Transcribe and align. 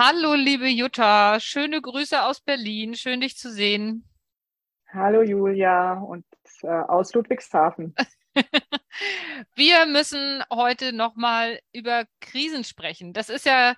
Hallo, 0.00 0.34
liebe 0.34 0.68
Jutta. 0.68 1.40
Schöne 1.40 1.82
Grüße 1.82 2.22
aus 2.22 2.40
Berlin. 2.40 2.94
Schön, 2.94 3.20
dich 3.20 3.36
zu 3.36 3.50
sehen. 3.50 4.04
Hallo, 4.92 5.22
Julia 5.22 5.94
und 5.94 6.24
äh, 6.62 6.68
aus 6.68 7.12
Ludwigshafen. 7.14 7.96
Wir 9.56 9.86
müssen 9.86 10.44
heute 10.52 10.92
nochmal 10.92 11.58
über 11.72 12.04
Krisen 12.20 12.62
sprechen. 12.62 13.12
Das 13.12 13.28
ist 13.28 13.44
ja, 13.44 13.74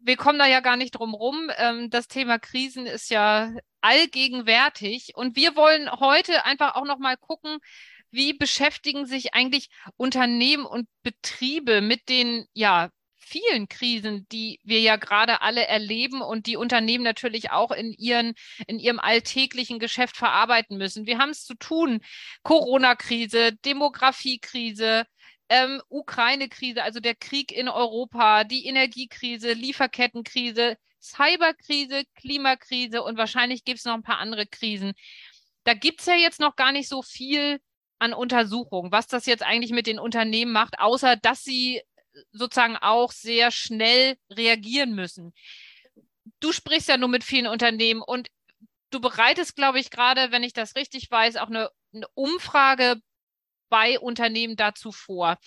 wir 0.00 0.16
kommen 0.16 0.38
da 0.38 0.46
ja 0.46 0.60
gar 0.60 0.78
nicht 0.78 0.92
drum 0.92 1.12
rum. 1.12 1.50
Ähm, 1.58 1.90
das 1.90 2.08
Thema 2.08 2.38
Krisen 2.38 2.86
ist 2.86 3.10
ja 3.10 3.52
allgegenwärtig. 3.82 5.12
Und 5.14 5.36
wir 5.36 5.56
wollen 5.56 5.90
heute 5.90 6.46
einfach 6.46 6.74
auch 6.74 6.86
nochmal 6.86 7.18
gucken, 7.18 7.58
wie 8.10 8.32
beschäftigen 8.32 9.04
sich 9.04 9.34
eigentlich 9.34 9.68
Unternehmen 9.98 10.64
und 10.64 10.88
Betriebe 11.02 11.82
mit 11.82 12.08
den 12.08 12.46
ja, 12.54 12.88
vielen 13.30 13.68
Krisen, 13.68 14.26
die 14.32 14.58
wir 14.64 14.80
ja 14.80 14.96
gerade 14.96 15.40
alle 15.40 15.66
erleben 15.66 16.20
und 16.20 16.46
die 16.46 16.56
Unternehmen 16.56 17.04
natürlich 17.04 17.50
auch 17.50 17.70
in 17.70 17.92
ihren, 17.92 18.34
in 18.66 18.78
ihrem 18.78 18.98
alltäglichen 18.98 19.78
Geschäft 19.78 20.16
verarbeiten 20.16 20.76
müssen. 20.76 21.06
Wir 21.06 21.18
haben 21.18 21.30
es 21.30 21.44
zu 21.44 21.54
tun. 21.54 22.00
Corona-Krise, 22.42 23.52
Demografiekrise, 23.64 25.04
ähm, 25.48 25.80
Ukraine-Krise, 25.88 26.82
also 26.82 27.00
der 27.00 27.14
Krieg 27.14 27.52
in 27.52 27.68
Europa, 27.68 28.44
die 28.44 28.66
Energiekrise, 28.66 29.52
Lieferkettenkrise, 29.52 30.76
Cyberkrise, 31.00 32.02
Klimakrise 32.16 33.02
und 33.02 33.16
wahrscheinlich 33.16 33.64
gibt 33.64 33.78
es 33.78 33.84
noch 33.84 33.94
ein 33.94 34.02
paar 34.02 34.18
andere 34.18 34.46
Krisen. 34.46 34.92
Da 35.64 35.74
gibt 35.74 36.00
es 36.00 36.06
ja 36.06 36.14
jetzt 36.14 36.40
noch 36.40 36.56
gar 36.56 36.72
nicht 36.72 36.88
so 36.88 37.02
viel 37.02 37.60
an 38.00 38.14
Untersuchungen, 38.14 38.92
was 38.92 39.06
das 39.06 39.26
jetzt 39.26 39.42
eigentlich 39.42 39.72
mit 39.72 39.86
den 39.86 39.98
Unternehmen 39.98 40.52
macht, 40.52 40.78
außer 40.78 41.16
dass 41.16 41.44
sie 41.44 41.82
sozusagen 42.32 42.76
auch 42.76 43.12
sehr 43.12 43.50
schnell 43.50 44.16
reagieren 44.30 44.94
müssen. 44.94 45.32
Du 46.40 46.52
sprichst 46.52 46.88
ja 46.88 46.96
nur 46.96 47.08
mit 47.08 47.24
vielen 47.24 47.46
Unternehmen 47.46 48.02
und 48.02 48.28
du 48.90 49.00
bereitest, 49.00 49.56
glaube 49.56 49.78
ich, 49.78 49.90
gerade, 49.90 50.32
wenn 50.32 50.42
ich 50.42 50.52
das 50.52 50.76
richtig 50.76 51.10
weiß, 51.10 51.36
auch 51.36 51.48
eine, 51.48 51.70
eine 51.94 52.08
Umfrage 52.14 52.96
bei 53.68 53.98
Unternehmen 53.98 54.56
dazu 54.56 54.92
vor. 54.92 55.38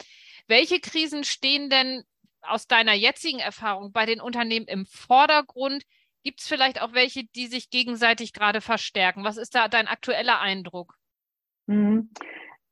Welche 0.48 0.80
Krisen 0.80 1.24
stehen 1.24 1.70
denn 1.70 2.04
aus 2.42 2.68
deiner 2.68 2.94
jetzigen 2.94 3.40
Erfahrung 3.40 3.92
bei 3.92 4.06
den 4.06 4.22
Unternehmen 4.22 4.68
im 4.68 4.86
Vordergrund? 4.86 5.84
Gibt 6.24 6.40
es 6.40 6.48
vielleicht 6.48 6.82
auch 6.82 6.94
welche, 6.94 7.26
die 7.36 7.48
sich 7.48 7.70
gegenseitig 7.70 8.34
gerade 8.34 8.62
verstärken? 8.62 9.24
Was 9.24 9.38
ist 9.38 9.56
da 9.56 9.68
dein 9.68 9.88
aktueller 9.88 10.40
Eindruck? 10.40 10.96
Mhm. 11.68 12.10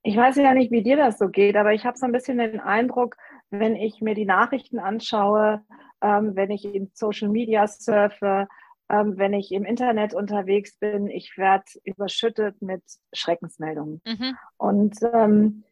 Ich 0.04 0.18
weiß 0.18 0.38
ja 0.38 0.54
nicht, 0.54 0.72
wie 0.72 0.82
dir 0.82 0.98
das 0.98 1.20
so 1.20 1.30
geht, 1.30 1.56
aber 1.56 1.74
ich 1.74 1.86
habe 1.86 1.98
so 1.98 2.06
ein 2.06 2.12
bisschen 2.12 2.40
den 2.40 2.60
Eindruck, 2.60 3.18
wenn 3.52 3.76
ich 3.76 4.02
mir 4.02 4.16
die 4.16 4.26
Nachrichten 4.26 4.80
anschaue, 4.80 5.62
ähm, 6.02 6.36
wenn 6.36 6.52
ich 6.52 6.66
in 6.66 6.90
Social 6.94 7.30
Media 7.30 7.68
surfe, 7.68 8.48
ähm, 8.90 9.18
wenn 9.18 9.34
ich 9.34 9.52
im 9.52 9.66
Internet 9.66 10.14
unterwegs 10.14 10.78
bin, 10.78 11.08
ich 11.08 11.38
werde 11.38 11.66
überschüttet 11.84 12.62
mit 12.62 12.82
Schreckensmeldungen. 13.14 14.02
Mhm. 14.06 14.38
Und 14.58 14.98
ähm, 15.14 15.64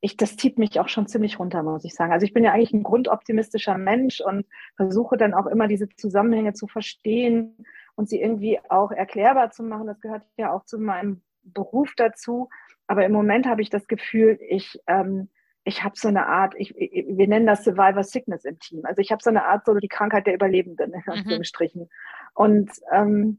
ich, 0.00 0.16
das 0.16 0.36
zieht 0.36 0.58
mich 0.58 0.80
auch 0.80 0.88
schon 0.88 1.06
ziemlich 1.06 1.38
runter, 1.38 1.62
muss 1.62 1.84
ich 1.84 1.94
sagen. 1.94 2.12
Also 2.12 2.24
ich 2.24 2.32
bin 2.32 2.44
ja 2.44 2.52
eigentlich 2.52 2.72
ein 2.72 2.82
grundoptimistischer 2.82 3.78
Mensch 3.78 4.20
und 4.20 4.46
versuche 4.76 5.16
dann 5.16 5.34
auch 5.34 5.46
immer 5.46 5.68
diese 5.68 5.88
Zusammenhänge 5.88 6.54
zu 6.54 6.66
verstehen 6.66 7.56
und 7.94 8.08
sie 8.08 8.20
irgendwie 8.20 8.58
auch 8.68 8.90
erklärbar 8.90 9.50
zu 9.50 9.62
machen. 9.62 9.86
Das 9.86 10.00
gehört 10.00 10.22
ja 10.36 10.52
auch 10.52 10.64
zu 10.64 10.78
meinem 10.78 11.22
Beruf 11.42 11.92
dazu. 11.96 12.48
Aber 12.86 13.04
im 13.04 13.12
Moment 13.12 13.46
habe 13.46 13.62
ich 13.62 13.70
das 13.70 13.86
Gefühl, 13.86 14.38
ich 14.48 14.80
ähm, 14.86 15.28
ich 15.64 15.84
habe 15.84 15.94
so 15.96 16.08
eine 16.08 16.26
Art, 16.26 16.54
ich, 16.56 16.74
wir 16.74 17.28
nennen 17.28 17.46
das 17.46 17.64
Survivor 17.64 18.02
Sickness 18.02 18.44
im 18.44 18.58
Team. 18.58 18.82
Also 18.84 19.00
ich 19.00 19.12
habe 19.12 19.22
so 19.22 19.30
eine 19.30 19.44
Art, 19.44 19.66
so 19.66 19.74
die 19.74 19.88
Krankheit 19.88 20.26
der 20.26 20.34
Überlebenden, 20.34 20.92
in 20.92 21.02
mhm. 21.06 21.12
Anführungsstrichen. 21.12 21.82
Mhm. 21.82 21.88
Und 22.34 22.70
ähm, 22.92 23.38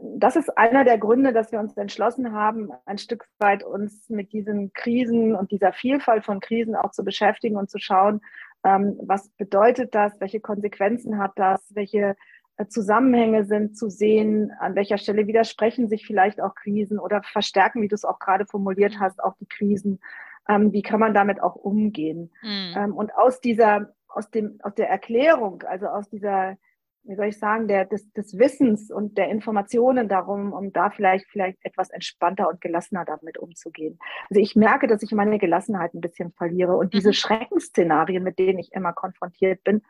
das 0.00 0.36
ist 0.36 0.56
einer 0.56 0.84
der 0.84 0.98
Gründe, 0.98 1.32
dass 1.32 1.50
wir 1.50 1.58
uns 1.58 1.76
entschlossen 1.76 2.32
haben, 2.32 2.70
ein 2.84 2.98
Stück 2.98 3.26
weit 3.38 3.64
uns 3.64 4.08
mit 4.08 4.32
diesen 4.32 4.72
Krisen 4.72 5.34
und 5.34 5.50
dieser 5.50 5.72
Vielfalt 5.72 6.24
von 6.24 6.40
Krisen 6.40 6.76
auch 6.76 6.92
zu 6.92 7.04
beschäftigen 7.04 7.56
und 7.56 7.70
zu 7.70 7.78
schauen, 7.78 8.20
ähm, 8.64 8.98
was 9.02 9.28
bedeutet 9.30 9.94
das, 9.94 10.20
welche 10.20 10.40
Konsequenzen 10.40 11.18
hat 11.18 11.32
das, 11.36 11.74
welche 11.74 12.16
äh, 12.56 12.66
Zusammenhänge 12.66 13.44
sind 13.44 13.76
zu 13.76 13.88
sehen, 13.88 14.52
an 14.60 14.74
welcher 14.74 14.98
Stelle 14.98 15.26
widersprechen 15.26 15.88
sich 15.88 16.06
vielleicht 16.06 16.40
auch 16.40 16.54
Krisen 16.54 16.98
oder 16.98 17.22
verstärken, 17.22 17.82
wie 17.82 17.88
du 17.88 17.94
es 17.94 18.04
auch 18.04 18.18
gerade 18.18 18.46
formuliert 18.46 18.94
mhm. 18.94 19.00
hast, 19.00 19.22
auch 19.22 19.34
die 19.40 19.46
Krisen 19.46 20.00
ähm, 20.48 20.72
wie 20.72 20.82
kann 20.82 21.00
man 21.00 21.14
damit 21.14 21.42
auch 21.42 21.54
umgehen. 21.54 22.30
Mhm. 22.42 22.74
Ähm, 22.76 22.96
und 22.96 23.14
aus 23.14 23.40
dieser, 23.40 23.92
aus 24.08 24.30
dem, 24.30 24.58
aus 24.62 24.74
der 24.74 24.88
Erklärung, 24.88 25.62
also 25.62 25.86
aus 25.86 26.08
dieser, 26.08 26.56
wie 27.04 27.14
soll 27.14 27.26
ich 27.26 27.38
sagen, 27.38 27.68
der, 27.68 27.84
des, 27.84 28.10
des 28.12 28.38
Wissens 28.38 28.90
und 28.90 29.16
der 29.16 29.28
Informationen 29.28 30.08
darum, 30.08 30.52
um 30.52 30.72
da 30.72 30.90
vielleicht, 30.90 31.26
vielleicht 31.28 31.58
etwas 31.62 31.90
entspannter 31.90 32.48
und 32.48 32.60
gelassener 32.60 33.04
damit 33.04 33.38
umzugehen. 33.38 33.98
Also 34.30 34.40
ich 34.40 34.56
merke, 34.56 34.86
dass 34.86 35.02
ich 35.02 35.12
meine 35.12 35.38
Gelassenheit 35.38 35.94
ein 35.94 36.00
bisschen 36.00 36.32
verliere 36.32 36.76
und 36.76 36.94
diese 36.94 37.10
mhm. 37.10 37.14
Schreckensszenarien, 37.14 38.22
mit 38.22 38.38
denen 38.38 38.58
ich 38.58 38.72
immer 38.72 38.92
konfrontiert 38.92 39.62
bin, 39.64 39.82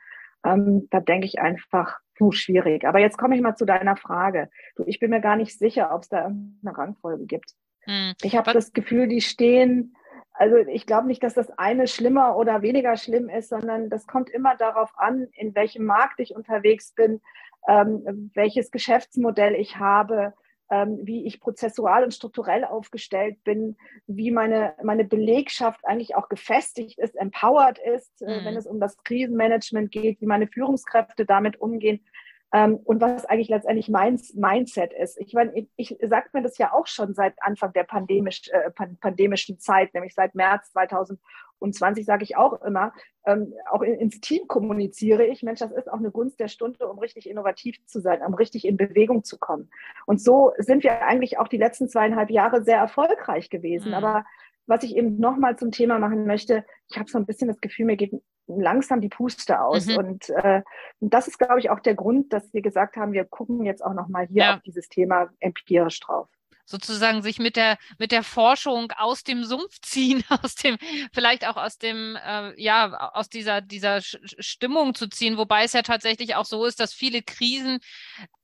ähm, 0.45 0.89
da 0.91 1.01
denke 1.01 1.27
ich 1.27 1.41
einfach, 1.41 1.99
puh, 2.17 2.33
schwierig. 2.33 2.85
Aber 2.85 3.01
jetzt 3.01 3.19
komme 3.19 3.35
ich 3.35 3.43
mal 3.43 3.57
zu 3.57 3.65
deiner 3.65 3.97
Frage. 3.97 4.51
Du, 4.77 4.85
ich 4.87 4.99
bin 4.99 5.11
mir 5.11 5.21
gar 5.21 5.37
nicht 5.37 5.59
sicher, 5.59 5.95
ob 5.95 6.03
es 6.03 6.09
da 6.09 6.27
eine 6.27 6.77
Rangfolge 6.79 7.27
gibt. 7.27 7.55
Mhm. 7.87 8.13
Ich 8.23 8.37
habe 8.37 8.53
das 8.53 8.73
Gefühl, 8.73 9.09
die 9.09 9.21
stehen 9.21 9.95
also 10.39 10.57
ich 10.57 10.87
glaube 10.87 11.09
nicht, 11.09 11.23
dass 11.25 11.35
das 11.35 11.51
eine 11.59 11.89
schlimmer 11.89 12.37
oder 12.37 12.63
weniger 12.63 12.97
schlimm 12.97 13.29
ist, 13.29 13.49
sondern 13.49 13.91
das 13.91 14.07
kommt 14.07 14.31
immer 14.31 14.57
darauf 14.57 14.91
an, 14.97 15.27
in 15.33 15.55
welchem 15.57 15.85
Markt 15.85 16.21
ich 16.21 16.35
unterwegs 16.35 16.93
bin, 16.93 17.21
ähm, 17.67 18.31
welches 18.35 18.71
Geschäftsmodell 18.71 19.57
ich 19.57 19.79
habe, 19.79 20.35
ähm, 20.71 21.01
wie 21.03 21.27
ich 21.27 21.41
prozessual 21.41 22.05
und 22.05 22.15
strukturell 22.15 22.65
aufgestellt 22.65 23.43
bin, 23.43 23.77
wie 24.07 24.31
meine, 24.31 24.75
meine 24.83 25.05
Belegschaft 25.05 25.85
eigentlich 25.85 26.15
auch 26.15 26.29
gefestigt 26.29 27.01
ist, 27.01 27.17
empowered 27.17 27.79
ist, 27.79 28.23
äh, 28.23 28.41
mhm. 28.41 28.45
wenn 28.45 28.57
es 28.57 28.67
um 28.67 28.79
das 28.79 28.97
Krisenmanagement 29.03 29.91
geht, 29.91 30.21
wie 30.21 30.27
meine 30.27 30.47
Führungskräfte 30.47 31.27
damit 31.27 31.61
umgehen. 31.61 32.05
Ähm, 32.53 32.77
und 32.85 33.01
was 33.01 33.27
eigentlich 33.27 33.49
letztendlich 33.49 33.91
mein 33.91 34.19
Mindset 34.35 34.95
ist. 34.95 35.19
Ich 35.21 35.35
meine, 35.35 35.53
ich, 35.55 35.69
ich 35.77 35.97
sage 36.01 36.31
mir 36.33 36.43
das 36.43 36.57
ja 36.57 36.73
auch 36.73 36.87
schon 36.87 37.13
seit 37.13 37.35
Anfang 37.43 37.75
der 37.75 37.85
pandemisch, 37.85 38.49
äh, 38.51 38.71
pandemischen 38.71 39.59
Zeit, 39.59 39.93
nämlich 39.93 40.15
seit 40.15 40.35
März 40.35 40.73
2020 40.73 42.07
sage 42.07 42.25
ich 42.25 42.39
auch 42.39 42.63
immer, 42.63 42.95
ähm, 43.27 43.53
auch 43.71 43.83
in, 43.83 43.95
ins 43.95 44.21
Team 44.21 44.49
kommuniziere 44.49 45.27
ich, 45.27 45.43
Mensch, 45.43 45.61
das 45.61 45.73
ist 45.73 45.93
auch 45.93 45.99
eine 45.99 46.11
Gunst 46.11 46.41
der 46.41 46.49
Stunde, 46.49 46.89
um 46.89 46.99
richtig 46.99 47.29
innovativ 47.29 47.85
zu 47.85 48.01
sein, 48.01 48.23
um 48.23 48.33
richtig 48.33 48.65
in 48.65 48.79
Bewegung 48.79 49.25
zu 49.25 49.39
kommen. 49.39 49.71
Und 50.07 50.23
so 50.23 50.53
sind 50.57 50.85
wir 50.85 51.03
eigentlich 51.03 51.39
auch 51.39 51.49
die 51.49 51.59
letzten 51.59 51.91
zweieinhalb 51.91 52.31
Jahre 52.31 52.63
sehr 52.63 52.79
erfolgreich 52.79 53.51
gewesen. 53.51 53.89
Mhm. 53.89 53.95
Aber 53.95 54.25
was 54.67 54.85
ich 54.85 54.97
eben 54.97 55.19
nochmal 55.19 55.59
zum 55.59 55.71
Thema 55.71 55.99
machen 55.99 56.27
möchte, 56.27 56.65
ich 56.89 56.99
habe 56.99 57.11
so 57.11 57.19
ein 57.19 57.27
bisschen 57.27 57.49
das 57.49 57.61
Gefühl, 57.61 57.85
mir 57.85 57.97
geht 57.97 58.13
langsam 58.49 59.01
die 59.01 59.09
Puste 59.09 59.61
aus. 59.61 59.87
Mhm. 59.87 59.97
Und 59.97 60.31
äh, 60.31 60.63
das 61.01 61.29
ist, 61.29 61.39
glaube 61.39 61.61
ich, 61.61 61.71
auch 61.71 61.81
der 61.81 61.95
Grund, 61.95 62.33
dass 62.33 62.53
wir 62.53 62.63
gesagt 62.63 62.97
haben, 62.97 63.13
wir 63.13 63.25
gucken 63.25 63.65
jetzt 63.65 63.85
auch 63.85 63.95
nochmal 63.95 64.27
hier 64.27 64.43
ja. 64.43 64.57
auf 64.57 64.63
dieses 64.63 64.89
Thema 64.89 65.29
empirisch 65.41 66.01
drauf 66.01 66.29
sozusagen 66.71 67.23
sich 67.23 67.39
mit 67.39 67.57
der 67.57 67.79
mit 67.99 68.13
der 68.13 68.23
Forschung 68.23 68.93
aus 68.93 69.25
dem 69.25 69.43
Sumpf 69.43 69.81
ziehen, 69.81 70.23
aus 70.43 70.55
dem 70.55 70.77
vielleicht 71.15 71.47
auch 71.47 71.57
aus 71.57 71.79
dem 71.79 72.17
äh, 72.17 72.61
ja 72.63 73.13
aus 73.15 73.31
dieser 73.31 73.63
dieser 73.63 74.01
Stimmung 74.03 74.95
zu 74.95 75.09
ziehen, 75.09 75.39
wobei 75.39 75.65
es 75.65 75.73
ja 75.73 75.81
tatsächlich 75.81 76.35
auch 76.35 76.45
so 76.45 76.67
ist, 76.67 76.79
dass 76.79 76.93
viele 76.93 77.23
Krisen 77.23 77.79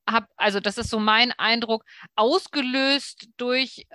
hab, 0.09 0.29
also 0.37 0.61
das 0.61 0.79
ist 0.79 0.91
so 0.91 0.99
mein 0.99 1.33
Eindruck, 1.33 1.85
ausgelöst 2.15 3.29
durch 3.37 3.87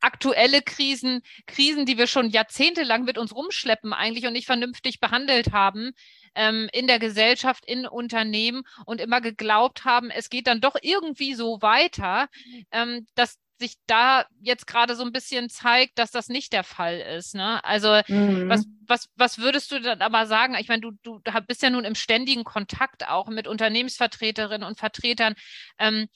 aktuelle 0.00 0.62
Krisen, 0.62 1.22
Krisen, 1.46 1.86
die 1.86 1.98
wir 1.98 2.06
schon 2.06 2.30
jahrzehntelang 2.30 3.04
mit 3.04 3.18
uns 3.18 3.34
rumschleppen 3.34 3.92
eigentlich 3.92 4.26
und 4.26 4.32
nicht 4.32 4.46
vernünftig 4.46 5.00
behandelt 5.00 5.52
haben 5.52 5.92
ähm, 6.34 6.68
in 6.72 6.86
der 6.86 6.98
Gesellschaft, 6.98 7.64
in 7.66 7.86
Unternehmen 7.86 8.62
und 8.84 9.00
immer 9.00 9.20
geglaubt 9.20 9.84
haben, 9.84 10.10
es 10.10 10.30
geht 10.30 10.46
dann 10.46 10.60
doch 10.60 10.76
irgendwie 10.80 11.34
so 11.34 11.60
weiter, 11.62 12.28
ähm, 12.70 13.06
dass 13.14 13.38
sich 13.58 13.76
da 13.86 14.26
jetzt 14.40 14.66
gerade 14.66 14.94
so 14.94 15.02
ein 15.02 15.12
bisschen 15.12 15.48
zeigt, 15.48 15.98
dass 15.98 16.10
das 16.10 16.28
nicht 16.28 16.52
der 16.52 16.62
Fall 16.62 16.98
ist. 16.98 17.34
Ne? 17.34 17.64
Also 17.64 18.02
mhm. 18.06 18.50
was, 18.50 18.66
was, 18.86 19.08
was 19.16 19.38
würdest 19.38 19.72
du 19.72 19.80
dann 19.80 20.02
aber 20.02 20.26
sagen? 20.26 20.54
Ich 20.60 20.68
meine, 20.68 20.82
du, 20.82 20.90
du 21.02 21.20
bist 21.46 21.62
ja 21.62 21.70
nun 21.70 21.84
im 21.84 21.94
ständigen 21.94 22.44
Kontakt 22.44 23.08
auch 23.08 23.28
mit 23.28 23.48
Unternehmensvertreterinnen 23.48 24.66
und 24.66 24.78
Vertretern. 24.78 25.34
Ähm, 25.78 26.08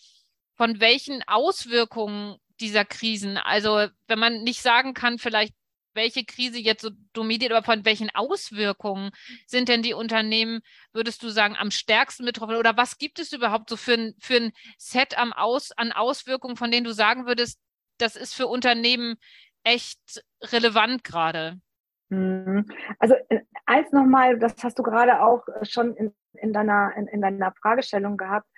von 0.57 0.79
welchen 0.79 1.23
Auswirkungen 1.27 2.37
dieser 2.61 2.85
Krisen? 2.85 3.37
Also 3.37 3.87
wenn 4.07 4.19
man 4.19 4.43
nicht 4.43 4.63
sagen 4.63 4.95
kann, 4.95 5.19
vielleicht 5.19 5.55
welche 5.95 6.25
Krise 6.25 6.59
jetzt 6.59 6.83
so 6.83 6.91
dominiert, 7.13 7.53
aber 7.53 7.65
von 7.65 7.85
welchen 7.85 8.11
Auswirkungen 8.15 9.11
sind 9.47 9.69
denn 9.69 9.83
die 9.83 9.95
Unternehmen, 9.95 10.61
würdest 10.93 11.23
du 11.23 11.29
sagen, 11.29 11.57
am 11.59 11.71
stärksten 11.71 12.25
betroffen? 12.25 12.57
Oder 12.57 12.77
was 12.77 12.99
gibt 12.99 13.19
es 13.19 13.33
überhaupt 13.33 13.71
so 13.71 13.77
für 13.77 13.95
ein, 13.95 14.15
für 14.21 14.37
ein 14.37 14.53
Set 14.79 15.19
am 15.19 15.33
Aus, 15.33 15.73
an 15.73 15.93
Auswirkungen, 15.93 16.57
von 16.57 16.71
denen 16.71 16.85
du 16.85 16.93
sagen 16.93 17.27
würdest, 17.27 17.61
das 17.99 18.17
ist 18.17 18.35
für 18.35 18.47
Unternehmen 18.47 19.17
echt 19.65 20.25
relevant 20.43 21.05
gerade? 21.05 21.61
Mhm. 22.09 22.67
Also 22.99 23.15
äh, 23.29 23.41
eins 23.67 23.93
nochmal, 23.93 24.39
das 24.39 24.63
hast 24.63 24.79
du 24.79 24.83
gerade 24.83 25.23
auch 25.23 25.45
schon 25.63 25.95
in, 25.97 26.15
in 26.35 26.53
deiner, 26.53 26.93
in, 26.97 27.07
in 27.09 27.21
deiner 27.21 27.53
Fragestellung 27.53 28.17
gehabt. 28.17 28.49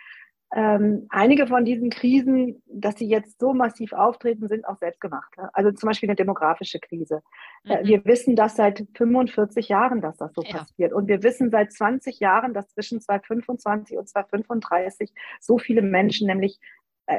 Ähm, 0.55 1.07
einige 1.09 1.47
von 1.47 1.65
diesen 1.65 1.89
Krisen, 1.89 2.63
dass 2.67 2.99
sie 2.99 3.09
jetzt 3.09 3.41
so 3.41 3.55
massiv 3.55 3.95
auftreten, 3.95 4.49
sind 4.49 4.67
auch 4.67 4.77
selbstgemacht. 4.77 5.33
Also 5.55 5.73
zum 5.73 5.87
Beispiel 5.87 6.11
eine 6.11 6.17
demografische 6.17 6.79
Krise. 6.79 7.23
Äh, 7.65 7.83
mhm. 7.83 7.87
wir 7.87 8.05
wissen 8.05 8.37
das 8.37 8.57
seit 8.57 8.87
45 8.95 9.69
Jahren, 9.69 10.03
dass 10.03 10.19
das 10.19 10.35
so 10.35 10.43
ja. 10.43 10.59
passiert. 10.59 10.93
Und 10.93 11.09
wir 11.09 11.23
wissen 11.23 11.51
seit 11.51 11.73
20 11.73 12.21
Jahren, 12.21 12.53
dass 12.53 12.69
zwischen 12.69 13.01
2025 13.01 13.97
und 13.97 14.09
2035 14.09 15.13
so 15.41 15.57
viele 15.57 15.81
Menschen 15.81 16.27
nämlich 16.27 16.61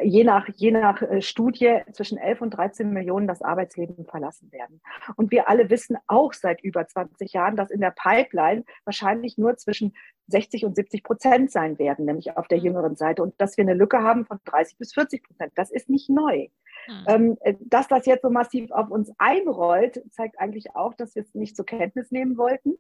je 0.04 0.24
nach, 0.24 0.48
je 0.56 0.72
nach 0.72 1.02
äh, 1.02 1.22
Studie 1.22 1.82
zwischen 1.92 2.18
11 2.18 2.42
und 2.42 2.52
13 2.52 2.92
Millionen 2.92 3.28
das 3.28 3.42
Arbeitsleben 3.42 4.06
verlassen 4.06 4.52
werden. 4.52 4.82
Und 5.16 5.32
wir 5.32 5.50
alle 5.50 5.70
wissen 5.70 5.98
auch 6.08 6.34
seit 6.34 6.62
über 6.62 6.88
20 6.88 7.34
Jahren, 7.34 7.56
dass 7.56 7.70
in 7.70 7.82
der 7.82 7.92
Pipeline 7.92 8.64
wahrscheinlich 8.86 9.38
nur 9.38 9.58
zwischen 9.58 9.94
60 10.28 10.66
und 10.66 10.76
70 10.76 11.04
Prozent 11.04 11.52
sein 11.52 11.78
werden, 11.80 12.06
nämlich 12.06 12.38
auf 12.38 12.48
der 12.48 12.60
mhm. 12.60 12.66
jüngeren 12.66 12.96
Seite. 12.96 13.24
Und 13.24 13.40
dass 13.40 13.58
wir 13.58 13.64
eine 13.64 13.74
Lücke 13.74 14.02
haben 14.02 14.26
von 14.26 14.40
30 14.46 14.78
bis 14.78 14.94
40 14.94 15.24
Prozent. 15.24 15.52
Das 15.56 15.70
ist 15.72 15.90
nicht 15.90 16.10
neu. 16.10 16.48
Mhm. 16.86 17.38
dass 17.62 17.88
das 17.88 18.06
jetzt 18.06 18.24
so 18.24 18.30
massiv 18.30 18.70
auf 18.72 18.92
uns 18.92 19.10
einrollt, 19.18 20.04
zeigt 20.12 20.38
eigentlich 20.38 20.76
auch, 20.76 20.94
dass 20.94 21.16
wir 21.16 21.22
es 21.22 21.34
nicht 21.34 21.56
zur 21.56 21.66
Kenntnis 21.66 22.12
nehmen 22.12 22.36
wollten. 22.38 22.74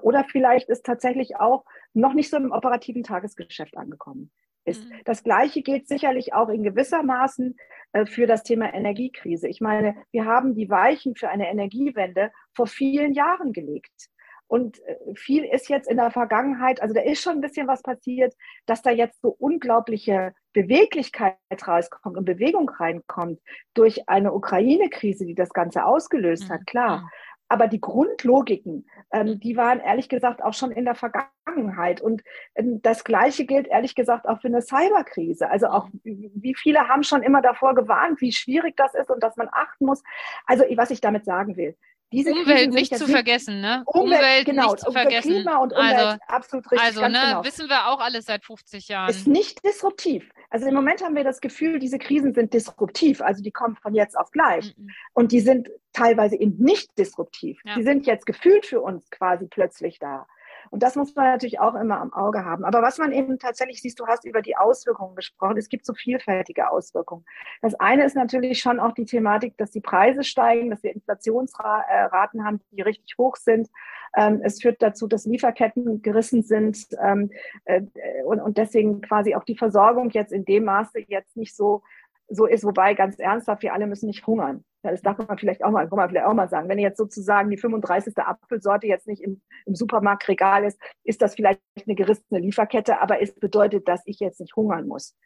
Oder 0.00 0.24
vielleicht 0.24 0.70
ist 0.70 0.86
tatsächlich 0.86 1.36
auch 1.36 1.66
noch 1.92 2.14
nicht 2.14 2.30
so 2.30 2.38
im 2.38 2.52
operativen 2.52 3.02
Tagesgeschäft 3.02 3.76
angekommen 3.76 4.30
ist. 4.68 4.84
Mhm. 4.84 4.94
Das 5.04 5.22
Gleiche 5.22 5.62
gilt 5.62 5.88
sicherlich 5.88 6.34
auch 6.34 6.48
in 6.48 6.62
gewisser 6.62 7.02
Maßen 7.02 7.56
äh, 7.92 8.06
für 8.06 8.26
das 8.26 8.42
Thema 8.42 8.72
Energiekrise. 8.72 9.48
Ich 9.48 9.60
meine, 9.60 9.96
wir 10.12 10.24
haben 10.24 10.54
die 10.54 10.68
Weichen 10.68 11.14
für 11.16 11.28
eine 11.28 11.50
Energiewende 11.50 12.30
vor 12.54 12.66
vielen 12.66 13.12
Jahren 13.12 13.52
gelegt. 13.52 14.10
Und 14.48 14.80
äh, 14.86 14.96
viel 15.14 15.44
ist 15.44 15.68
jetzt 15.68 15.90
in 15.90 15.98
der 15.98 16.10
Vergangenheit, 16.10 16.80
also 16.80 16.94
da 16.94 17.02
ist 17.02 17.22
schon 17.22 17.34
ein 17.34 17.40
bisschen 17.42 17.68
was 17.68 17.82
passiert, 17.82 18.34
dass 18.66 18.82
da 18.82 18.90
jetzt 18.90 19.20
so 19.20 19.36
unglaubliche 19.38 20.32
Beweglichkeit 20.54 21.36
rauskommt 21.66 22.16
und 22.16 22.24
Bewegung 22.24 22.68
reinkommt 22.68 23.40
durch 23.74 24.08
eine 24.08 24.32
Ukraine-Krise, 24.32 25.26
die 25.26 25.34
das 25.34 25.50
Ganze 25.50 25.84
ausgelöst 25.84 26.48
hat, 26.50 26.66
klar. 26.66 27.10
Aber 27.48 27.66
die 27.66 27.80
Grundlogiken, 27.80 28.86
ähm, 29.12 29.40
die 29.40 29.56
waren 29.56 29.80
ehrlich 29.80 30.08
gesagt 30.08 30.42
auch 30.42 30.54
schon 30.54 30.70
in 30.70 30.84
der 30.84 30.94
Vergangenheit. 30.94 32.00
Und 32.00 32.22
ähm, 32.54 32.80
das 32.82 33.04
Gleiche 33.04 33.46
gilt 33.46 33.66
ehrlich 33.66 33.94
gesagt 33.94 34.28
auch 34.28 34.40
für 34.40 34.48
eine 34.48 34.62
Cyberkrise. 34.62 35.48
Also 35.48 35.68
auch, 35.68 35.88
wie 36.04 36.54
viele 36.54 36.88
haben 36.88 37.02
schon 37.02 37.22
immer 37.22 37.42
davor 37.42 37.74
gewarnt, 37.74 38.20
wie 38.20 38.32
schwierig 38.32 38.76
das 38.76 38.94
ist 38.94 39.10
und 39.10 39.22
dass 39.22 39.36
man 39.36 39.48
achten 39.50 39.86
muss. 39.86 40.02
Also, 40.46 40.64
was 40.76 40.90
ich 40.90 41.00
damit 41.00 41.24
sagen 41.24 41.56
will, 41.56 41.76
diese 42.12 42.32
Umwelt 42.32 42.72
nicht 42.72 42.96
zu 42.96 43.06
vergessen, 43.06 43.60
ne? 43.60 43.82
Umwelt, 43.84 44.20
Umwelt 44.20 44.46
genau, 44.46 44.72
nicht 44.72 44.80
zu 44.80 44.92
vergessen. 44.92 45.30
Klima 45.30 45.58
und 45.58 45.72
Umwelt, 45.74 45.94
also, 45.94 46.18
absolut 46.26 46.70
richtig. 46.72 46.86
Also, 46.86 47.02
ne, 47.02 47.08
genau. 47.08 47.44
wissen 47.44 47.68
wir 47.68 47.88
auch 47.88 48.00
alles 48.00 48.24
seit 48.24 48.44
50 48.44 48.88
Jahren. 48.88 49.10
Ist 49.10 49.26
nicht 49.26 49.62
disruptiv. 49.64 50.30
Also 50.50 50.66
im 50.66 50.74
Moment 50.74 51.02
haben 51.02 51.14
wir 51.14 51.24
das 51.24 51.40
Gefühl, 51.40 51.78
diese 51.78 51.98
Krisen 51.98 52.32
sind 52.32 52.54
disruptiv. 52.54 53.20
Also 53.20 53.42
die 53.42 53.50
kommen 53.50 53.76
von 53.76 53.94
jetzt 53.94 54.18
auf 54.18 54.30
gleich. 54.30 54.76
Mhm. 54.76 54.90
Und 55.12 55.32
die 55.32 55.40
sind 55.40 55.70
teilweise 55.92 56.36
eben 56.36 56.56
nicht 56.58 56.96
disruptiv. 56.98 57.60
Ja. 57.64 57.74
Die 57.74 57.82
sind 57.82 58.06
jetzt 58.06 58.24
gefühlt 58.24 58.64
für 58.64 58.80
uns 58.80 59.10
quasi 59.10 59.46
plötzlich 59.46 59.98
da. 59.98 60.26
Und 60.70 60.82
das 60.82 60.96
muss 60.96 61.14
man 61.14 61.26
natürlich 61.26 61.60
auch 61.60 61.74
immer 61.74 62.00
am 62.00 62.12
Auge 62.12 62.44
haben. 62.44 62.64
Aber 62.64 62.82
was 62.82 62.98
man 62.98 63.12
eben 63.12 63.38
tatsächlich 63.38 63.80
siehst, 63.80 63.98
du 64.00 64.06
hast 64.06 64.24
über 64.24 64.42
die 64.42 64.56
Auswirkungen 64.56 65.14
gesprochen. 65.14 65.56
Es 65.56 65.68
gibt 65.68 65.86
so 65.86 65.94
vielfältige 65.94 66.70
Auswirkungen. 66.70 67.24
Das 67.62 67.74
eine 67.74 68.04
ist 68.04 68.16
natürlich 68.16 68.60
schon 68.60 68.80
auch 68.80 68.92
die 68.92 69.04
Thematik, 69.04 69.56
dass 69.56 69.70
die 69.70 69.80
Preise 69.80 70.24
steigen, 70.24 70.70
dass 70.70 70.82
wir 70.82 70.94
Inflationsraten 70.94 72.44
haben, 72.44 72.60
die 72.70 72.82
richtig 72.82 73.16
hoch 73.18 73.36
sind. 73.36 73.68
Ähm, 74.16 74.40
es 74.42 74.60
führt 74.60 74.82
dazu, 74.82 75.06
dass 75.06 75.26
Lieferketten 75.26 76.02
gerissen 76.02 76.42
sind 76.42 76.78
ähm, 77.02 77.30
äh, 77.64 77.82
und 78.24 78.56
deswegen 78.58 79.00
quasi 79.00 79.34
auch 79.34 79.44
die 79.44 79.56
Versorgung 79.56 80.10
jetzt 80.10 80.32
in 80.32 80.44
dem 80.44 80.64
Maße 80.64 81.00
jetzt 81.06 81.36
nicht 81.36 81.54
so 81.54 81.82
so 82.28 82.46
ist, 82.46 82.64
wobei 82.64 82.94
ganz 82.94 83.18
ernsthaft, 83.18 83.62
wir 83.62 83.72
alle 83.72 83.86
müssen 83.86 84.06
nicht 84.06 84.26
hungern. 84.26 84.64
Das 84.82 85.02
darf 85.02 85.18
man 85.18 85.38
vielleicht 85.38 85.64
auch 85.64 85.70
mal, 85.70 85.88
kann 85.88 85.96
man 85.96 86.08
vielleicht 86.08 86.26
auch 86.26 86.34
mal 86.34 86.48
sagen. 86.48 86.68
Wenn 86.68 86.78
jetzt 86.78 86.98
sozusagen 86.98 87.50
die 87.50 87.56
35. 87.56 88.16
Apfelsorte 88.18 88.86
jetzt 88.86 89.08
nicht 89.08 89.22
im, 89.22 89.40
im 89.66 89.74
Supermarktregal 89.74 90.64
ist, 90.64 90.80
ist 91.04 91.20
das 91.20 91.34
vielleicht 91.34 91.60
eine 91.84 91.94
gerissene 91.94 92.40
Lieferkette, 92.40 93.00
aber 93.00 93.20
es 93.20 93.34
bedeutet, 93.34 93.88
dass 93.88 94.02
ich 94.04 94.20
jetzt 94.20 94.40
nicht 94.40 94.54
hungern 94.56 94.86
muss. 94.86 95.16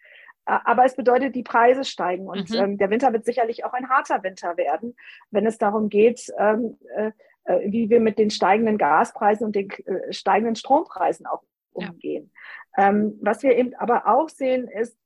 Aber 0.45 0.85
es 0.85 0.97
bedeutet, 0.97 1.37
die 1.37 1.45
Preise 1.45 1.85
steigen 1.85 2.27
und 2.27 2.51
mhm. 2.51 2.57
ähm, 2.57 2.79
der 2.79 2.91
Winter 2.91 3.13
wird 3.13 3.25
sicherlich 3.25 3.65
auch 3.65 3.75
ein 3.75 3.89
harter 3.89 4.23
Winter 4.25 4.57
werden, 4.57 4.97
wenn 5.31 5.47
es 5.47 5.57
darum 5.57 5.89
geht, 5.89 6.33
ähm, 6.37 6.79
äh, 6.97 7.13
äh 7.45 7.71
wie 7.71 7.91
wir 7.91 8.01
mit 8.01 8.19
den 8.19 8.31
steigenden 8.31 8.77
Gaspreisen 8.77 9.47
und 9.47 9.55
den 9.55 9.71
äh, 9.71 10.13
steigenden 10.13 10.57
Strompreisen 10.57 11.27
auch 11.27 11.43
umgehen. 11.73 12.33
Ja. 12.77 12.89
Ähm, 12.89 13.19
was 13.23 13.45
wir 13.45 13.57
eben 13.57 13.75
aber 13.75 14.09
auch 14.09 14.29
sehen, 14.29 14.67
ist, 14.67 14.97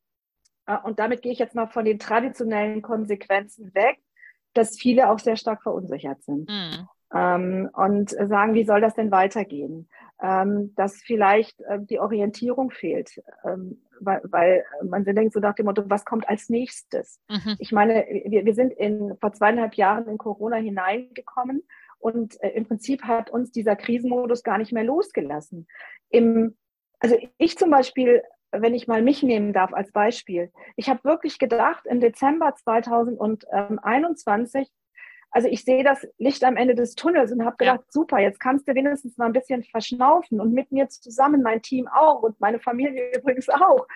und 0.84 0.98
damit 0.98 1.22
gehe 1.22 1.32
ich 1.32 1.38
jetzt 1.38 1.54
mal 1.54 1.66
von 1.66 1.84
den 1.84 1.98
traditionellen 1.98 2.82
Konsequenzen 2.82 3.74
weg, 3.74 3.98
dass 4.54 4.78
viele 4.78 5.10
auch 5.10 5.18
sehr 5.18 5.36
stark 5.36 5.62
verunsichert 5.62 6.22
sind. 6.22 6.48
Mhm. 6.48 6.88
Ähm, 7.14 7.70
und 7.72 8.10
sagen, 8.10 8.54
wie 8.54 8.64
soll 8.64 8.80
das 8.80 8.94
denn 8.94 9.12
weitergehen? 9.12 9.88
Ähm, 10.20 10.74
dass 10.74 10.96
vielleicht 10.96 11.60
äh, 11.60 11.78
die 11.78 12.00
Orientierung 12.00 12.70
fehlt, 12.70 13.22
ähm, 13.44 13.82
weil, 14.00 14.22
weil 14.24 14.64
man 14.82 15.04
denkt 15.04 15.34
so 15.34 15.40
nach 15.40 15.54
dem 15.54 15.66
Motto, 15.66 15.84
was 15.86 16.04
kommt 16.04 16.28
als 16.28 16.48
nächstes? 16.48 17.20
Mhm. 17.28 17.56
Ich 17.58 17.70
meine, 17.70 18.06
wir, 18.24 18.44
wir 18.44 18.54
sind 18.54 18.72
in, 18.72 19.16
vor 19.20 19.32
zweieinhalb 19.32 19.74
Jahren 19.74 20.08
in 20.08 20.18
Corona 20.18 20.56
hineingekommen 20.56 21.62
und 21.98 22.42
äh, 22.42 22.50
im 22.50 22.66
Prinzip 22.66 23.02
hat 23.02 23.30
uns 23.30 23.52
dieser 23.52 23.76
Krisenmodus 23.76 24.42
gar 24.42 24.58
nicht 24.58 24.72
mehr 24.72 24.84
losgelassen. 24.84 25.68
Im, 26.08 26.56
also 26.98 27.16
ich 27.38 27.56
zum 27.58 27.70
Beispiel 27.70 28.22
wenn 28.52 28.75
ich 28.75 28.87
mal 28.87 29.02
mich 29.02 29.22
nehmen 29.22 29.52
darf 29.52 29.72
als 29.72 29.93
Beispiel. 29.93 30.52
Ich 30.76 30.88
habe 30.88 31.04
wirklich 31.04 31.38
gedacht, 31.38 31.87
im 31.87 32.00
Dezember 32.00 32.54
2021, 32.54 34.69
also 35.31 35.48
ich 35.48 35.64
sehe 35.64 35.84
das 35.84 36.06
Licht 36.19 36.44
am 36.44 36.56
Ende 36.56 36.75
des 36.75 36.94
Tunnels 36.94 37.32
und 37.32 37.44
habe 37.44 37.56
gedacht, 37.56 37.81
ja. 37.81 37.87
super, 37.90 38.19
jetzt 38.19 38.40
kannst 38.40 38.69
du 38.69 38.75
wenigstens 38.75 39.19
mal 39.19 39.26
ein 39.26 39.32
bisschen 39.32 39.64
verschnaufen 39.64 40.40
und 40.40 40.52
mit 40.52 40.72
mir 40.72 40.88
zusammen, 40.88 41.43
mein 41.43 41.62
Team 41.62 41.88
auch 41.88 42.23
und 42.23 42.40
meine 42.40 42.61
Familie 42.61 43.11
übrigens 43.18 43.49
auch. 43.49 43.87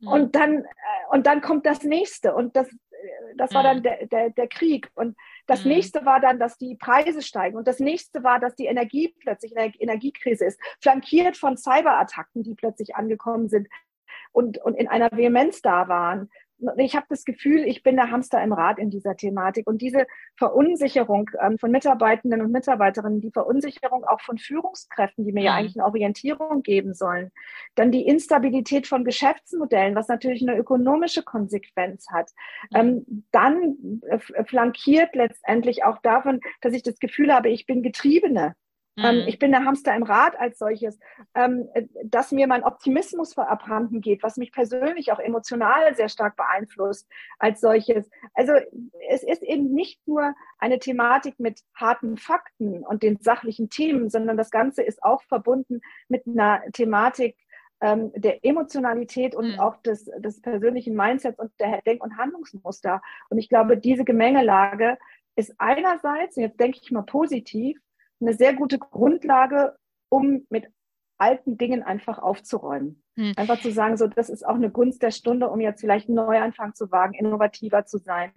Mhm. 0.00 0.08
Und 0.08 0.34
dann, 0.34 0.64
äh, 0.64 0.66
und 1.10 1.26
dann 1.26 1.42
kommt 1.42 1.66
das 1.66 1.84
nächste 1.84 2.34
und 2.34 2.56
das, 2.56 2.68
äh, 2.68 2.76
das 3.36 3.54
war 3.54 3.62
dann 3.62 3.78
mhm. 3.78 3.82
der, 3.82 4.06
der, 4.06 4.30
der 4.30 4.48
Krieg. 4.48 4.90
Und 4.94 5.16
das 5.46 5.64
mhm. 5.64 5.72
nächste 5.72 6.04
war 6.04 6.20
dann, 6.20 6.38
dass 6.38 6.58
die 6.58 6.76
Preise 6.76 7.22
steigen. 7.22 7.56
Und 7.56 7.68
das 7.68 7.78
nächste 7.78 8.24
war, 8.24 8.40
dass 8.40 8.56
die 8.56 8.66
Energie 8.66 9.14
plötzlich 9.20 9.56
eine 9.56 9.72
Energiekrise 9.78 10.46
ist, 10.46 10.60
flankiert 10.80 11.36
von 11.36 11.56
Cyberattacken, 11.56 12.42
die 12.42 12.54
plötzlich 12.54 12.96
angekommen 12.96 13.48
sind 13.48 13.68
und, 14.32 14.58
und 14.58 14.74
in 14.74 14.88
einer 14.88 15.10
Vehemenz 15.12 15.62
da 15.62 15.88
waren. 15.88 16.30
Ich 16.76 16.94
habe 16.94 17.06
das 17.08 17.24
Gefühl, 17.24 17.60
ich 17.60 17.82
bin 17.82 17.96
der 17.96 18.10
Hamster 18.10 18.42
im 18.42 18.52
Rad 18.52 18.78
in 18.78 18.90
dieser 18.90 19.16
Thematik. 19.16 19.66
Und 19.66 19.80
diese 19.80 20.06
Verunsicherung 20.36 21.30
ähm, 21.40 21.58
von 21.58 21.70
Mitarbeitenden 21.70 22.42
und 22.42 22.52
Mitarbeiterinnen, 22.52 23.22
die 23.22 23.30
Verunsicherung 23.30 24.04
auch 24.04 24.20
von 24.20 24.36
Führungskräften, 24.36 25.24
die 25.24 25.32
mir 25.32 25.42
ja 25.42 25.52
mhm. 25.52 25.58
eigentlich 25.58 25.76
eine 25.76 25.86
Orientierung 25.86 26.62
geben 26.62 26.92
sollen, 26.92 27.30
dann 27.76 27.90
die 27.90 28.06
Instabilität 28.06 28.86
von 28.86 29.04
Geschäftsmodellen, 29.04 29.94
was 29.94 30.08
natürlich 30.08 30.42
eine 30.46 30.58
ökonomische 30.58 31.22
Konsequenz 31.22 32.06
hat, 32.10 32.30
mhm. 32.70 32.76
ähm, 32.78 33.24
dann 33.30 34.02
äh, 34.06 34.44
flankiert 34.44 35.14
letztendlich 35.14 35.84
auch 35.84 35.98
davon, 36.02 36.40
dass 36.60 36.74
ich 36.74 36.82
das 36.82 36.98
Gefühl 36.98 37.32
habe, 37.32 37.48
ich 37.48 37.64
bin 37.64 37.82
Getriebene. 37.82 38.54
Ähm, 38.96 39.22
mhm. 39.22 39.28
ich 39.28 39.38
bin 39.38 39.52
der 39.52 39.64
Hamster 39.64 39.94
im 39.94 40.02
Rad 40.02 40.38
als 40.38 40.58
solches, 40.58 40.98
ähm, 41.34 41.68
dass 42.04 42.32
mir 42.32 42.46
mein 42.46 42.64
Optimismus 42.64 43.38
abhanden 43.38 44.00
geht, 44.00 44.22
was 44.22 44.36
mich 44.36 44.52
persönlich 44.52 45.12
auch 45.12 45.20
emotional 45.20 45.94
sehr 45.94 46.08
stark 46.08 46.36
beeinflusst 46.36 47.08
als 47.38 47.60
solches. 47.60 48.10
Also 48.34 48.52
es 49.08 49.22
ist 49.22 49.42
eben 49.42 49.72
nicht 49.72 50.06
nur 50.06 50.34
eine 50.58 50.78
Thematik 50.78 51.38
mit 51.38 51.60
harten 51.74 52.16
Fakten 52.16 52.84
und 52.84 53.02
den 53.02 53.18
sachlichen 53.20 53.70
Themen, 53.70 54.10
sondern 54.10 54.36
das 54.36 54.50
Ganze 54.50 54.82
ist 54.82 55.02
auch 55.02 55.22
verbunden 55.22 55.80
mit 56.08 56.26
einer 56.26 56.62
Thematik 56.72 57.36
ähm, 57.80 58.12
der 58.14 58.44
Emotionalität 58.44 59.34
und 59.34 59.52
mhm. 59.52 59.60
auch 59.60 59.76
des, 59.82 60.10
des 60.18 60.42
persönlichen 60.42 60.94
Mindsets 60.94 61.38
und 61.38 61.52
der 61.60 61.80
Denk- 61.82 62.02
und 62.02 62.18
Handlungsmuster. 62.18 63.02
Und 63.30 63.38
ich 63.38 63.48
glaube, 63.48 63.76
diese 63.76 64.04
Gemengelage 64.04 64.98
ist 65.36 65.54
einerseits, 65.58 66.36
und 66.36 66.42
jetzt 66.42 66.60
denke 66.60 66.78
ich 66.82 66.90
mal 66.90 67.02
positiv, 67.02 67.80
eine 68.20 68.34
sehr 68.34 68.54
gute 68.54 68.78
Grundlage, 68.78 69.76
um 70.08 70.46
mit 70.50 70.68
alten 71.20 71.58
Dingen 71.58 71.82
einfach 71.82 72.18
aufzuräumen. 72.18 73.02
Hm. 73.16 73.34
Einfach 73.36 73.60
zu 73.60 73.70
sagen, 73.70 73.96
so, 73.96 74.06
das 74.06 74.30
ist 74.30 74.46
auch 74.46 74.54
eine 74.54 74.70
Gunst 74.70 75.02
der 75.02 75.10
Stunde, 75.10 75.50
um 75.50 75.60
jetzt 75.60 75.80
vielleicht 75.80 76.08
einen 76.08 76.16
Neuanfang 76.16 76.74
zu 76.74 76.90
wagen, 76.90 77.14
innovativer 77.14 77.84
zu 77.84 77.98
sein, 77.98 78.32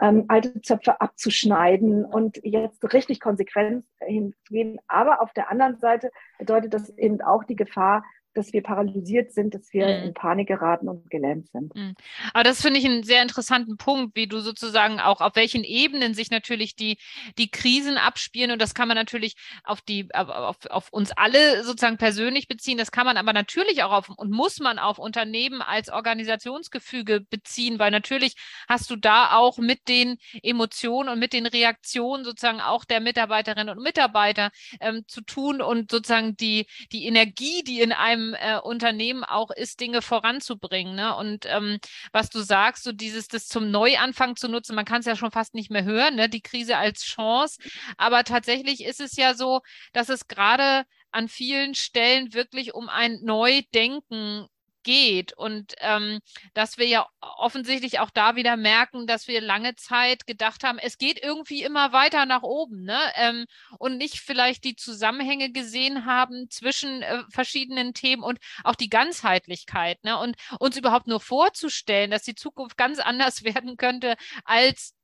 ähm, 0.00 0.24
alte 0.28 0.60
Zöpfe 0.60 1.00
abzuschneiden 1.00 2.04
und 2.04 2.40
jetzt 2.42 2.92
richtig 2.92 3.20
konsequent 3.20 3.86
hinzugehen. 4.00 4.80
Aber 4.88 5.22
auf 5.22 5.32
der 5.32 5.50
anderen 5.50 5.78
Seite 5.78 6.10
bedeutet 6.38 6.74
das 6.74 6.90
eben 6.98 7.20
auch 7.22 7.44
die 7.44 7.56
Gefahr, 7.56 8.02
dass 8.34 8.52
wir 8.52 8.62
paralysiert 8.62 9.32
sind, 9.32 9.54
dass 9.54 9.72
wir 9.72 9.86
mhm. 9.86 10.04
in 10.04 10.14
Panik 10.14 10.48
geraten 10.48 10.88
und 10.88 11.10
gelähmt 11.10 11.48
sind. 11.48 11.74
Mhm. 11.74 11.94
Aber 12.32 12.44
das 12.44 12.60
finde 12.60 12.80
ich 12.80 12.84
einen 12.84 13.02
sehr 13.04 13.22
interessanten 13.22 13.76
Punkt, 13.76 14.16
wie 14.16 14.26
du 14.26 14.40
sozusagen 14.40 15.00
auch 15.00 15.20
auf 15.20 15.36
welchen 15.36 15.64
Ebenen 15.64 16.14
sich 16.14 16.30
natürlich 16.30 16.76
die, 16.76 16.98
die 17.38 17.50
Krisen 17.50 17.96
abspielen. 17.96 18.50
Und 18.50 18.60
das 18.60 18.74
kann 18.74 18.88
man 18.88 18.96
natürlich 18.96 19.36
auf 19.62 19.80
die, 19.80 20.08
auf, 20.12 20.66
auf 20.66 20.88
uns 20.90 21.12
alle 21.12 21.62
sozusagen 21.64 21.96
persönlich 21.96 22.48
beziehen. 22.48 22.78
Das 22.78 22.92
kann 22.92 23.06
man 23.06 23.16
aber 23.16 23.32
natürlich 23.32 23.82
auch 23.82 23.92
auf 23.92 24.08
und 24.08 24.30
muss 24.30 24.58
man 24.58 24.78
auf 24.78 24.98
Unternehmen 24.98 25.62
als 25.62 25.88
Organisationsgefüge 25.88 27.20
beziehen, 27.20 27.78
weil 27.78 27.90
natürlich 27.90 28.34
hast 28.68 28.90
du 28.90 28.96
da 28.96 29.36
auch 29.36 29.58
mit 29.58 29.88
den 29.88 30.16
Emotionen 30.42 31.08
und 31.08 31.18
mit 31.18 31.32
den 31.32 31.46
Reaktionen 31.46 32.24
sozusagen 32.24 32.60
auch 32.60 32.84
der 32.84 33.00
Mitarbeiterinnen 33.00 33.76
und 33.76 33.82
Mitarbeiter 33.82 34.50
ähm, 34.80 35.04
zu 35.06 35.20
tun 35.20 35.60
und 35.60 35.90
sozusagen 35.90 36.36
die, 36.36 36.66
die 36.92 37.06
Energie, 37.06 37.62
die 37.62 37.80
in 37.80 37.92
einem 37.92 38.23
äh, 38.32 38.58
Unternehmen 38.62 39.24
auch 39.24 39.50
ist, 39.50 39.80
Dinge 39.80 40.00
voranzubringen. 40.00 40.94
Ne? 40.94 41.14
Und 41.14 41.44
ähm, 41.46 41.78
was 42.12 42.30
du 42.30 42.40
sagst, 42.40 42.84
so 42.84 42.92
dieses, 42.92 43.28
das 43.28 43.46
zum 43.48 43.70
Neuanfang 43.70 44.36
zu 44.36 44.48
nutzen, 44.48 44.74
man 44.74 44.86
kann 44.86 45.00
es 45.00 45.06
ja 45.06 45.16
schon 45.16 45.30
fast 45.32 45.54
nicht 45.54 45.70
mehr 45.70 45.84
hören, 45.84 46.14
ne? 46.14 46.30
die 46.30 46.40
Krise 46.40 46.78
als 46.78 47.02
Chance. 47.02 47.58
Aber 47.98 48.24
tatsächlich 48.24 48.84
ist 48.84 49.00
es 49.00 49.16
ja 49.16 49.34
so, 49.34 49.60
dass 49.92 50.08
es 50.08 50.28
gerade 50.28 50.84
an 51.10 51.28
vielen 51.28 51.74
Stellen 51.74 52.32
wirklich 52.32 52.74
um 52.74 52.88
ein 52.88 53.20
Neudenken 53.22 54.48
geht 54.84 55.32
und 55.32 55.74
ähm, 55.80 56.20
dass 56.54 56.78
wir 56.78 56.86
ja 56.86 57.08
offensichtlich 57.20 57.98
auch 57.98 58.10
da 58.10 58.36
wieder 58.36 58.56
merken, 58.56 59.06
dass 59.06 59.26
wir 59.26 59.40
lange 59.40 59.74
Zeit 59.74 60.26
gedacht 60.26 60.62
haben, 60.62 60.78
es 60.78 60.98
geht 60.98 61.20
irgendwie 61.22 61.62
immer 61.62 61.92
weiter 61.92 62.26
nach 62.26 62.42
oben 62.42 62.84
ne? 62.84 62.98
Ähm, 63.16 63.46
und 63.78 63.96
nicht 63.96 64.20
vielleicht 64.20 64.64
die 64.64 64.76
Zusammenhänge 64.76 65.50
gesehen 65.50 66.06
haben 66.06 66.48
zwischen 66.50 67.02
äh, 67.02 67.24
verschiedenen 67.30 67.94
Themen 67.94 68.22
und 68.22 68.38
auch 68.62 68.76
die 68.76 68.90
Ganzheitlichkeit 68.90 70.04
ne? 70.04 70.18
und 70.18 70.36
uns 70.60 70.76
überhaupt 70.76 71.08
nur 71.08 71.20
vorzustellen, 71.20 72.10
dass 72.10 72.22
die 72.22 72.34
Zukunft 72.36 72.76
ganz 72.76 73.00
anders 73.00 73.42
werden 73.44 73.76
könnte 73.76 74.14
als 74.44 74.94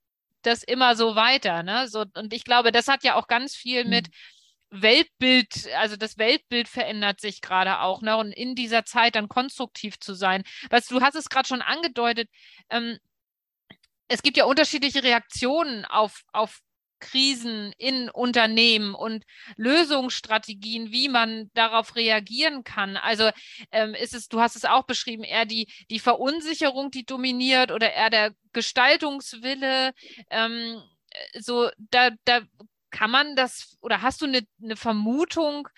das 0.42 0.62
immer 0.62 0.96
so 0.96 1.16
weiter. 1.16 1.62
Ne? 1.62 1.88
So, 1.88 2.04
und 2.14 2.32
ich 2.32 2.44
glaube, 2.44 2.72
das 2.72 2.88
hat 2.88 3.04
ja 3.04 3.16
auch 3.16 3.26
ganz 3.26 3.56
viel 3.56 3.84
mit 3.84 4.08
mhm 4.08 4.12
Weltbild, 4.70 5.68
also 5.76 5.96
das 5.96 6.18
Weltbild 6.18 6.68
verändert 6.68 7.20
sich 7.20 7.40
gerade 7.40 7.80
auch, 7.80 8.02
ne? 8.02 8.16
Und 8.16 8.32
in 8.32 8.54
dieser 8.54 8.84
Zeit 8.84 9.16
dann 9.16 9.28
konstruktiv 9.28 9.98
zu 9.98 10.14
sein. 10.14 10.44
Weißt 10.70 10.90
du, 10.90 11.00
hast 11.00 11.16
es 11.16 11.28
gerade 11.28 11.48
schon 11.48 11.62
angedeutet, 11.62 12.28
ähm, 12.70 12.98
es 14.08 14.22
gibt 14.22 14.36
ja 14.36 14.44
unterschiedliche 14.44 15.04
Reaktionen 15.04 15.84
auf, 15.84 16.22
auf 16.32 16.60
Krisen 17.00 17.72
in 17.78 18.10
Unternehmen 18.10 18.94
und 18.94 19.24
Lösungsstrategien, 19.56 20.92
wie 20.92 21.08
man 21.08 21.50
darauf 21.54 21.96
reagieren 21.96 22.62
kann. 22.62 22.96
Also 22.96 23.30
ähm, 23.72 23.94
ist 23.94 24.14
es, 24.14 24.28
du 24.28 24.40
hast 24.40 24.56
es 24.56 24.64
auch 24.64 24.84
beschrieben, 24.84 25.24
eher 25.24 25.46
die, 25.46 25.66
die 25.90 25.98
Verunsicherung, 25.98 26.90
die 26.90 27.04
dominiert 27.04 27.72
oder 27.72 27.92
eher 27.92 28.10
der 28.10 28.34
Gestaltungswille. 28.52 29.92
Ähm, 30.30 30.82
so, 31.38 31.70
da, 31.78 32.10
da 32.24 32.42
kann 32.90 33.10
man 33.10 33.36
das 33.36 33.76
oder 33.80 34.02
hast 34.02 34.22
du 34.22 34.26
eine, 34.26 34.42
eine 34.62 34.76
Vermutung, 34.76 35.68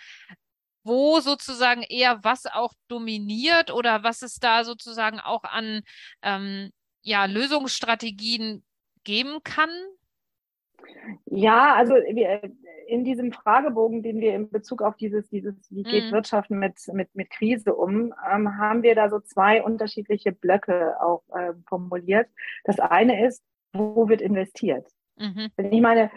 wo 0.84 1.20
sozusagen 1.20 1.82
eher 1.82 2.22
was 2.22 2.46
auch 2.46 2.72
dominiert 2.88 3.70
oder 3.70 4.02
was 4.02 4.22
es 4.22 4.36
da 4.36 4.64
sozusagen 4.64 5.20
auch 5.20 5.44
an 5.44 5.82
ähm, 6.22 6.70
ja, 7.02 7.24
Lösungsstrategien 7.24 8.64
geben 9.04 9.42
kann? 9.44 9.70
Ja, 11.26 11.74
also 11.74 11.94
wir, 11.94 12.42
in 12.86 13.04
diesem 13.04 13.32
Fragebogen, 13.32 14.02
den 14.02 14.20
wir 14.20 14.34
in 14.34 14.50
Bezug 14.50 14.82
auf 14.82 14.96
dieses, 14.96 15.28
dieses 15.28 15.54
wie 15.70 15.82
geht 15.82 16.10
mm. 16.10 16.12
Wirtschaft 16.12 16.50
mit, 16.50 16.74
mit, 16.92 17.14
mit 17.14 17.30
Krise 17.30 17.74
um, 17.74 18.12
ähm, 18.30 18.58
haben 18.58 18.82
wir 18.82 18.94
da 18.94 19.08
so 19.08 19.20
zwei 19.20 19.62
unterschiedliche 19.62 20.32
Blöcke 20.32 21.00
auch 21.00 21.22
äh, 21.34 21.52
formuliert. 21.68 22.28
Das 22.64 22.78
eine 22.80 23.26
ist, 23.26 23.42
wo 23.72 24.08
wird 24.08 24.20
investiert? 24.20 24.86
Mhm. 25.22 25.50
Ich 25.70 25.80
meine, 25.80 26.10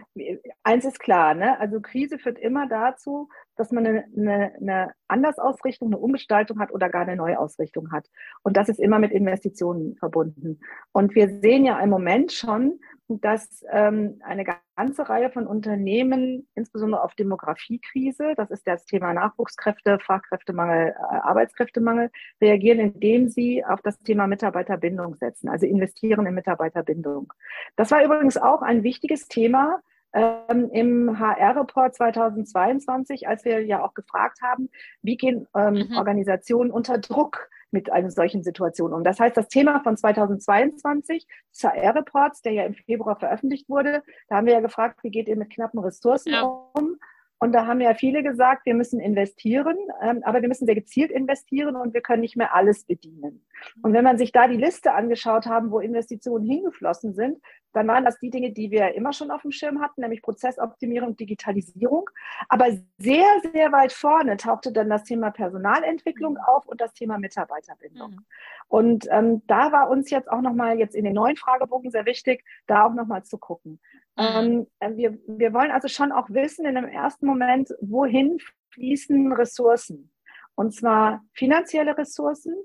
eins 0.63 0.83
ist 0.83 0.99
klar, 0.99 1.35
ne? 1.35 1.59
also 1.59 1.79
Krise 1.79 2.17
führt 2.17 2.39
immer 2.39 2.67
dazu, 2.67 3.29
dass 3.55 3.71
man 3.71 3.85
eine, 3.85 4.05
eine, 4.17 4.51
eine 4.59 4.93
Andersausrichtung, 5.07 5.89
eine 5.89 5.99
Umgestaltung 5.99 6.59
hat 6.59 6.71
oder 6.71 6.89
gar 6.89 7.03
eine 7.03 7.15
Neuausrichtung 7.15 7.91
hat. 7.91 8.09
Und 8.41 8.57
das 8.57 8.67
ist 8.67 8.79
immer 8.79 8.97
mit 8.97 9.11
Investitionen 9.11 9.95
verbunden. 9.97 10.59
Und 10.91 11.13
wir 11.13 11.29
sehen 11.39 11.65
ja 11.65 11.79
im 11.79 11.91
Moment 11.91 12.31
schon, 12.31 12.79
dass 13.07 13.63
ähm, 13.71 14.19
eine 14.23 14.45
ganze 14.75 15.07
Reihe 15.07 15.29
von 15.29 15.45
Unternehmen, 15.45 16.47
insbesondere 16.55 17.03
auf 17.03 17.13
Demografiekrise, 17.13 18.33
das 18.35 18.49
ist 18.49 18.65
das 18.65 18.85
Thema 18.85 19.13
Nachwuchskräfte, 19.13 19.99
Fachkräftemangel, 19.99 20.89
äh, 20.89 21.15
Arbeitskräftemangel, 21.15 22.09
reagieren, 22.41 22.79
indem 22.79 23.29
sie 23.29 23.63
auf 23.63 23.81
das 23.81 23.99
Thema 23.99 24.25
Mitarbeiterbindung 24.25 25.15
setzen, 25.15 25.49
also 25.49 25.67
investieren 25.67 26.25
in 26.25 26.33
Mitarbeiterbindung. 26.33 27.31
Das 27.75 27.91
war 27.91 28.03
übrigens 28.03 28.37
auch 28.37 28.63
ein 28.63 28.81
wichtiges 28.83 29.27
Thema 29.27 29.81
ähm, 30.13 30.69
im 30.71 31.19
HR-Report 31.19 31.93
2022, 31.93 33.27
als 33.27 33.45
wir 33.45 33.63
ja 33.63 33.83
auch 33.83 33.93
gefragt 33.93 34.39
haben, 34.41 34.69
wie 35.03 35.17
gehen 35.17 35.47
ähm, 35.55 35.87
mhm. 35.89 35.97
Organisationen 35.97 36.71
unter 36.71 36.97
Druck 36.97 37.49
mit 37.71 37.91
einer 37.91 38.11
solchen 38.11 38.43
Situation 38.43 38.93
um. 38.93 39.03
Das 39.03 39.19
heißt, 39.19 39.35
das 39.35 39.47
Thema 39.47 39.81
von 39.81 39.97
2022, 39.97 41.27
des 41.51 41.63
HR-Reports, 41.63 42.41
der 42.41 42.53
ja 42.53 42.65
im 42.65 42.73
Februar 42.73 43.15
veröffentlicht 43.17 43.69
wurde, 43.69 44.03
da 44.29 44.37
haben 44.37 44.47
wir 44.47 44.53
ja 44.53 44.61
gefragt, 44.61 44.99
wie 45.03 45.11
geht 45.11 45.27
ihr 45.27 45.35
mit 45.35 45.51
knappen 45.51 45.79
Ressourcen 45.79 46.31
ja. 46.31 46.43
um? 46.43 46.97
Und 47.39 47.51
da 47.51 47.67
haben 47.67 47.81
ja 47.81 47.93
viele 47.93 48.23
gesagt, 48.23 48.65
wir 48.65 48.75
müssen 48.75 48.99
investieren, 48.99 49.77
ähm, 50.01 50.21
aber 50.23 50.41
wir 50.41 50.47
müssen 50.47 50.65
sehr 50.65 50.75
gezielt 50.75 51.11
investieren 51.11 51.75
und 51.75 51.93
wir 51.93 52.01
können 52.01 52.21
nicht 52.21 52.37
mehr 52.37 52.55
alles 52.55 52.85
bedienen. 52.85 53.45
Und 53.81 53.93
wenn 53.93 54.03
man 54.03 54.17
sich 54.17 54.31
da 54.31 54.47
die 54.47 54.57
Liste 54.57 54.93
angeschaut 54.93 55.45
haben, 55.45 55.71
wo 55.71 55.79
Investitionen 55.79 56.45
hingeflossen 56.45 57.13
sind, 57.13 57.39
dann 57.73 57.87
waren 57.87 58.05
das 58.05 58.19
die 58.19 58.29
Dinge, 58.29 58.51
die 58.51 58.71
wir 58.71 58.95
immer 58.95 59.11
schon 59.11 59.31
auf 59.31 59.41
dem 59.41 59.51
Schirm 59.51 59.81
hatten, 59.81 60.01
nämlich 60.01 60.21
Prozessoptimierung 60.21 61.09
und 61.09 61.19
Digitalisierung. 61.19 62.09
Aber 62.47 62.67
sehr, 62.97 63.25
sehr 63.51 63.71
weit 63.73 63.91
vorne 63.91 64.37
tauchte 64.37 64.71
dann 64.71 64.89
das 64.89 65.03
Thema 65.03 65.31
Personalentwicklung 65.31 66.37
auf 66.37 66.65
und 66.65 66.79
das 66.79 66.93
Thema 66.93 67.17
Mitarbeiterbindung. 67.17 68.11
Mhm. 68.11 68.25
Und 68.69 69.07
ähm, 69.11 69.41
da 69.47 69.73
war 69.73 69.89
uns 69.89 70.09
jetzt 70.09 70.31
auch 70.31 70.41
nochmal 70.41 70.79
jetzt 70.79 70.95
in 70.95 71.03
den 71.03 71.13
neuen 71.13 71.35
Fragebogen 71.35 71.91
sehr 71.91 72.05
wichtig, 72.05 72.45
da 72.65 72.85
auch 72.85 72.93
nochmal 72.93 73.23
zu 73.23 73.37
gucken. 73.37 73.81
Mhm. 74.17 74.23
Ähm, 74.25 74.67
äh, 74.79 74.95
wir, 74.95 75.17
wir 75.27 75.53
wollen 75.53 75.71
also 75.71 75.87
schon 75.87 76.11
auch 76.11 76.29
wissen 76.29 76.65
in 76.65 76.75
dem 76.75 76.87
ersten 76.87 77.25
Moment, 77.25 77.69
wohin 77.81 78.39
fließen 78.71 79.33
Ressourcen. 79.33 80.11
Und 80.55 80.73
zwar 80.73 81.23
finanzielle 81.33 81.97
Ressourcen, 81.97 82.55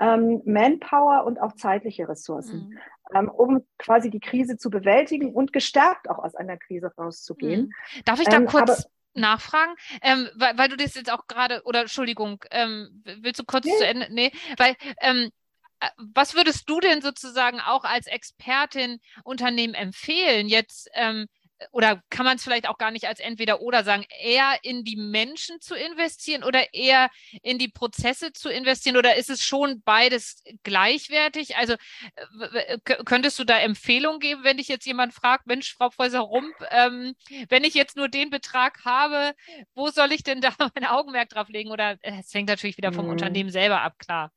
ähm, 0.00 0.42
Manpower 0.44 1.24
und 1.24 1.40
auch 1.40 1.54
zeitliche 1.54 2.08
Ressourcen, 2.08 2.68
mhm. 2.68 2.78
ähm, 3.14 3.28
um 3.28 3.64
quasi 3.78 4.10
die 4.10 4.20
Krise 4.20 4.56
zu 4.56 4.68
bewältigen 4.68 5.32
und 5.32 5.52
gestärkt 5.52 6.10
auch 6.10 6.18
aus 6.18 6.34
einer 6.34 6.56
Krise 6.56 6.92
rauszugehen. 6.98 7.72
Mhm. 7.94 8.02
Darf 8.04 8.20
ich 8.20 8.28
da 8.28 8.36
ähm, 8.36 8.46
kurz 8.46 8.86
nachfragen? 9.14 9.74
Ähm, 10.02 10.28
weil, 10.34 10.58
weil, 10.58 10.68
du 10.68 10.76
das 10.76 10.94
jetzt 10.94 11.10
auch 11.10 11.26
gerade, 11.26 11.62
oder 11.64 11.82
Entschuldigung, 11.82 12.44
ähm, 12.50 13.02
willst 13.04 13.40
du 13.40 13.44
kurz 13.44 13.64
nee. 13.64 13.76
zu 13.78 13.86
Ende? 13.86 14.08
Nee, 14.10 14.32
weil 14.58 14.74
ähm, 15.00 15.16
äh, 15.26 15.30
was 15.96 16.34
würdest 16.34 16.68
du 16.68 16.80
denn 16.80 17.02
sozusagen 17.02 17.60
auch 17.60 17.84
als 17.84 18.06
Expertin 18.06 19.00
Unternehmen 19.24 19.74
empfehlen, 19.74 20.48
jetzt 20.48 20.88
ähm, 20.94 21.26
oder 21.72 22.02
kann 22.10 22.26
man 22.26 22.36
es 22.36 22.44
vielleicht 22.44 22.68
auch 22.68 22.78
gar 22.78 22.90
nicht 22.90 23.06
als 23.06 23.20
entweder 23.20 23.60
oder 23.60 23.84
sagen, 23.84 24.04
eher 24.20 24.58
in 24.62 24.84
die 24.84 24.96
Menschen 24.96 25.60
zu 25.60 25.74
investieren 25.74 26.44
oder 26.44 26.74
eher 26.74 27.10
in 27.42 27.58
die 27.58 27.68
Prozesse 27.68 28.32
zu 28.32 28.50
investieren 28.50 28.96
oder 28.96 29.16
ist 29.16 29.30
es 29.30 29.42
schon 29.42 29.82
beides 29.82 30.42
gleichwertig? 30.62 31.56
Also 31.56 31.76
könntest 33.04 33.38
du 33.38 33.44
da 33.44 33.58
Empfehlungen 33.58 34.20
geben, 34.20 34.44
wenn 34.44 34.58
dich 34.58 34.68
jetzt 34.68 34.86
jemand 34.86 35.14
fragt, 35.14 35.46
Mensch, 35.46 35.74
Frau 35.74 35.88
Professor 35.88 36.20
Rump, 36.20 36.54
ähm, 36.70 37.14
wenn 37.48 37.64
ich 37.64 37.74
jetzt 37.74 37.96
nur 37.96 38.08
den 38.08 38.30
Betrag 38.30 38.84
habe, 38.84 39.34
wo 39.74 39.88
soll 39.90 40.12
ich 40.12 40.22
denn 40.22 40.40
da 40.40 40.52
mein 40.74 40.84
Augenmerk 40.84 41.30
drauf 41.30 41.48
legen? 41.48 41.70
Oder 41.70 41.92
äh, 42.02 42.20
es 42.20 42.32
hängt 42.34 42.48
natürlich 42.48 42.76
wieder 42.76 42.92
vom 42.92 43.06
mhm. 43.06 43.12
Unternehmen 43.12 43.50
selber 43.50 43.80
ab, 43.80 43.98
klar. 43.98 44.30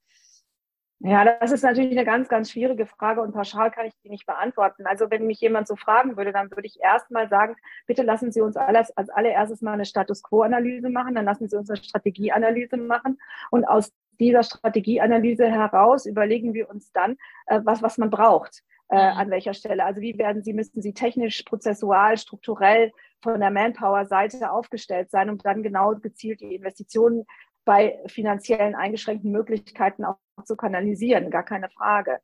Ja, 1.02 1.24
das 1.24 1.54
ist 1.54 1.64
natürlich 1.64 1.92
eine 1.92 2.04
ganz, 2.04 2.28
ganz 2.28 2.52
schwierige 2.52 2.86
Frage 2.86 3.22
und 3.22 3.32
pauschal 3.32 3.72
kann 3.72 3.86
ich 3.86 3.94
die 4.04 4.10
nicht 4.10 4.26
beantworten. 4.26 4.86
Also 4.86 5.10
wenn 5.10 5.26
mich 5.28 5.40
jemand 5.40 5.66
so 5.66 5.78
fragen 5.78 6.18
würde, 6.18 6.34
dann 6.34 6.52
würde 6.52 6.68
ich 6.68 6.82
erstmal 6.82 7.30
sagen, 7.30 7.56
bitte 7.88 8.04
lassen 8.04 8.34
Sie 8.34 8.42
uns 8.42 8.58
alles, 8.58 8.96
als 8.98 9.10
allererstes 9.10 9.62
mal 9.62 9.74
eine 9.74 9.86
Status 9.86 10.22
Quo-Analyse 10.24 10.90
machen, 10.90 11.16
dann 11.16 11.24
lassen 11.24 11.48
Sie 11.48 11.56
uns 11.56 11.70
eine 11.70 11.82
Strategieanalyse 11.82 12.76
machen 12.76 13.18
und 13.50 13.64
aus 13.64 13.94
dieser 14.20 14.44
Strategieanalyse 14.44 15.50
heraus 15.50 16.06
überlegen 16.06 16.54
wir 16.54 16.70
uns 16.70 16.92
dann, 16.92 17.16
äh, 17.46 17.62
was, 17.64 17.82
was 17.82 17.98
man 17.98 18.10
braucht. 18.10 18.62
Äh, 18.92 18.96
mhm. 18.96 19.18
an 19.20 19.30
welcher 19.30 19.54
Stelle. 19.54 19.86
Also 19.86 20.02
wie 20.02 20.18
werden 20.18 20.42
Sie, 20.42 20.52
müssen 20.52 20.82
Sie 20.82 20.94
technisch, 20.94 21.44
prozessual, 21.44 22.18
strukturell 22.18 22.92
von 23.22 23.40
der 23.40 23.52
Manpower-Seite 23.52 24.52
aufgestellt 24.52 25.12
sein, 25.12 25.30
um 25.30 25.38
dann 25.38 25.62
genau 25.62 25.94
gezielt 25.94 26.42
die 26.42 26.56
Investitionen 26.56 27.28
bei 27.66 28.00
finanziellen 28.08 28.76
eingeschränkten 28.76 29.32
Möglichkeiten 29.32 30.06
auch 30.06 30.18
zu 30.46 30.56
kanalisieren, 30.56 31.30
gar 31.30 31.44
keine 31.44 31.70
Frage. 31.70 32.20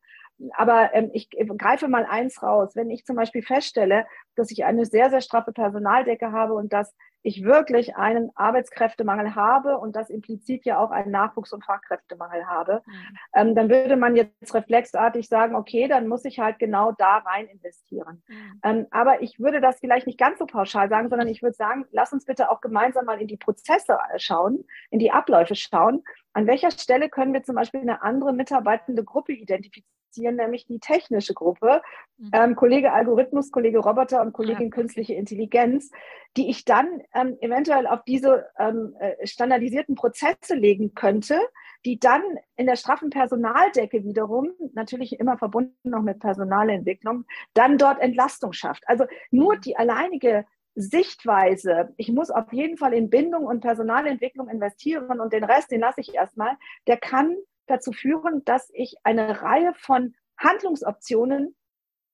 Aber 0.53 0.93
ähm, 0.93 1.11
ich 1.13 1.29
greife 1.29 1.87
mal 1.87 2.05
eins 2.05 2.41
raus. 2.43 2.75
Wenn 2.75 2.89
ich 2.89 3.05
zum 3.05 3.15
Beispiel 3.15 3.41
feststelle, 3.41 4.05
dass 4.35 4.51
ich 4.51 4.65
eine 4.65 4.85
sehr, 4.85 5.09
sehr 5.09 5.21
straffe 5.21 5.53
Personaldecke 5.53 6.31
habe 6.31 6.53
und 6.53 6.73
dass 6.73 6.93
ich 7.25 7.43
wirklich 7.43 7.95
einen 7.95 8.29
Arbeitskräftemangel 8.35 9.33
habe 9.33 9.79
und 9.79 9.95
das 9.95 10.11
implizit 10.11 10.63
ja 10.63 10.77
auch 10.77 10.91
einen 10.91 11.11
Nachwuchs- 11.11 11.53
und 11.53 11.65
Fachkräftemangel 11.65 12.45
habe, 12.45 12.83
mhm. 12.85 13.17
ähm, 13.33 13.55
dann 13.55 13.69
würde 13.69 13.95
man 13.95 14.15
jetzt 14.15 14.53
reflexartig 14.53 15.27
sagen, 15.27 15.55
okay, 15.55 15.87
dann 15.87 16.07
muss 16.07 16.23
ich 16.23 16.39
halt 16.39 16.59
genau 16.59 16.91
da 16.91 17.17
rein 17.17 17.47
investieren. 17.47 18.21
Mhm. 18.27 18.59
Ähm, 18.63 18.87
aber 18.91 19.23
ich 19.23 19.39
würde 19.39 19.59
das 19.59 19.79
vielleicht 19.79 20.05
nicht 20.05 20.19
ganz 20.19 20.37
so 20.37 20.45
pauschal 20.45 20.87
sagen, 20.87 21.09
sondern 21.09 21.27
ich 21.27 21.41
würde 21.41 21.55
sagen, 21.55 21.85
lass 21.91 22.13
uns 22.13 22.25
bitte 22.25 22.51
auch 22.51 22.61
gemeinsam 22.61 23.05
mal 23.05 23.19
in 23.19 23.27
die 23.27 23.37
Prozesse 23.37 23.97
schauen, 24.17 24.63
in 24.91 24.99
die 24.99 25.11
Abläufe 25.11 25.55
schauen. 25.55 26.03
An 26.33 26.45
welcher 26.45 26.69
Stelle 26.69 27.09
können 27.09 27.33
wir 27.33 27.41
zum 27.41 27.55
Beispiel 27.55 27.81
eine 27.81 28.03
andere 28.03 28.33
mitarbeitende 28.33 29.03
Gruppe 29.03 29.33
identifizieren? 29.33 29.94
Nämlich 30.17 30.65
die 30.65 30.79
technische 30.79 31.33
Gruppe, 31.33 31.81
mhm. 32.17 32.31
ähm, 32.33 32.55
Kollege 32.55 32.93
Algorithmus, 32.93 33.51
Kollege 33.51 33.79
Roboter 33.79 34.21
und 34.21 34.33
Kollegin 34.33 34.69
ja. 34.69 34.69
künstliche 34.69 35.13
Intelligenz, 35.13 35.91
die 36.37 36.49
ich 36.49 36.65
dann 36.65 37.01
ähm, 37.13 37.37
eventuell 37.41 37.87
auf 37.87 38.03
diese 38.03 38.47
ähm, 38.57 38.95
äh, 38.99 39.25
standardisierten 39.25 39.95
Prozesse 39.95 40.55
legen 40.55 40.93
könnte, 40.95 41.39
die 41.85 41.99
dann 41.99 42.21
in 42.55 42.65
der 42.65 42.75
straffen 42.75 43.09
Personaldecke 43.09 44.03
wiederum, 44.03 44.49
natürlich 44.73 45.19
immer 45.19 45.37
verbunden 45.37 45.89
noch 45.89 46.01
mit 46.01 46.19
Personalentwicklung, 46.19 47.25
dann 47.53 47.77
dort 47.77 47.99
Entlastung 47.99 48.53
schafft. 48.53 48.83
Also 48.87 49.05
nur 49.31 49.55
mhm. 49.55 49.61
die 49.61 49.77
alleinige 49.77 50.45
Sichtweise, 50.75 51.93
ich 51.95 52.11
muss 52.11 52.29
auf 52.29 52.51
jeden 52.51 52.77
Fall 52.77 52.93
in 52.93 53.09
Bindung 53.09 53.45
und 53.45 53.61
Personalentwicklung 53.61 54.49
investieren 54.49 55.21
und 55.21 55.31
den 55.31 55.45
Rest, 55.45 55.71
den 55.71 55.79
lasse 55.79 56.01
ich 56.01 56.13
erstmal, 56.13 56.57
der 56.85 56.97
kann 56.97 57.37
dazu 57.67 57.91
führen, 57.91 58.43
dass 58.45 58.69
ich 58.73 58.95
eine 59.03 59.41
Reihe 59.41 59.73
von 59.75 60.15
Handlungsoptionen, 60.37 61.55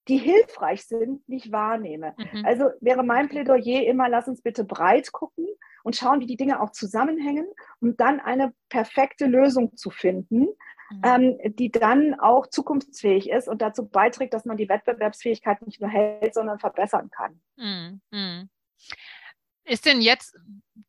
die 0.07 0.17
hilfreich 0.17 0.85
sind, 0.85 1.27
nicht 1.29 1.51
wahrnehme. 1.51 2.15
Mhm. 2.17 2.45
Also 2.45 2.69
wäre 2.81 3.03
mein 3.03 3.29
Plädoyer 3.29 3.85
immer, 3.85 4.09
lass 4.09 4.27
uns 4.27 4.41
bitte 4.41 4.63
breit 4.63 5.11
gucken 5.11 5.45
und 5.83 5.95
schauen, 5.95 6.19
wie 6.19 6.25
die 6.25 6.37
Dinge 6.37 6.61
auch 6.61 6.71
zusammenhängen, 6.71 7.47
um 7.79 7.95
dann 7.97 8.19
eine 8.19 8.53
perfekte 8.69 9.25
Lösung 9.25 9.75
zu 9.75 9.89
finden, 9.89 10.47
mhm. 10.89 11.01
ähm, 11.03 11.55
die 11.55 11.71
dann 11.71 12.19
auch 12.19 12.47
zukunftsfähig 12.47 13.29
ist 13.29 13.47
und 13.47 13.61
dazu 13.61 13.87
beiträgt, 13.87 14.33
dass 14.33 14.45
man 14.45 14.57
die 14.57 14.69
Wettbewerbsfähigkeit 14.69 15.61
nicht 15.65 15.81
nur 15.81 15.89
hält, 15.89 16.33
sondern 16.33 16.59
verbessern 16.59 17.09
kann. 17.11 17.41
Mhm. 17.57 18.01
mhm. 18.11 18.49
Ist 19.63 19.85
denn 19.85 20.01
jetzt 20.01 20.35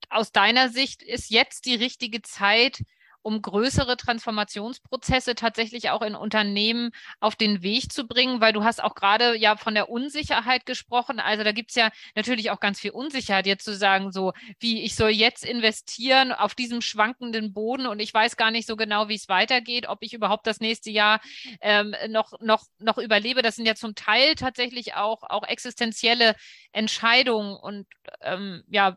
aus 0.09 0.33
deiner 0.33 0.71
Sicht, 0.71 1.03
ist 1.03 1.31
jetzt 1.31 1.67
die 1.67 1.75
richtige 1.75 2.23
Zeit, 2.23 2.83
um 3.23 3.41
größere 3.41 3.97
Transformationsprozesse 3.97 5.35
tatsächlich 5.35 5.91
auch 5.91 6.03
in 6.03 6.15
Unternehmen 6.15 6.91
auf 7.21 7.37
den 7.37 7.63
Weg 7.63 7.93
zu 7.93 8.07
bringen, 8.07 8.41
weil 8.41 8.53
du 8.53 8.65
hast 8.65 8.83
auch 8.83 8.95
gerade 8.95 9.37
ja 9.37 9.57
von 9.57 9.75
der 9.75 9.89
Unsicherheit 9.89 10.67
gesprochen. 10.67 11.21
Also 11.21 11.45
da 11.45 11.53
gibt 11.53 11.71
es 11.71 11.77
ja 11.77 11.91
natürlich 12.15 12.51
auch 12.51 12.61
ganz 12.61 12.81
viel 12.81 12.91
Unsicherheit, 12.91 13.47
jetzt 13.47 13.65
zu 13.65 13.75
sagen, 13.75 14.13
so 14.13 14.33
wie 14.59 14.83
ich 14.83 14.95
soll 14.97 15.11
jetzt 15.11 15.45
investieren 15.45 16.33
auf 16.33 16.55
diesem 16.55 16.81
schwankenden 16.81 17.53
Boden 17.53 17.87
und 17.87 18.01
ich 18.01 18.13
weiß 18.13 18.37
gar 18.37 18.51
nicht 18.51 18.67
so 18.67 18.77
genau, 18.77 19.09
wie 19.09 19.15
es 19.15 19.29
weitergeht, 19.29 19.89
ob 19.89 19.99
ich 20.03 20.13
überhaupt 20.13 20.47
das 20.47 20.61
nächste 20.61 20.91
Jahr 20.91 21.21
ähm, 21.61 21.95
noch, 22.09 22.33
noch, 22.41 22.65
noch 22.79 22.99
überlebe. 22.99 23.43
Das 23.43 23.57
sind 23.57 23.67
ja 23.67 23.75
zum 23.75 23.95
Teil 23.95 24.35
tatsächlich 24.35 24.95
auch, 24.95 25.23
auch 25.23 25.45
existenzielle 25.45 26.35
Entscheidungen 26.73 27.57
und 27.57 27.87
ähm, 28.21 28.63
ja, 28.69 28.97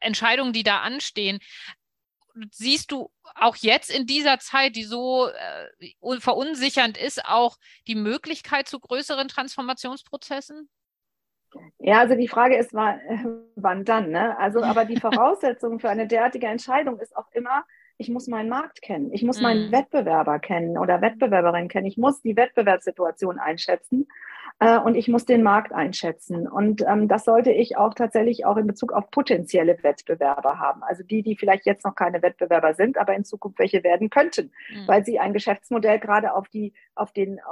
Entscheidungen, 0.00 0.52
die 0.52 0.62
da 0.62 0.80
anstehen 0.80 1.38
siehst 2.50 2.92
du 2.92 3.10
auch 3.34 3.56
jetzt 3.56 3.90
in 3.90 4.06
dieser 4.06 4.38
Zeit, 4.38 4.76
die 4.76 4.84
so 4.84 5.28
äh, 5.28 6.20
verunsichernd 6.20 6.98
ist, 6.98 7.24
auch 7.24 7.56
die 7.86 7.94
Möglichkeit 7.94 8.68
zu 8.68 8.80
größeren 8.80 9.28
Transformationsprozessen? 9.28 10.68
Ja, 11.78 12.00
also 12.00 12.14
die 12.14 12.28
Frage 12.28 12.56
ist, 12.56 12.74
wann, 13.54 13.84
dann? 13.84 14.10
Ne? 14.10 14.36
Also, 14.38 14.62
aber 14.62 14.84
die 14.84 15.00
Voraussetzung 15.00 15.80
für 15.80 15.88
eine 15.88 16.06
derartige 16.06 16.46
Entscheidung 16.46 16.98
ist 17.00 17.16
auch 17.16 17.30
immer, 17.32 17.64
ich 17.98 18.10
muss 18.10 18.26
meinen 18.26 18.50
Markt 18.50 18.82
kennen, 18.82 19.10
ich 19.12 19.22
muss 19.22 19.40
meinen 19.40 19.70
mm. 19.70 19.72
Wettbewerber 19.72 20.38
kennen 20.38 20.76
oder 20.76 21.00
Wettbewerberin 21.00 21.68
kennen, 21.68 21.86
ich 21.86 21.96
muss 21.96 22.20
die 22.20 22.36
Wettbewerbssituation 22.36 23.38
einschätzen 23.38 24.06
äh, 24.58 24.78
und 24.78 24.94
ich 24.94 25.08
muss 25.08 25.24
den 25.24 25.42
Markt 25.42 25.72
einschätzen. 25.72 26.48
Und 26.48 26.82
ähm, 26.82 27.08
das 27.08 27.24
sollte 27.24 27.52
ich 27.52 27.76
auch 27.76 27.94
tatsächlich 27.94 28.46
auch 28.46 28.56
in 28.56 28.66
Bezug 28.66 28.92
auf 28.92 29.10
potenzielle 29.10 29.82
Wettbewerber 29.82 30.58
haben. 30.58 30.82
Also 30.82 31.02
die, 31.02 31.22
die 31.22 31.36
vielleicht 31.36 31.66
jetzt 31.66 31.84
noch 31.84 31.94
keine 31.94 32.22
Wettbewerber 32.22 32.74
sind, 32.74 32.98
aber 32.98 33.14
in 33.14 33.24
Zukunft 33.24 33.58
welche 33.58 33.84
werden 33.84 34.10
könnten, 34.10 34.52
mhm. 34.70 34.88
weil 34.88 35.04
sie 35.04 35.18
ein 35.18 35.32
Geschäftsmodell 35.32 35.98
gerade 35.98 36.34
auf 36.34 36.48
die, 36.48 36.72
auf 36.94 37.12
den 37.12 37.38
äh, 37.38 37.42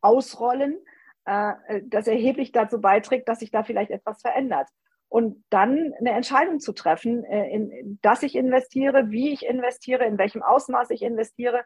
ausrollen, 0.00 0.78
äh, 1.24 1.54
das 1.84 2.06
erheblich 2.06 2.52
dazu 2.52 2.80
beiträgt, 2.80 3.28
dass 3.28 3.40
sich 3.40 3.50
da 3.50 3.62
vielleicht 3.62 3.90
etwas 3.90 4.20
verändert 4.20 4.68
und 5.14 5.44
dann 5.48 5.94
eine 6.00 6.10
Entscheidung 6.10 6.58
zu 6.58 6.72
treffen, 6.72 7.24
äh, 7.24 7.48
in, 7.48 8.00
dass 8.02 8.22
ich 8.22 8.34
investiere, 8.34 9.10
wie 9.10 9.32
ich 9.32 9.46
investiere, 9.46 10.04
in 10.04 10.18
welchem 10.18 10.42
Ausmaß 10.42 10.90
ich 10.90 11.02
investiere. 11.02 11.62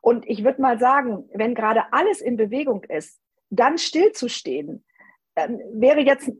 Und 0.00 0.24
ich 0.28 0.44
würde 0.44 0.62
mal 0.62 0.78
sagen, 0.78 1.28
wenn 1.34 1.56
gerade 1.56 1.92
alles 1.92 2.20
in 2.20 2.36
Bewegung 2.36 2.84
ist, 2.84 3.20
dann 3.50 3.78
stillzustehen, 3.78 4.84
ähm, 5.36 5.60
wäre 5.72 6.00
jetzt, 6.00 6.30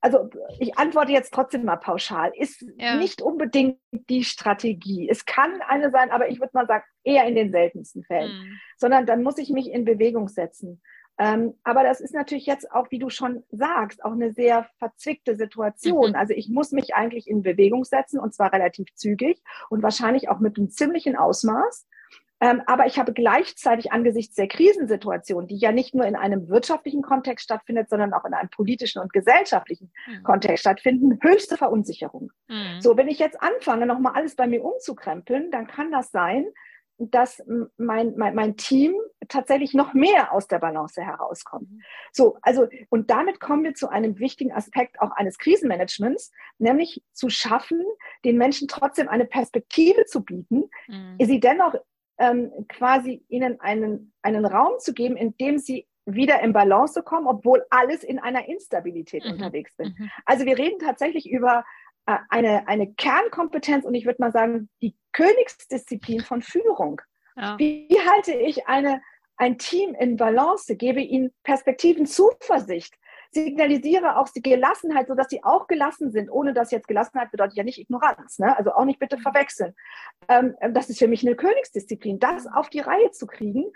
also 0.00 0.30
ich 0.58 0.78
antworte 0.78 1.12
jetzt 1.12 1.32
trotzdem 1.32 1.64
mal 1.64 1.76
pauschal, 1.76 2.32
ist 2.34 2.64
ja. 2.76 2.96
nicht 2.96 3.22
unbedingt 3.22 3.78
die 3.92 4.24
Strategie. 4.24 5.08
Es 5.10 5.24
kann 5.26 5.60
eine 5.62 5.90
sein, 5.90 6.10
aber 6.10 6.28
ich 6.28 6.40
würde 6.40 6.52
mal 6.54 6.66
sagen, 6.66 6.84
eher 7.04 7.24
in 7.26 7.34
den 7.34 7.50
seltensten 7.50 8.02
Fällen, 8.04 8.32
mhm. 8.32 8.58
sondern 8.76 9.06
dann 9.06 9.22
muss 9.22 9.38
ich 9.38 9.50
mich 9.50 9.70
in 9.70 9.84
Bewegung 9.84 10.28
setzen. 10.28 10.80
Ähm, 11.20 11.52
aber 11.64 11.82
das 11.82 12.00
ist 12.00 12.14
natürlich 12.14 12.46
jetzt 12.46 12.72
auch, 12.72 12.90
wie 12.90 12.98
du 12.98 13.10
schon 13.10 13.44
sagst, 13.50 14.02
auch 14.02 14.12
eine 14.12 14.32
sehr 14.32 14.66
verzwickte 14.78 15.36
Situation. 15.36 16.10
Mhm. 16.10 16.16
Also 16.16 16.32
ich 16.32 16.48
muss 16.48 16.72
mich 16.72 16.94
eigentlich 16.94 17.28
in 17.28 17.42
Bewegung 17.42 17.84
setzen 17.84 18.18
und 18.18 18.32
zwar 18.32 18.54
relativ 18.54 18.86
zügig 18.94 19.42
und 19.68 19.82
wahrscheinlich 19.82 20.30
auch 20.30 20.40
mit 20.40 20.56
einem 20.56 20.70
ziemlichen 20.70 21.16
Ausmaß. 21.16 21.86
Ähm, 22.40 22.62
aber 22.66 22.86
ich 22.86 22.98
habe 22.98 23.12
gleichzeitig 23.12 23.92
angesichts 23.92 24.34
der 24.34 24.48
Krisensituation, 24.48 25.46
die 25.46 25.58
ja 25.58 25.72
nicht 25.72 25.94
nur 25.94 26.06
in 26.06 26.16
einem 26.16 26.48
wirtschaftlichen 26.48 27.02
Kontext 27.02 27.44
stattfindet, 27.44 27.90
sondern 27.90 28.14
auch 28.14 28.24
in 28.24 28.32
einem 28.32 28.48
politischen 28.48 29.02
und 29.02 29.12
gesellschaftlichen 29.12 29.92
mhm. 30.06 30.22
Kontext 30.22 30.60
stattfinden, 30.60 31.18
höchste 31.20 31.56
Verunsicherung. 31.56 32.32
Mhm. 32.48 32.80
So, 32.80 32.96
wenn 32.96 33.08
ich 33.08 33.18
jetzt 33.18 33.40
anfange, 33.42 33.86
nochmal 33.86 34.14
alles 34.14 34.36
bei 34.36 34.46
mir 34.46 34.64
umzukrempeln, 34.64 35.50
dann 35.50 35.66
kann 35.66 35.92
das 35.92 36.10
sein, 36.10 36.46
dass 37.00 37.42
mein, 37.78 38.14
mein, 38.16 38.34
mein 38.34 38.56
Team 38.56 38.94
tatsächlich 39.28 39.72
noch 39.74 39.94
mehr 39.94 40.32
aus 40.32 40.48
der 40.48 40.58
Balance 40.58 41.02
herauskommt. 41.02 41.70
Mhm. 41.70 41.82
So, 42.12 42.38
also, 42.42 42.68
und 42.90 43.10
damit 43.10 43.40
kommen 43.40 43.64
wir 43.64 43.74
zu 43.74 43.88
einem 43.88 44.18
wichtigen 44.18 44.52
Aspekt 44.52 45.00
auch 45.00 45.12
eines 45.12 45.38
Krisenmanagements, 45.38 46.30
nämlich 46.58 47.02
zu 47.12 47.30
schaffen, 47.30 47.82
den 48.24 48.36
Menschen 48.36 48.68
trotzdem 48.68 49.08
eine 49.08 49.24
Perspektive 49.24 50.04
zu 50.04 50.22
bieten, 50.22 50.70
mhm. 50.88 51.16
sie 51.20 51.40
dennoch 51.40 51.74
ähm, 52.20 52.52
quasi 52.68 53.24
ihnen 53.28 53.60
einen, 53.60 54.12
einen 54.22 54.44
Raum 54.44 54.78
zu 54.78 54.92
geben, 54.92 55.16
in 55.16 55.36
dem 55.38 55.58
sie 55.58 55.88
wieder 56.04 56.40
in 56.42 56.52
Balance 56.52 57.02
kommen, 57.02 57.26
obwohl 57.26 57.64
alles 57.70 58.04
in 58.04 58.18
einer 58.18 58.46
Instabilität 58.46 59.24
mhm. 59.24 59.32
unterwegs 59.32 59.74
sind. 59.76 59.98
Mhm. 59.98 60.10
Also 60.26 60.44
wir 60.44 60.58
reden 60.58 60.78
tatsächlich 60.78 61.30
über 61.30 61.64
äh, 62.06 62.18
eine, 62.28 62.68
eine 62.68 62.92
Kernkompetenz 62.92 63.84
und 63.84 63.94
ich 63.94 64.06
würde 64.06 64.20
mal 64.20 64.32
sagen, 64.32 64.68
die 64.82 64.94
Königsdisziplin 65.12 66.20
von 66.20 66.42
Führung. 66.42 67.00
Ja. 67.36 67.58
Wie, 67.58 67.86
wie 67.88 68.00
halte 68.00 68.32
ich 68.32 68.66
eine, 68.68 69.00
ein 69.36 69.56
Team 69.56 69.94
in 69.94 70.16
Balance, 70.16 70.76
gebe 70.76 71.00
ihnen 71.00 71.32
Perspektiven, 71.42 72.04
Zuversicht, 72.04 72.94
signalisiere 73.32 74.18
auch 74.18 74.28
die 74.28 74.42
Gelassenheit, 74.42 75.08
sodass 75.08 75.28
sie 75.28 75.44
auch 75.44 75.66
gelassen 75.66 76.10
sind, 76.10 76.30
ohne 76.30 76.52
dass 76.52 76.70
jetzt 76.70 76.88
Gelassenheit 76.88 77.30
bedeutet 77.30 77.56
ja 77.56 77.64
nicht 77.64 77.78
Ignoranz, 77.78 78.38
ne? 78.38 78.56
also 78.56 78.72
auch 78.72 78.84
nicht 78.84 78.98
bitte 78.98 79.16
mhm. 79.16 79.22
verwechseln. 79.22 79.74
Ähm, 80.28 80.56
das 80.72 80.90
ist 80.90 80.98
für 80.98 81.08
mich 81.08 81.26
eine 81.26 81.36
Königsdisziplin, 81.36 82.18
das 82.18 82.46
auf 82.46 82.70
die 82.70 82.80
Reihe 82.80 83.10
zu 83.12 83.26
kriegen, 83.26 83.72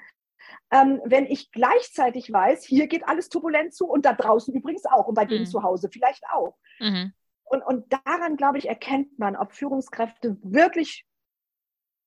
ähm, 0.71 1.01
wenn 1.05 1.27
ich 1.27 1.53
gleichzeitig 1.53 2.33
weiß, 2.33 2.65
hier 2.65 2.87
geht 2.87 3.07
alles 3.07 3.29
turbulent 3.29 3.75
zu 3.75 3.87
und 3.87 4.05
da 4.05 4.13
draußen 4.13 4.55
übrigens 4.55 4.85
auch 4.87 5.07
und 5.07 5.15
bei 5.15 5.25
denen 5.25 5.45
mhm. 5.45 5.51
zu 5.51 5.63
Hause 5.63 5.89
vielleicht 5.91 6.25
auch. 6.33 6.57
Mhm. 6.81 7.13
Und, 7.45 7.63
und 7.63 7.93
daran, 8.05 8.37
glaube 8.37 8.59
ich, 8.59 8.69
erkennt 8.69 9.19
man, 9.19 9.37
ob 9.37 9.53
Führungskräfte 9.53 10.37
wirklich 10.43 11.07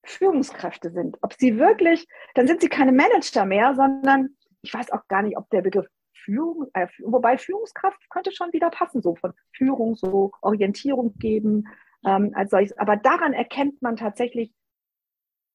Führungskräfte 0.03 0.91
sind. 0.91 1.17
Ob 1.21 1.33
sie 1.33 1.57
wirklich, 1.57 2.07
dann 2.33 2.47
sind 2.47 2.61
sie 2.61 2.69
keine 2.69 2.91
Manager 2.91 3.45
mehr, 3.45 3.75
sondern 3.75 4.35
ich 4.61 4.73
weiß 4.73 4.91
auch 4.91 5.07
gar 5.07 5.21
nicht, 5.21 5.37
ob 5.37 5.49
der 5.49 5.61
Begriff 5.61 5.87
Führung, 6.27 6.67
äh, 6.73 6.87
wobei 6.99 7.37
Führungskraft 7.37 8.09
könnte 8.09 8.33
schon 8.33 8.51
wieder 8.51 8.69
passen, 8.69 9.01
so 9.01 9.15
von 9.15 9.33
Führung, 9.53 9.95
so 9.95 10.31
Orientierung 10.41 11.17
geben 11.17 11.69
ähm, 12.05 12.31
als 12.35 12.51
solches. 12.51 12.77
Aber 12.77 12.97
daran 12.97 13.31
erkennt 13.31 13.81
man 13.81 13.95
tatsächlich 13.95 14.53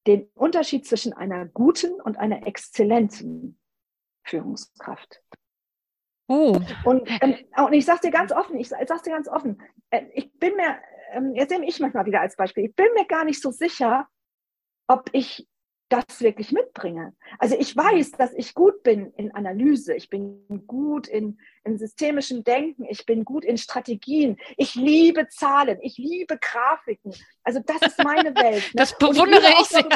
den 0.07 0.27
Unterschied 0.33 0.87
zwischen 0.87 1.13
einer 1.13 1.45
guten 1.45 2.01
und 2.01 2.17
einer 2.17 2.47
exzellenten 2.47 3.59
Führungskraft. 4.25 5.21
Oh. 6.27 6.59
Und, 6.85 7.07
ähm, 7.21 7.35
und 7.55 7.73
ich 7.73 7.85
sage 7.85 8.01
dir 8.05 8.11
ganz 8.11 8.31
offen, 8.31 8.57
ich, 8.57 8.71
ich 8.71 8.87
sage 8.87 9.03
dir 9.05 9.11
ganz 9.11 9.27
offen, 9.27 9.61
äh, 9.91 10.05
ich 10.15 10.33
bin 10.39 10.55
mir, 10.55 10.79
ähm, 11.11 11.35
jetzt 11.35 11.51
nehme 11.51 11.67
ich 11.67 11.79
manchmal 11.79 12.07
wieder 12.07 12.21
als 12.21 12.35
Beispiel, 12.35 12.65
ich 12.65 12.75
bin 12.75 12.87
mir 12.95 13.05
gar 13.05 13.25
nicht 13.25 13.41
so 13.41 13.51
sicher, 13.51 14.07
ob 14.87 15.09
ich 15.13 15.47
das 15.89 16.21
wirklich 16.21 16.51
mitbringe. 16.51 17.13
Also 17.37 17.55
ich 17.57 17.75
weiß, 17.75 18.11
dass 18.13 18.33
ich 18.33 18.53
gut 18.53 18.83
bin 18.83 19.11
in 19.13 19.33
Analyse, 19.35 19.93
ich 19.93 20.09
bin 20.09 20.43
gut 20.65 21.07
in, 21.07 21.39
in 21.63 21.77
systemischem 21.77 22.43
Denken, 22.43 22.85
ich 22.85 23.05
bin 23.05 23.25
gut 23.25 23.45
in 23.45 23.57
Strategien, 23.57 24.37
ich 24.57 24.75
liebe 24.75 25.27
Zahlen, 25.27 25.79
ich 25.81 25.97
liebe 25.97 26.37
Grafiken. 26.37 27.13
Also 27.43 27.59
das 27.65 27.81
ist 27.81 28.03
meine 28.03 28.35
Welt. 28.35 28.63
Ne? 28.63 28.71
Das 28.75 28.97
bewundere 28.97 29.47
ich, 29.53 29.61
ich 29.61 29.67
sehr. 29.67 29.87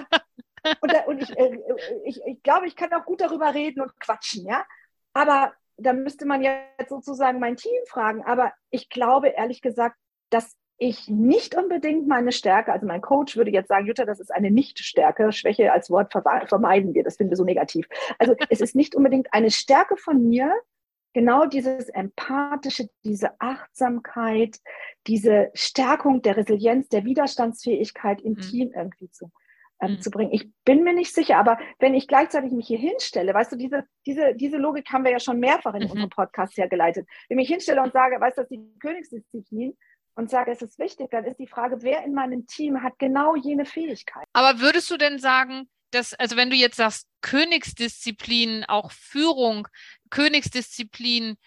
Und, 0.81 0.93
und 1.07 1.21
ich, 1.21 1.37
äh, 1.37 1.59
ich, 2.05 2.21
ich 2.25 2.43
glaube, 2.43 2.67
ich 2.67 2.75
kann 2.75 2.93
auch 2.93 3.05
gut 3.05 3.21
darüber 3.21 3.53
reden 3.53 3.81
und 3.81 3.97
quatschen, 3.99 4.45
ja. 4.45 4.65
Aber 5.13 5.53
da 5.77 5.93
müsste 5.93 6.25
man 6.25 6.41
jetzt 6.41 6.89
sozusagen 6.89 7.39
mein 7.39 7.55
Team 7.55 7.79
fragen. 7.87 8.23
Aber 8.23 8.53
ich 8.69 8.89
glaube 8.89 9.29
ehrlich 9.29 9.61
gesagt, 9.61 9.95
dass 10.29 10.57
ich 10.77 11.07
nicht 11.07 11.55
unbedingt 11.55 12.07
meine 12.07 12.31
Stärke, 12.31 12.71
also 12.71 12.85
mein 12.85 13.01
Coach 13.01 13.35
würde 13.35 13.51
jetzt 13.51 13.69
sagen, 13.69 13.87
Jutta, 13.87 14.05
das 14.05 14.19
ist 14.19 14.31
eine 14.31 14.51
Nicht-Stärke. 14.51 15.31
Schwäche 15.31 15.71
als 15.71 15.89
Wort 15.89 16.11
vermeiden 16.11 16.93
wir, 16.93 17.03
das 17.03 17.17
finden 17.17 17.31
wir 17.31 17.37
so 17.37 17.43
negativ. 17.43 17.87
Also 18.19 18.35
es 18.49 18.61
ist 18.61 18.75
nicht 18.75 18.95
unbedingt 18.95 19.33
eine 19.33 19.49
Stärke 19.49 19.97
von 19.97 20.27
mir, 20.27 20.53
genau 21.13 21.47
dieses 21.47 21.89
Empathische, 21.89 22.89
diese 23.03 23.41
Achtsamkeit, 23.41 24.59
diese 25.07 25.49
Stärkung 25.55 26.21
der 26.21 26.37
Resilienz, 26.37 26.89
der 26.89 27.05
Widerstandsfähigkeit 27.05 28.21
im 28.21 28.33
mhm. 28.33 28.41
Team 28.41 28.71
irgendwie 28.75 29.09
zu, 29.09 29.31
ähm, 29.81 29.93
mhm. 29.93 30.01
zu 30.01 30.11
bringen. 30.11 30.31
Ich 30.31 30.47
bin 30.63 30.83
mir 30.83 30.93
nicht 30.93 31.15
sicher, 31.15 31.37
aber 31.37 31.57
wenn 31.79 31.95
ich 31.95 32.07
gleichzeitig 32.07 32.51
mich 32.51 32.67
hier 32.67 32.77
hinstelle, 32.77 33.33
weißt 33.33 33.51
du, 33.51 33.55
diese, 33.55 33.85
diese, 34.05 34.35
diese 34.35 34.57
Logik 34.57 34.91
haben 34.91 35.05
wir 35.05 35.11
ja 35.11 35.19
schon 35.19 35.39
mehrfach 35.39 35.73
in 35.73 35.85
mhm. 35.85 35.91
unserem 35.91 36.09
Podcast 36.11 36.55
hergeleitet. 36.55 37.07
Wenn 37.27 37.39
ich 37.39 37.49
mich 37.49 37.49
hinstelle 37.49 37.81
und 37.81 37.93
sage, 37.93 38.21
weißt 38.21 38.37
du, 38.37 38.41
das 38.41 38.51
ist 38.51 38.55
die 38.55 38.79
Königsdisziplin, 38.79 39.75
und 40.17 40.31
sage, 40.31 40.51
es 40.51 40.61
ist 40.63 40.79
wichtig, 40.79 41.11
dann 41.11 41.25
ist 41.25 41.37
die 41.37 41.47
Frage, 41.47 41.77
wer 41.81 42.03
in 42.03 42.13
meinem 42.13 42.47
Team 42.47 42.81
hat 42.81 42.97
genau 42.97 43.35
jene 43.35 43.65
Fähigkeit. 43.65 44.25
Aber 44.33 44.59
würdest 44.59 44.89
du 44.89 44.97
denn 44.97 45.19
sagen, 45.19 45.69
dass, 45.91 46.13
also 46.15 46.35
wenn 46.35 46.49
du 46.49 46.55
jetzt 46.55 46.77
sagst, 46.77 47.07
Königsdisziplin, 47.21 48.65
auch 48.67 48.91
Führung, 48.91 49.67
Königsdisziplin, 50.09 51.37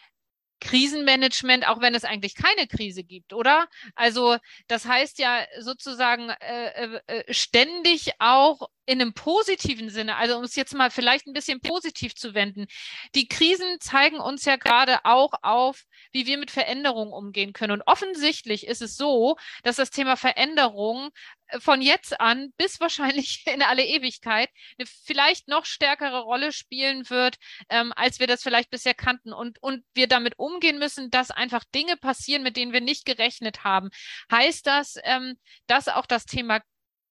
Krisenmanagement, 0.61 1.67
auch 1.67 1.81
wenn 1.81 1.95
es 1.95 2.05
eigentlich 2.05 2.37
keine 2.37 2.67
Krise 2.69 3.03
gibt, 3.03 3.33
oder? 3.33 3.67
Also 3.97 4.37
das 4.69 4.87
heißt 4.87 5.19
ja 5.19 5.45
sozusagen 5.59 6.29
äh, 6.29 6.85
äh, 6.85 7.01
äh 7.07 7.35
ständig 7.35 8.13
auch 8.19 8.69
in 8.87 9.01
einem 9.01 9.13
positiven 9.13 9.91
Sinne, 9.91 10.17
also 10.17 10.37
um 10.37 10.45
es 10.45 10.57
jetzt 10.57 10.75
mal 10.75 10.91
vielleicht 10.91 11.27
ein 11.27 11.33
bisschen 11.33 11.61
positiv 11.61 12.15
zu 12.15 12.35
wenden. 12.35 12.67
Die 13.15 13.29
Krisen 13.29 13.81
zeigen 13.81 14.19
uns 14.19 14.45
ja 14.45 14.57
gerade 14.57 15.05
auch 15.05 15.33
auf, 15.43 15.85
wie 16.13 16.27
wir 16.27 16.39
mit 16.39 16.51
Veränderungen 16.51 17.13
umgehen 17.13 17.53
können. 17.53 17.73
Und 17.73 17.83
offensichtlich 17.87 18.67
ist 18.67 18.83
es 18.83 18.97
so, 18.97 19.37
dass 19.63 19.77
das 19.77 19.91
Thema 19.91 20.17
Veränderung 20.17 21.11
äh, 21.49 21.61
von 21.61 21.83
jetzt 21.83 22.21
an 22.21 22.53
bis 22.57 22.81
wahrscheinlich 22.81 23.45
in 23.53 23.63
alle 23.63 23.85
Ewigkeit 23.85 24.49
eine 24.79 24.87
vielleicht 24.87 25.49
noch 25.49 25.65
stärkere 25.67 26.21
Rolle 26.21 26.53
spielen 26.53 27.09
wird, 27.11 27.37
ähm, 27.69 27.93
als 27.95 28.19
wir 28.19 28.27
das 28.27 28.43
vielleicht 28.43 28.71
bisher 28.71 28.95
kannten. 28.95 29.33
Und, 29.33 29.63
und 29.63 29.85
wir 29.95 30.09
damit 30.09 30.39
umgehen 30.39 30.79
müssen, 30.79 31.11
dass 31.11 31.31
einfach 31.31 31.65
Dinge 31.75 31.97
passieren, 31.97 32.43
mit 32.43 32.57
denen 32.57 32.73
wir 32.73 32.81
nicht 32.81 33.05
gerechnet 33.05 33.65
haben. 33.65 33.91
Heißt 34.31 34.67
das, 34.67 34.97
ähm, 35.05 35.39
dass 35.67 35.89
auch 35.89 36.07
das 36.07 36.25
Thema 36.25 36.61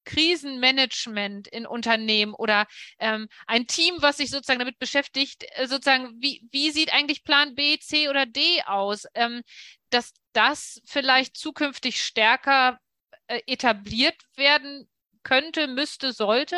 Krisenmanagement 0.10 1.48
in 1.48 1.68
Unternehmen 1.68 2.34
oder 2.34 2.66
ähm, 2.98 3.28
ein 3.46 3.68
Team, 3.68 3.96
was 4.00 4.18
sich 4.18 4.32
sozusagen 4.32 4.60
damit 4.60 4.80
beschäftigt, 4.80 5.46
äh, 5.52 5.68
sozusagen, 5.68 6.16
wie, 6.20 6.48
wie 6.52 6.72
sieht 6.72 6.92
eigentlich 6.92 7.24
Plan 7.24 7.54
B, 7.54 7.78
C 7.78 8.10
oder 8.10 8.26
D 8.26 8.64
aus, 8.66 9.06
ähm, 9.14 9.44
dass 9.92 10.14
das 10.34 10.82
vielleicht 10.86 11.38
zukünftig 11.38 12.02
stärker 12.02 12.80
äh, 13.28 13.42
etabliert 13.46 14.16
werden 14.36 14.90
könnte, 15.22 15.68
müsste, 15.68 16.12
sollte? 16.12 16.58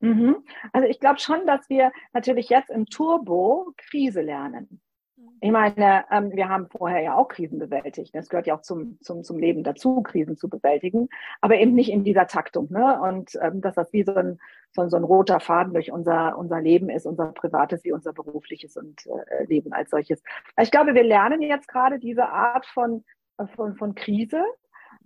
Mhm. 0.00 0.46
Also 0.72 0.88
ich 0.88 1.00
glaube 1.00 1.20
schon, 1.20 1.46
dass 1.46 1.68
wir 1.68 1.92
natürlich 2.14 2.48
jetzt 2.48 2.70
im 2.70 2.86
Turbo 2.86 3.74
Krise 3.76 4.22
lernen. 4.22 4.80
Ich 5.44 5.50
meine, 5.50 6.04
ähm, 6.12 6.30
wir 6.36 6.48
haben 6.48 6.68
vorher 6.68 7.00
ja 7.00 7.16
auch 7.16 7.26
Krisen 7.26 7.58
bewältigt. 7.58 8.14
Es 8.14 8.28
gehört 8.28 8.46
ja 8.46 8.54
auch 8.54 8.60
zum, 8.60 9.00
zum, 9.00 9.24
zum 9.24 9.40
Leben 9.40 9.64
dazu, 9.64 10.00
Krisen 10.00 10.36
zu 10.36 10.48
bewältigen, 10.48 11.08
aber 11.40 11.56
eben 11.56 11.74
nicht 11.74 11.90
in 11.90 12.04
dieser 12.04 12.28
Taktung. 12.28 12.68
Ne? 12.70 13.00
Und 13.00 13.36
ähm, 13.42 13.60
dass 13.60 13.74
das 13.74 13.92
wie 13.92 14.04
so 14.04 14.14
ein, 14.14 14.38
so, 14.70 14.88
so 14.88 14.96
ein 14.96 15.02
roter 15.02 15.40
Faden 15.40 15.74
durch 15.74 15.90
unser, 15.90 16.38
unser 16.38 16.60
Leben 16.60 16.88
ist, 16.88 17.06
unser 17.06 17.32
privates 17.32 17.82
wie 17.82 17.90
unser 17.90 18.12
berufliches 18.12 18.76
und 18.76 19.04
äh, 19.06 19.44
Leben 19.46 19.72
als 19.72 19.90
solches. 19.90 20.22
Ich 20.60 20.70
glaube, 20.70 20.94
wir 20.94 21.02
lernen 21.02 21.42
jetzt 21.42 21.66
gerade 21.66 21.98
diese 21.98 22.28
Art 22.28 22.64
von, 22.66 23.02
von, 23.56 23.74
von 23.74 23.96
Krise 23.96 24.44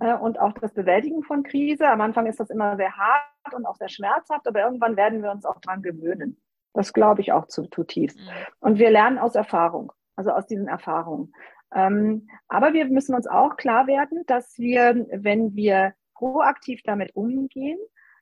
äh, 0.00 0.18
und 0.18 0.38
auch 0.38 0.52
das 0.52 0.74
Bewältigen 0.74 1.22
von 1.22 1.44
Krise. 1.44 1.88
Am 1.88 2.02
Anfang 2.02 2.26
ist 2.26 2.40
das 2.40 2.50
immer 2.50 2.76
sehr 2.76 2.94
hart 2.94 3.54
und 3.54 3.64
auch 3.64 3.76
sehr 3.76 3.88
schmerzhaft, 3.88 4.46
aber 4.46 4.60
irgendwann 4.60 4.98
werden 4.98 5.22
wir 5.22 5.30
uns 5.30 5.46
auch 5.46 5.62
dran 5.62 5.80
gewöhnen. 5.80 6.36
Das 6.74 6.92
glaube 6.92 7.22
ich 7.22 7.32
auch 7.32 7.46
zutiefst. 7.46 8.18
Mhm. 8.18 8.30
Und 8.60 8.78
wir 8.78 8.90
lernen 8.90 9.16
aus 9.16 9.34
Erfahrung 9.34 9.92
also 10.16 10.30
aus 10.30 10.46
diesen 10.46 10.68
Erfahrungen. 10.68 11.32
Ähm, 11.74 12.28
aber 12.48 12.72
wir 12.72 12.86
müssen 12.86 13.14
uns 13.14 13.26
auch 13.26 13.56
klar 13.56 13.86
werden, 13.86 14.24
dass 14.26 14.58
wir, 14.58 15.06
wenn 15.12 15.54
wir 15.54 15.94
proaktiv 16.14 16.82
damit 16.84 17.14
umgehen, 17.14 17.78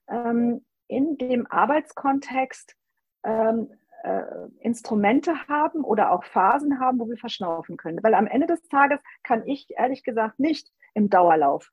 ähm, 0.09 0.65
in 0.87 1.17
dem 1.17 1.47
Arbeitskontext 1.49 2.75
ähm, 3.23 3.71
äh, 4.03 4.21
Instrumente 4.59 5.47
haben 5.47 5.83
oder 5.83 6.11
auch 6.11 6.23
Phasen 6.25 6.79
haben, 6.79 6.99
wo 6.99 7.09
wir 7.09 7.17
verschnaufen 7.17 7.77
können. 7.77 8.03
Weil 8.03 8.13
am 8.13 8.27
Ende 8.27 8.47
des 8.47 8.61
Tages 8.67 8.99
kann 9.23 9.47
ich 9.47 9.67
ehrlich 9.77 10.03
gesagt 10.03 10.39
nicht 10.39 10.71
im 10.93 11.09
Dauerlauf 11.09 11.71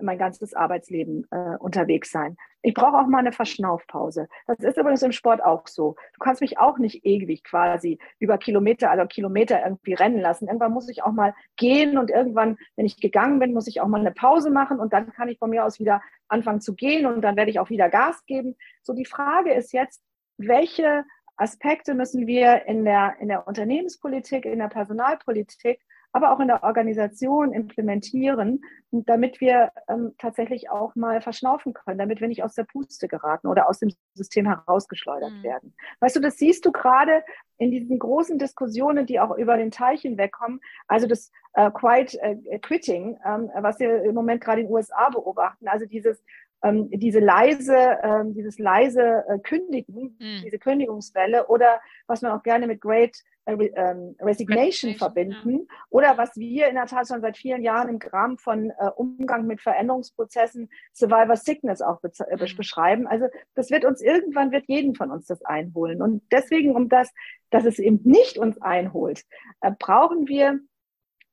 mein 0.00 0.18
ganzes 0.18 0.54
Arbeitsleben 0.54 1.26
äh, 1.30 1.56
unterwegs 1.58 2.10
sein. 2.10 2.36
Ich 2.62 2.74
brauche 2.74 2.96
auch 2.96 3.06
mal 3.06 3.18
eine 3.18 3.32
Verschnaufpause. 3.32 4.28
Das 4.46 4.58
ist 4.60 4.76
übrigens 4.76 5.02
im 5.02 5.12
Sport 5.12 5.42
auch 5.42 5.66
so. 5.66 5.96
Du 6.14 6.20
kannst 6.20 6.40
mich 6.40 6.58
auch 6.58 6.78
nicht 6.78 7.04
ewig 7.04 7.42
quasi 7.44 7.98
über 8.18 8.38
Kilometer, 8.38 8.90
also 8.90 9.04
Kilometer 9.06 9.62
irgendwie 9.64 9.94
rennen 9.94 10.20
lassen. 10.20 10.46
Irgendwann 10.46 10.72
muss 10.72 10.88
ich 10.88 11.02
auch 11.02 11.12
mal 11.12 11.34
gehen 11.56 11.98
und 11.98 12.10
irgendwann, 12.10 12.56
wenn 12.76 12.86
ich 12.86 13.00
gegangen 13.00 13.38
bin, 13.38 13.52
muss 13.52 13.66
ich 13.66 13.80
auch 13.80 13.88
mal 13.88 14.00
eine 14.00 14.12
Pause 14.12 14.50
machen 14.50 14.78
und 14.78 14.92
dann 14.92 15.12
kann 15.12 15.28
ich 15.28 15.38
von 15.38 15.50
mir 15.50 15.64
aus 15.64 15.80
wieder 15.80 16.02
anfangen 16.28 16.60
zu 16.60 16.74
gehen 16.74 17.06
und 17.06 17.22
dann 17.22 17.36
werde 17.36 17.50
ich 17.50 17.58
auch 17.58 17.70
wieder 17.70 17.88
Gas 17.88 18.24
geben. 18.26 18.56
So 18.82 18.94
die 18.94 19.06
Frage 19.06 19.52
ist 19.52 19.72
jetzt, 19.72 20.02
welche 20.38 21.04
Aspekte 21.36 21.94
müssen 21.94 22.26
wir 22.26 22.66
in 22.66 22.84
der, 22.84 23.16
in 23.20 23.28
der 23.28 23.46
Unternehmenspolitik, 23.46 24.44
in 24.44 24.58
der 24.58 24.68
Personalpolitik 24.68 25.80
aber 26.12 26.32
auch 26.32 26.40
in 26.40 26.48
der 26.48 26.62
Organisation 26.62 27.52
implementieren, 27.52 28.62
damit 28.90 29.40
wir 29.40 29.72
ähm, 29.88 30.14
tatsächlich 30.18 30.70
auch 30.70 30.94
mal 30.94 31.22
verschnaufen 31.22 31.72
können, 31.72 31.98
damit 31.98 32.20
wir 32.20 32.28
nicht 32.28 32.44
aus 32.44 32.54
der 32.54 32.64
Puste 32.64 33.08
geraten 33.08 33.46
oder 33.46 33.68
aus 33.68 33.78
dem 33.78 33.92
System 34.14 34.46
herausgeschleudert 34.46 35.32
mhm. 35.32 35.42
werden. 35.42 35.74
Weißt 36.00 36.16
du, 36.16 36.20
das 36.20 36.36
siehst 36.36 36.66
du 36.66 36.72
gerade 36.72 37.24
in 37.56 37.70
diesen 37.70 37.98
großen 37.98 38.38
Diskussionen, 38.38 39.06
die 39.06 39.20
auch 39.20 39.36
über 39.36 39.56
den 39.56 39.70
Teich 39.70 40.02
hinwegkommen. 40.02 40.60
Also 40.86 41.06
das 41.06 41.30
äh, 41.54 41.70
Quiet 41.70 42.14
äh, 42.20 42.58
Quitting, 42.58 43.18
ähm, 43.24 43.50
was 43.60 43.78
wir 43.78 44.02
im 44.02 44.14
Moment 44.14 44.42
gerade 44.42 44.60
in 44.60 44.66
den 44.66 44.74
USA 44.74 45.08
beobachten. 45.08 45.68
Also 45.68 45.86
dieses 45.86 46.22
ähm, 46.62 46.88
diese 46.90 47.20
leise, 47.20 47.98
ähm, 48.02 48.34
dieses 48.34 48.58
leise 48.58 49.24
äh, 49.28 49.38
Kündigen, 49.38 50.16
mhm. 50.18 50.42
diese 50.44 50.58
Kündigungswelle 50.58 51.46
oder 51.48 51.80
was 52.06 52.22
man 52.22 52.32
auch 52.32 52.42
gerne 52.42 52.66
mit 52.66 52.80
Great 52.80 53.16
äh, 53.44 53.54
ähm, 53.54 54.14
Resignation 54.20 54.94
verbinden 54.94 55.66
ja. 55.68 55.76
oder 55.90 56.16
was 56.16 56.36
wir 56.36 56.68
in 56.68 56.76
der 56.76 56.86
Tat 56.86 57.08
schon 57.08 57.20
seit 57.20 57.36
vielen 57.36 57.62
Jahren 57.62 57.88
im 57.88 57.98
Rahmen 57.98 58.38
von 58.38 58.70
äh, 58.70 58.90
Umgang 58.94 59.46
mit 59.46 59.60
Veränderungsprozessen 59.60 60.70
Survivor 60.92 61.36
Sickness 61.36 61.82
auch 61.82 62.00
mhm. 62.02 62.56
beschreiben. 62.56 63.06
Also 63.08 63.26
das 63.54 63.70
wird 63.70 63.84
uns 63.84 64.00
irgendwann 64.00 64.52
wird 64.52 64.64
jeden 64.68 64.94
von 64.94 65.10
uns 65.10 65.26
das 65.26 65.44
einholen 65.44 66.00
und 66.00 66.22
deswegen 66.30 66.76
um 66.76 66.88
das, 66.88 67.12
dass 67.50 67.64
es 67.64 67.80
eben 67.80 68.00
nicht 68.04 68.38
uns 68.38 68.60
einholt, 68.62 69.24
äh, 69.60 69.72
brauchen 69.76 70.28
wir 70.28 70.60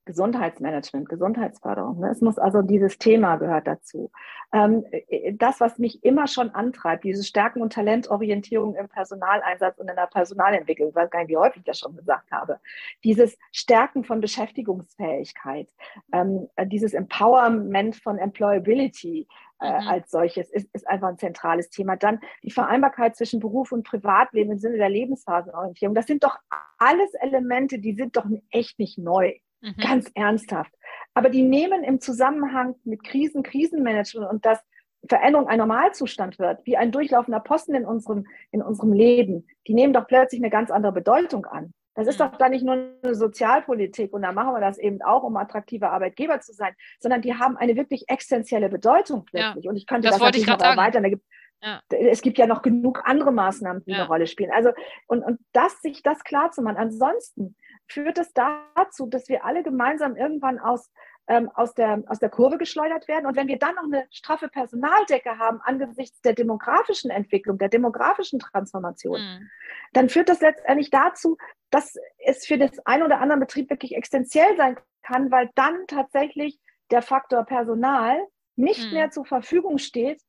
Gesundheitsmanagement, 0.10 1.08
Gesundheitsförderung. 1.08 2.00
Ne? 2.00 2.10
Es 2.10 2.20
muss 2.20 2.40
also 2.40 2.64
dieses 2.64 2.98
Thema 2.98 3.36
gehört 3.36 3.68
dazu. 3.68 4.10
Ähm, 4.52 4.84
äh, 4.90 5.34
das, 5.36 5.60
was 5.60 5.78
mich 5.78 6.04
immer 6.04 6.26
schon 6.26 6.50
antreibt, 6.50 7.04
diese 7.04 7.24
Stärken- 7.24 7.62
und 7.62 7.74
Talentorientierung 7.74 8.74
im 8.76 8.90
Personaleinsatz 8.90 9.78
und 9.78 9.88
in 9.88 9.96
der 9.96 10.08
Personalentwicklung, 10.08 10.90
ich 10.90 10.96
weiß 10.96 11.12
gar 11.12 11.20
nicht, 11.20 11.30
wie 11.30 11.38
häufig 11.38 11.58
ich 11.58 11.66
das 11.66 11.78
schon 11.78 11.96
gesagt 11.96 12.32
habe, 12.32 12.60
dieses 13.04 13.38
Stärken 13.52 14.04
von 14.04 14.20
Beschäftigungsfähigkeit, 14.20 15.70
ähm, 16.12 16.48
äh, 16.56 16.66
dieses 16.66 16.96
Empowerment 16.96 17.96
von 17.96 18.18
Employability, 18.18 19.28
äh, 19.62 19.82
mhm. 19.82 19.88
als 19.90 20.10
solches 20.10 20.50
ist, 20.50 20.74
ist 20.74 20.88
einfach 20.88 21.10
ein 21.10 21.20
zentrales 21.20 21.70
Thema. 21.70 21.98
Dann 21.98 22.20
die 22.42 22.50
Vereinbarkeit 22.50 23.16
zwischen 23.16 23.40
Beruf 23.40 23.72
und 23.72 23.84
Privatleben 23.84 24.54
im 24.54 24.58
Sinne 24.58 24.78
der 24.78 24.90
Lebensphasenorientierung. 24.90 25.94
Das 25.94 26.08
sind 26.08 26.24
doch 26.24 26.40
alles 26.80 27.14
Elemente, 27.22 27.78
die 27.78 27.94
sind 27.94 28.18
doch 28.18 28.26
echt 28.50 28.80
nicht 28.80 28.98
neu. 28.98 29.34
Mhm. 29.62 29.76
Ganz 29.78 30.12
ernsthaft. 30.16 30.74
Aber 31.14 31.30
die 31.30 31.44
nehmen 31.44 31.84
im 31.84 32.00
Zusammenhang 32.00 32.76
mit 32.84 33.04
Krisen, 33.04 33.44
Krisenmanagement 33.44 34.30
und 34.30 34.46
dass 34.46 34.60
Veränderung 35.08 35.48
ein 35.48 35.60
Normalzustand 35.60 36.40
wird, 36.40 36.66
wie 36.66 36.78
ein 36.78 36.92
durchlaufender 36.92 37.40
Posten 37.40 37.74
in 37.74 37.86
unserem, 37.86 38.26
in 38.52 38.62
unserem 38.62 38.94
Leben, 38.94 39.48
die 39.68 39.74
nehmen 39.74 39.94
doch 39.94 40.08
plötzlich 40.08 40.42
eine 40.42 40.50
ganz 40.50 40.72
andere 40.72 40.92
Bedeutung 40.92 41.46
an. 41.46 41.74
Das 41.96 42.08
ist 42.08 42.20
mhm. 42.20 42.24
doch 42.24 42.38
da 42.38 42.50
nicht 42.50 42.64
nur 42.64 42.74
eine 43.04 43.16
Sozialpolitik 43.16 44.14
und 44.14 44.22
da 44.22 44.32
machen 44.32 44.54
wir 44.54 44.62
das 44.62 44.78
eben 44.78 45.02
auch, 45.02 45.24
um 45.24 45.36
attraktiver 45.38 45.92
Arbeitgeber 45.92 46.40
zu 46.40 46.54
sein, 46.54 46.74
sondern 47.00 47.22
die 47.22 47.36
haben 47.36 47.58
eine 47.58 47.76
wirklich 47.76 48.06
essentielle 48.08 48.70
Bedeutung 48.70 49.26
plötzlich. 49.26 49.66
Ja, 49.66 49.72
und 49.72 49.78
ich 49.78 49.86
könnte 49.86 50.08
das, 50.08 50.18
das 50.18 50.26
natürlich 50.26 50.48
noch 50.48 50.60
erweitern. 50.60 51.04
Da 51.04 51.10
gibt 51.10 51.26
Ja. 51.62 51.82
Es 51.90 52.22
gibt 52.22 52.38
ja 52.38 52.48
noch 52.48 52.62
genug 52.62 53.02
andere 53.04 53.32
Maßnahmen, 53.34 53.84
die 53.86 53.92
ja. 53.92 53.98
eine 53.98 54.08
Rolle 54.08 54.28
spielen. 54.28 54.52
Also, 54.54 54.72
und, 55.08 55.24
und 55.24 55.40
das, 55.52 55.82
sich 55.82 56.02
das 56.04 56.24
klar 56.24 56.52
zu 56.52 56.62
machen. 56.62 56.78
Ansonsten 56.78 57.56
führt 57.90 58.18
es 58.18 58.34
dazu, 58.34 59.08
dass 59.08 59.28
wir 59.30 59.46
alle 59.46 59.64
gemeinsam 59.64 60.16
irgendwann 60.16 60.60
aus, 60.60 60.92
ähm, 61.28 61.50
aus, 61.54 61.74
der, 61.74 62.04
aus 62.08 62.20
der 62.20 62.30
Kurve 62.30 62.58
geschleudert 62.58 63.08
werden. 63.08 63.26
Und 63.26 63.36
wenn 63.36 63.48
wir 63.48 63.58
dann 63.58 63.76
noch 63.76 63.84
eine 63.84 64.08
straffe 64.12 64.48
Personaldecke 64.48 65.38
haben 65.38 65.60
angesichts 65.62 66.22
der 66.22 66.34
demografischen 66.34 67.12
Entwicklung, 67.12 67.58
der 67.58 67.70
demografischen 67.70 68.40
Transformation, 68.40 69.20
mhm. 69.20 69.50
dann 69.94 70.10
führt 70.10 70.30
das 70.30 70.42
letztendlich 70.42 70.90
dazu, 70.90 71.38
dass 71.70 71.96
es 72.26 72.46
für 72.46 72.58
das 72.58 72.80
ein 72.86 73.04
oder 73.04 73.20
andere 73.20 73.40
Betrieb 73.40 73.70
wirklich 73.70 73.96
existenziell 73.96 74.56
sein 74.58 74.78
kann, 75.04 75.32
weil 75.32 75.50
dann 75.56 75.86
tatsächlich 75.88 76.60
der 76.92 77.02
Faktor 77.02 77.44
Personal 77.46 78.20
nicht 78.56 78.88
mhm. 78.88 78.94
mehr 78.94 79.12
zur 79.12 79.26
Verfügung 79.26 79.78
steht, 79.78 80.22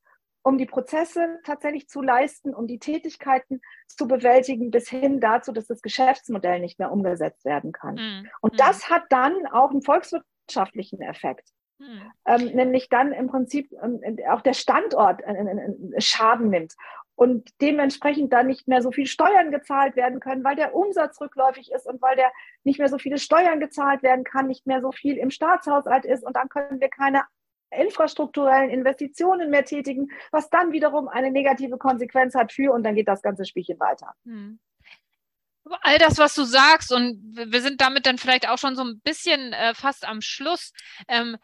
um 0.42 0.58
die 0.58 0.66
Prozesse 0.66 1.38
tatsächlich 1.44 1.88
zu 1.88 2.00
leisten, 2.00 2.54
um 2.54 2.66
die 2.66 2.78
Tätigkeiten 2.78 3.60
zu 3.86 4.08
bewältigen, 4.08 4.70
bis 4.70 4.88
hin 4.88 5.20
dazu, 5.20 5.52
dass 5.52 5.66
das 5.66 5.82
Geschäftsmodell 5.82 6.60
nicht 6.60 6.78
mehr 6.78 6.92
umgesetzt 6.92 7.44
werden 7.44 7.72
kann. 7.72 7.94
Mhm. 7.94 8.28
Und 8.40 8.54
mhm. 8.54 8.56
das 8.56 8.88
hat 8.88 9.04
dann 9.10 9.46
auch 9.46 9.70
einen 9.70 9.82
volkswirtschaftlichen 9.82 11.02
Effekt. 11.02 11.48
Mhm. 11.78 12.12
Ähm, 12.26 12.44
nämlich 12.54 12.88
dann 12.88 13.12
im 13.12 13.28
Prinzip 13.28 13.72
ähm, 13.82 14.00
auch 14.30 14.42
der 14.42 14.54
Standort 14.54 15.22
äh, 15.22 15.32
äh, 15.32 15.96
äh, 15.96 16.00
Schaden 16.00 16.50
nimmt 16.50 16.74
und 17.14 17.50
dementsprechend 17.60 18.32
dann 18.32 18.46
nicht 18.46 18.68
mehr 18.68 18.82
so 18.82 18.92
viel 18.92 19.06
Steuern 19.06 19.50
gezahlt 19.50 19.96
werden 19.96 20.20
können, 20.20 20.44
weil 20.44 20.56
der 20.56 20.74
Umsatz 20.74 21.20
rückläufig 21.20 21.70
ist 21.72 21.86
und 21.86 22.00
weil 22.00 22.16
der 22.16 22.30
nicht 22.64 22.78
mehr 22.78 22.88
so 22.88 22.98
viele 22.98 23.18
Steuern 23.18 23.60
gezahlt 23.60 24.02
werden 24.02 24.24
kann, 24.24 24.46
nicht 24.46 24.66
mehr 24.66 24.80
so 24.80 24.92
viel 24.92 25.16
im 25.16 25.30
Staatshaushalt 25.30 26.04
ist 26.04 26.24
und 26.24 26.36
dann 26.36 26.48
können 26.48 26.80
wir 26.80 26.88
keine 26.88 27.24
infrastrukturellen 27.70 28.70
Investitionen 28.70 29.50
mehr 29.50 29.64
tätigen, 29.64 30.10
was 30.30 30.50
dann 30.50 30.72
wiederum 30.72 31.08
eine 31.08 31.30
negative 31.30 31.78
Konsequenz 31.78 32.34
hat 32.34 32.52
für 32.52 32.72
und 32.72 32.82
dann 32.82 32.94
geht 32.94 33.08
das 33.08 33.22
ganze 33.22 33.44
Spielchen 33.44 33.78
weiter. 33.78 34.14
Hm. 34.24 34.58
All 35.82 35.98
das, 35.98 36.18
was 36.18 36.34
du 36.34 36.44
sagst, 36.44 36.92
und 36.92 37.20
wir 37.34 37.60
sind 37.60 37.80
damit 37.80 38.06
dann 38.06 38.18
vielleicht 38.18 38.48
auch 38.48 38.58
schon 38.58 38.74
so 38.76 38.82
ein 38.82 39.00
bisschen 39.00 39.52
äh, 39.52 39.74
fast 39.74 40.06
am 40.08 40.20
Schluss. 40.20 40.72
Ähm, 41.06 41.36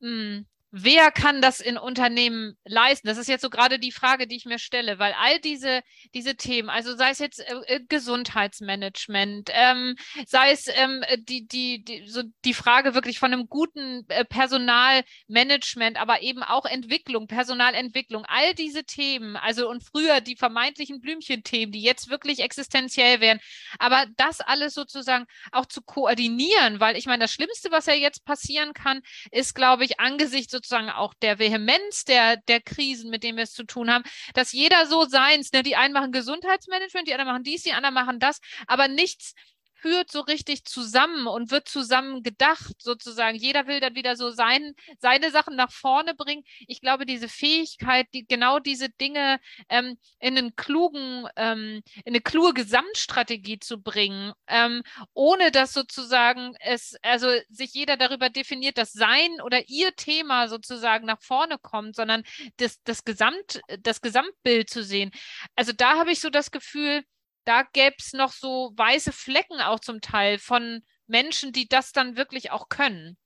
hm, 0.00 0.46
wer 0.72 1.10
kann 1.10 1.42
das 1.42 1.60
in 1.60 1.76
Unternehmen 1.76 2.56
leisten? 2.64 3.06
Das 3.06 3.18
ist 3.18 3.28
jetzt 3.28 3.42
so 3.42 3.50
gerade 3.50 3.78
die 3.78 3.92
Frage, 3.92 4.26
die 4.26 4.36
ich 4.36 4.46
mir 4.46 4.58
stelle, 4.58 4.98
weil 4.98 5.14
all 5.18 5.38
diese, 5.38 5.82
diese 6.14 6.34
Themen, 6.34 6.70
also 6.70 6.96
sei 6.96 7.10
es 7.10 7.18
jetzt 7.18 7.40
äh, 7.40 7.54
äh, 7.66 7.80
Gesundheitsmanagement, 7.88 9.50
ähm, 9.52 9.96
sei 10.26 10.50
es 10.50 10.66
ähm, 10.68 11.04
die, 11.28 11.46
die, 11.46 11.84
die, 11.84 12.08
so 12.08 12.22
die 12.46 12.54
Frage 12.54 12.94
wirklich 12.94 13.18
von 13.18 13.32
einem 13.32 13.48
guten 13.48 14.06
äh, 14.08 14.24
Personalmanagement, 14.24 16.00
aber 16.00 16.22
eben 16.22 16.42
auch 16.42 16.64
Entwicklung, 16.64 17.26
Personalentwicklung, 17.26 18.24
all 18.26 18.54
diese 18.54 18.84
Themen, 18.84 19.36
also 19.36 19.68
und 19.68 19.84
früher 19.84 20.22
die 20.22 20.36
vermeintlichen 20.36 21.02
Blümchenthemen, 21.02 21.72
die 21.72 21.82
jetzt 21.82 22.08
wirklich 22.08 22.40
existenziell 22.40 23.20
wären, 23.20 23.40
aber 23.78 24.06
das 24.16 24.40
alles 24.40 24.72
sozusagen 24.72 25.26
auch 25.52 25.66
zu 25.66 25.82
koordinieren, 25.82 26.80
weil 26.80 26.96
ich 26.96 27.04
meine, 27.04 27.24
das 27.24 27.32
Schlimmste, 27.32 27.70
was 27.70 27.84
ja 27.84 27.94
jetzt 27.94 28.24
passieren 28.24 28.72
kann, 28.72 29.02
ist, 29.30 29.54
glaube 29.54 29.84
ich, 29.84 30.00
angesichts 30.00 30.61
sozusagen 30.62 30.90
auch 30.90 31.14
der 31.14 31.38
Vehemenz 31.38 32.04
der, 32.04 32.36
der 32.36 32.60
Krisen, 32.60 33.10
mit 33.10 33.22
denen 33.22 33.36
wir 33.36 33.44
es 33.44 33.52
zu 33.52 33.64
tun 33.64 33.90
haben, 33.90 34.04
dass 34.34 34.52
jeder 34.52 34.86
so 34.86 35.04
seins, 35.04 35.52
ne, 35.52 35.62
die 35.62 35.76
einen 35.76 35.92
machen 35.92 36.12
Gesundheitsmanagement, 36.12 37.08
die 37.08 37.12
anderen 37.12 37.32
machen 37.32 37.44
dies, 37.44 37.62
die 37.62 37.72
anderen 37.72 37.94
machen 37.94 38.18
das, 38.18 38.40
aber 38.66 38.88
nichts 38.88 39.34
führt 39.82 40.10
so 40.10 40.20
richtig 40.20 40.64
zusammen 40.64 41.26
und 41.26 41.50
wird 41.50 41.68
zusammen 41.68 42.22
gedacht, 42.22 42.74
sozusagen. 42.78 43.36
Jeder 43.36 43.66
will 43.66 43.80
dann 43.80 43.94
wieder 43.96 44.16
so 44.16 44.30
sein, 44.30 44.74
seine 44.98 45.30
Sachen 45.30 45.56
nach 45.56 45.72
vorne 45.72 46.14
bringen. 46.14 46.44
Ich 46.68 46.80
glaube, 46.80 47.04
diese 47.04 47.28
Fähigkeit, 47.28 48.06
die, 48.14 48.24
genau 48.26 48.60
diese 48.60 48.88
Dinge 48.88 49.40
ähm, 49.68 49.98
in 50.20 50.38
einen 50.38 50.54
klugen, 50.56 51.26
ähm, 51.36 51.82
in 52.04 52.12
eine 52.14 52.20
kluge 52.20 52.54
Gesamtstrategie 52.54 53.58
zu 53.58 53.82
bringen, 53.82 54.32
ähm, 54.46 54.82
ohne 55.14 55.50
dass 55.50 55.72
sozusagen 55.72 56.54
es, 56.60 56.96
also 57.02 57.28
sich 57.48 57.74
jeder 57.74 57.96
darüber 57.96 58.30
definiert, 58.30 58.78
dass 58.78 58.92
sein 58.92 59.40
oder 59.42 59.68
ihr 59.68 59.94
Thema 59.96 60.48
sozusagen 60.48 61.06
nach 61.06 61.20
vorne 61.20 61.58
kommt, 61.58 61.96
sondern 61.96 62.22
das, 62.58 62.80
das 62.84 63.04
Gesamt, 63.04 63.60
das 63.80 64.00
Gesamtbild 64.00 64.70
zu 64.70 64.84
sehen. 64.84 65.10
Also 65.56 65.72
da 65.72 65.98
habe 65.98 66.12
ich 66.12 66.20
so 66.20 66.30
das 66.30 66.50
Gefühl, 66.52 67.02
da 67.44 67.62
gäbe 67.72 67.96
es 67.98 68.12
noch 68.12 68.32
so 68.32 68.72
weiße 68.76 69.12
Flecken 69.12 69.60
auch 69.60 69.80
zum 69.80 70.00
Teil 70.00 70.38
von 70.38 70.82
Menschen, 71.06 71.52
die 71.52 71.68
das 71.68 71.92
dann 71.92 72.16
wirklich 72.16 72.50
auch 72.50 72.68
können. 72.68 73.16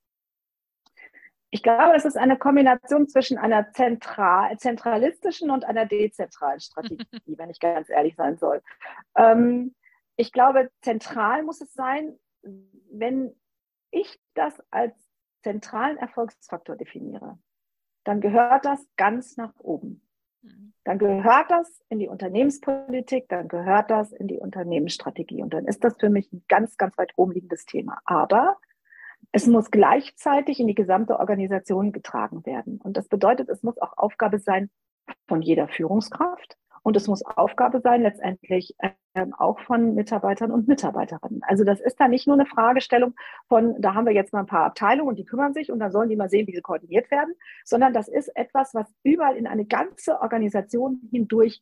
Ich 1.50 1.62
glaube, 1.62 1.94
es 1.96 2.05
ist 2.05 2.16
eine 2.16 2.37
Kombination 2.37 3.09
zwischen 3.09 3.38
einer 3.38 3.72
zentral, 3.72 4.59
zentralistischen 4.59 5.50
und 5.50 5.64
einer 5.64 5.87
dezentralen 5.87 6.61
Strategie, 6.61 7.07
wenn 7.38 7.50
ich 7.50 7.61
ganz 7.61 7.88
ehrlich 7.88 8.16
sein 8.16 8.37
soll. 8.37 8.62
Ähm, 9.16 9.74
ich 10.16 10.33
glaube, 10.33 10.70
zentral 10.83 11.42
muss 11.42 11.61
es 11.61 11.72
sein, 11.72 12.18
wenn 12.90 13.35
ich 13.90 14.20
das 14.35 14.55
als 14.70 14.94
zentralen 15.42 15.96
Erfolgsfaktor 15.96 16.76
definiere, 16.76 17.38
dann 18.05 18.20
gehört 18.20 18.64
das 18.64 18.85
ganz 18.96 19.37
nach 19.37 19.55
oben. 19.59 20.06
Dann 20.85 20.98
gehört 20.98 21.50
das 21.50 21.82
in 21.88 21.98
die 21.98 22.09
Unternehmenspolitik, 22.09 23.28
dann 23.28 23.48
gehört 23.48 23.90
das 23.90 24.12
in 24.12 24.28
die 24.28 24.38
Unternehmensstrategie. 24.38 25.42
Und 25.42 25.52
dann 25.52 25.66
ist 25.66 25.82
das 25.82 25.96
für 25.98 26.11
mich 26.11 26.32
ein 26.32 26.44
ganz, 26.48 26.76
ganz 26.76 26.96
weit 26.96 27.12
oben 27.16 27.32
liegendes 27.32 27.66
Thema. 27.66 27.98
Aber 28.04 28.56
es 29.32 29.46
muss 29.46 29.70
gleichzeitig 29.70 30.61
in 30.61 30.68
die 30.68 30.74
gesamte 30.74 31.18
Organisation 31.18 31.90
getragen 31.90 32.46
werden. 32.46 32.80
Und 32.80 32.96
das 32.96 33.09
bedeutet, 33.09 33.48
es 33.48 33.62
muss 33.62 33.78
auch 33.78 33.98
Aufgabe 33.98 34.38
sein 34.38 34.70
von 35.26 35.42
jeder 35.42 35.68
Führungskraft, 35.68 36.56
und 36.87 36.96
es 36.96 37.09
muss 37.09 37.27
Aufgabe 37.27 37.81
sein, 37.81 38.03
letztendlich 38.03 38.77
ähm, 39.14 39.35
auch 39.35 39.59
von 39.59 39.96
Mitarbeitern 39.96 40.53
und 40.53 40.68
Mitarbeiterinnen. 40.68 41.42
Also 41.42 41.64
das 41.64 41.81
ist 41.81 41.99
da 41.99 42.07
nicht 42.07 42.29
nur 42.29 42.37
eine 42.37 42.46
Fragestellung 42.46 43.16
von, 43.49 43.75
da 43.81 43.94
haben 43.94 44.07
wir 44.07 44.12
jetzt 44.12 44.33
mal 44.33 44.38
ein 44.38 44.46
paar 44.46 44.66
Abteilungen 44.66 45.09
und 45.09 45.18
die 45.18 45.25
kümmern 45.25 45.53
sich 45.53 45.72
und 45.72 45.81
dann 45.81 45.90
sollen 45.90 46.09
die 46.09 46.14
mal 46.14 46.31
sehen, 46.31 46.46
wie 46.46 46.55
sie 46.55 46.61
koordiniert 46.61 47.11
werden, 47.11 47.35
sondern 47.64 47.92
das 47.92 48.07
ist 48.07 48.29
etwas, 48.37 48.72
was 48.72 48.87
überall 49.03 49.37
in 49.37 49.49
eine 49.49 49.64
ganze 49.64 50.20
Organisation 50.20 51.01
hindurch 51.11 51.61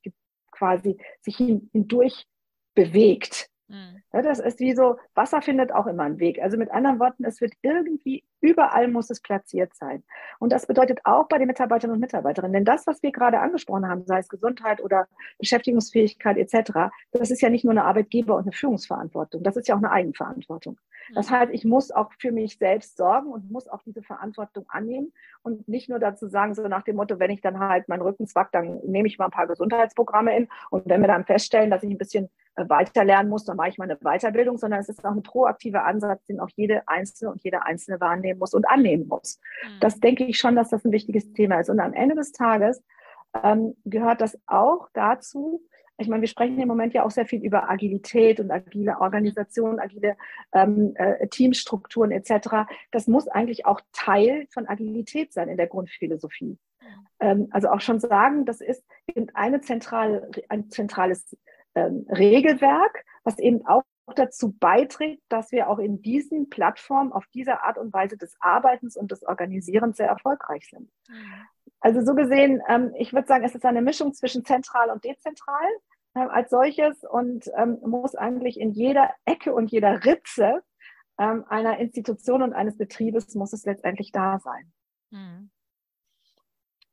quasi 0.50 0.98
sich 1.22 1.38
hindurch 1.38 2.26
bewegt. 2.74 3.48
Mhm. 3.68 4.02
Ja, 4.12 4.20
das 4.20 4.40
ist 4.40 4.60
wie 4.60 4.74
so, 4.74 4.98
Wasser 5.14 5.40
findet 5.40 5.72
auch 5.72 5.86
immer 5.86 6.02
einen 6.02 6.18
Weg. 6.18 6.38
Also 6.42 6.58
mit 6.58 6.70
anderen 6.70 6.98
Worten, 6.98 7.24
es 7.24 7.40
wird 7.40 7.54
irgendwie, 7.62 8.24
überall 8.44 8.88
muss 8.88 9.08
es 9.10 9.20
platziert 9.20 9.74
sein. 9.74 10.04
Und 10.38 10.52
das 10.52 10.66
bedeutet 10.66 11.00
auch 11.04 11.28
bei 11.28 11.38
den 11.38 11.46
Mitarbeiterinnen 11.46 11.94
und 11.94 12.00
Mitarbeitern. 12.00 12.52
Denn 12.52 12.64
das, 12.64 12.86
was 12.86 13.02
wir 13.02 13.10
gerade 13.10 13.40
angesprochen 13.40 13.88
haben, 13.88 14.04
sei 14.06 14.18
es 14.18 14.28
Gesundheit 14.28 14.82
oder 14.82 15.08
Beschäftigungsfähigkeit 15.38 16.36
etc., 16.36 16.90
das 17.12 17.30
ist 17.30 17.40
ja 17.40 17.48
nicht 17.48 17.64
nur 17.64 17.72
eine 17.72 17.84
Arbeitgeber- 17.84 18.36
und 18.36 18.42
eine 18.42 18.52
Führungsverantwortung, 18.52 19.42
das 19.42 19.56
ist 19.56 19.66
ja 19.66 19.74
auch 19.74 19.78
eine 19.78 19.90
Eigenverantwortung. 19.90 20.78
Das 21.14 21.30
heißt, 21.30 21.52
ich 21.52 21.64
muss 21.64 21.90
auch 21.90 22.12
für 22.18 22.32
mich 22.32 22.58
selbst 22.58 22.96
sorgen 22.96 23.28
und 23.28 23.50
muss 23.50 23.68
auch 23.68 23.82
diese 23.82 24.02
Verantwortung 24.02 24.64
annehmen 24.68 25.12
und 25.42 25.68
nicht 25.68 25.88
nur 25.88 25.98
dazu 25.98 26.28
sagen, 26.28 26.54
so 26.54 26.66
nach 26.68 26.82
dem 26.82 26.96
Motto, 26.96 27.18
wenn 27.18 27.30
ich 27.30 27.40
dann 27.40 27.58
halt 27.58 27.88
meinen 27.88 28.02
Rücken 28.02 28.26
zwack, 28.26 28.52
dann 28.52 28.80
nehme 28.84 29.08
ich 29.08 29.18
mal 29.18 29.26
ein 29.26 29.30
paar 29.30 29.46
Gesundheitsprogramme 29.46 30.36
in 30.36 30.48
und 30.70 30.86
wenn 30.86 31.00
wir 31.00 31.08
dann 31.08 31.24
feststellen, 31.24 31.70
dass 31.70 31.82
ich 31.82 31.90
ein 31.90 31.98
bisschen 31.98 32.30
äh, 32.56 32.68
weiter 32.68 33.04
lernen 33.04 33.28
muss, 33.28 33.44
dann 33.44 33.56
mache 33.56 33.70
ich 33.70 33.78
meine 33.78 33.96
Weiterbildung, 33.96 34.58
sondern 34.58 34.80
es 34.80 34.88
ist 34.88 35.04
auch 35.04 35.12
ein 35.12 35.22
proaktiver 35.22 35.84
Ansatz, 35.84 36.24
den 36.26 36.40
auch 36.40 36.50
jede 36.54 36.86
Einzelne 36.86 37.32
und 37.32 37.42
jeder 37.42 37.66
Einzelne 37.66 38.00
wahrnehmen 38.00 38.33
muss 38.38 38.54
und 38.54 38.68
annehmen 38.68 39.08
muss. 39.08 39.40
Mhm. 39.62 39.80
Das 39.80 40.00
denke 40.00 40.24
ich 40.24 40.38
schon, 40.38 40.56
dass 40.56 40.70
das 40.70 40.84
ein 40.84 40.92
wichtiges 40.92 41.32
Thema 41.32 41.60
ist. 41.60 41.70
Und 41.70 41.80
am 41.80 41.92
Ende 41.92 42.14
des 42.14 42.32
Tages 42.32 42.82
ähm, 43.42 43.74
gehört 43.84 44.20
das 44.20 44.38
auch 44.46 44.88
dazu, 44.92 45.62
ich 45.96 46.08
meine, 46.08 46.22
wir 46.22 46.28
sprechen 46.28 46.58
im 46.58 46.66
Moment 46.66 46.92
ja 46.92 47.04
auch 47.04 47.10
sehr 47.10 47.26
viel 47.26 47.44
über 47.44 47.70
Agilität 47.70 48.40
und 48.40 48.50
agile 48.50 49.00
Organisationen, 49.00 49.78
agile 49.78 50.16
ähm, 50.52 50.92
äh, 50.96 51.28
Teamstrukturen 51.28 52.10
etc. 52.10 52.66
Das 52.90 53.06
muss 53.06 53.28
eigentlich 53.28 53.64
auch 53.64 53.80
Teil 53.92 54.46
von 54.50 54.66
Agilität 54.68 55.32
sein 55.32 55.48
in 55.48 55.56
der 55.56 55.68
Grundphilosophie. 55.68 56.58
Ähm, 57.20 57.48
also 57.52 57.68
auch 57.68 57.80
schon 57.80 58.00
sagen, 58.00 58.44
das 58.44 58.60
ist 58.60 58.84
eine 59.34 59.60
zentrale, 59.60 60.30
ein 60.48 60.68
zentrales 60.68 61.36
ähm, 61.76 62.06
Regelwerk, 62.10 63.04
was 63.22 63.38
eben 63.38 63.64
auch 63.66 63.82
dazu 64.14 64.52
beiträgt, 64.52 65.22
dass 65.28 65.50
wir 65.52 65.68
auch 65.68 65.78
in 65.78 66.02
diesen 66.02 66.50
Plattformen 66.50 67.12
auf 67.12 67.26
diese 67.32 67.62
Art 67.62 67.78
und 67.78 67.92
Weise 67.92 68.16
des 68.16 68.36
Arbeitens 68.40 68.96
und 68.96 69.10
des 69.10 69.22
Organisierens 69.22 69.96
sehr 69.96 70.08
erfolgreich 70.08 70.68
sind. 70.68 70.90
Mhm. 71.08 71.46
Also 71.80 72.00
so 72.02 72.14
gesehen, 72.14 72.62
ähm, 72.68 72.92
ich 72.98 73.12
würde 73.12 73.26
sagen, 73.26 73.44
es 73.44 73.54
ist 73.54 73.64
eine 73.64 73.82
Mischung 73.82 74.14
zwischen 74.14 74.44
zentral 74.44 74.90
und 74.90 75.04
dezentral 75.04 75.68
äh, 76.14 76.20
als 76.20 76.50
solches 76.50 77.04
und 77.04 77.50
ähm, 77.56 77.78
muss 77.82 78.14
eigentlich 78.14 78.58
in 78.58 78.72
jeder 78.72 79.10
Ecke 79.24 79.54
und 79.54 79.70
jeder 79.70 80.04
Ritze 80.04 80.62
ähm, 81.18 81.44
einer 81.48 81.78
Institution 81.78 82.42
und 82.42 82.52
eines 82.52 82.76
Betriebes 82.76 83.34
muss 83.34 83.52
es 83.52 83.64
letztendlich 83.64 84.12
da 84.12 84.38
sein. 84.38 84.72
Hm. 85.10 85.50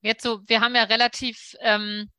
Jetzt 0.02 0.24
so, 0.24 0.42
wir 0.48 0.62
haben 0.62 0.76
ja 0.76 0.84
relativ 0.84 1.56
ähm, 1.62 2.10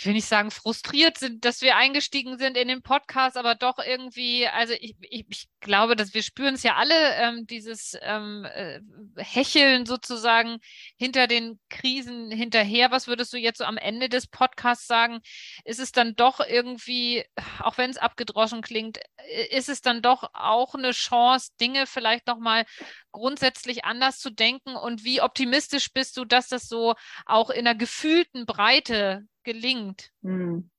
ich 0.00 0.06
will 0.06 0.14
nicht 0.14 0.28
sagen 0.28 0.50
frustriert 0.50 1.18
sind, 1.18 1.44
dass 1.44 1.60
wir 1.60 1.76
eingestiegen 1.76 2.38
sind 2.38 2.56
in 2.56 2.68
den 2.68 2.80
Podcast, 2.80 3.36
aber 3.36 3.54
doch 3.54 3.78
irgendwie, 3.78 4.48
also 4.48 4.72
ich, 4.72 4.96
ich, 5.02 5.26
ich 5.28 5.48
glaube, 5.60 5.94
dass 5.94 6.14
wir 6.14 6.22
spüren 6.22 6.54
es 6.54 6.62
ja 6.62 6.76
alle, 6.76 6.94
ähm, 7.16 7.46
dieses 7.46 7.98
ähm, 8.00 8.46
äh, 8.46 8.80
Hecheln 9.18 9.84
sozusagen 9.84 10.56
hinter 10.96 11.26
den 11.26 11.60
Krisen 11.68 12.30
hinterher. 12.30 12.90
Was 12.90 13.08
würdest 13.08 13.30
du 13.34 13.36
jetzt 13.36 13.58
so 13.58 13.64
am 13.64 13.76
Ende 13.76 14.08
des 14.08 14.26
Podcasts 14.26 14.86
sagen? 14.86 15.20
Ist 15.66 15.80
es 15.80 15.92
dann 15.92 16.16
doch 16.16 16.40
irgendwie, 16.40 17.26
auch 17.58 17.76
wenn 17.76 17.90
es 17.90 17.98
abgedroschen 17.98 18.62
klingt, 18.62 19.00
äh, 19.18 19.54
ist 19.54 19.68
es 19.68 19.82
dann 19.82 20.00
doch 20.00 20.30
auch 20.32 20.74
eine 20.74 20.92
Chance, 20.92 21.50
Dinge 21.60 21.86
vielleicht 21.86 22.26
nochmal 22.26 22.64
grundsätzlich 23.12 23.84
anders 23.84 24.18
zu 24.18 24.30
denken? 24.30 24.76
Und 24.76 25.04
wie 25.04 25.20
optimistisch 25.20 25.92
bist 25.92 26.16
du, 26.16 26.24
dass 26.24 26.48
das 26.48 26.68
so 26.68 26.94
auch 27.26 27.50
in 27.50 27.66
einer 27.66 27.76
gefühlten 27.76 28.46
Breite 28.46 29.26
gelingt? 29.44 30.12
Hm. 30.22 30.70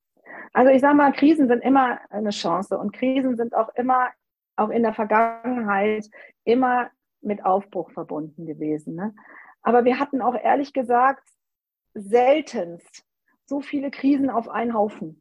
Also 0.54 0.72
ich 0.72 0.82
sage 0.82 0.96
mal, 0.96 1.12
Krisen 1.14 1.48
sind 1.48 1.64
immer 1.64 2.00
eine 2.10 2.30
Chance 2.30 2.78
und 2.78 2.94
Krisen 2.94 3.36
sind 3.38 3.54
auch 3.54 3.70
immer, 3.76 4.10
auch 4.56 4.70
in 4.70 4.84
der 4.84 4.94
Vergangenheit, 4.94 6.10
immer 6.44 6.90
mit 7.22 7.46
Aufbruch 7.46 7.92
verbunden 7.92 8.46
gewesen. 8.46 8.96
Ne? 8.96 9.14
Aber 9.62 9.86
wir 9.86 10.00
hatten 10.00 10.22
auch 10.22 10.36
ehrlich 10.36 10.74
gesagt 10.74 11.28
seltenst 11.94 13.06
so 13.46 13.62
viele 13.62 13.92
Krisen 13.92 14.30
auf 14.30 14.50
einen 14.50 14.74
Haufen. 14.74 15.21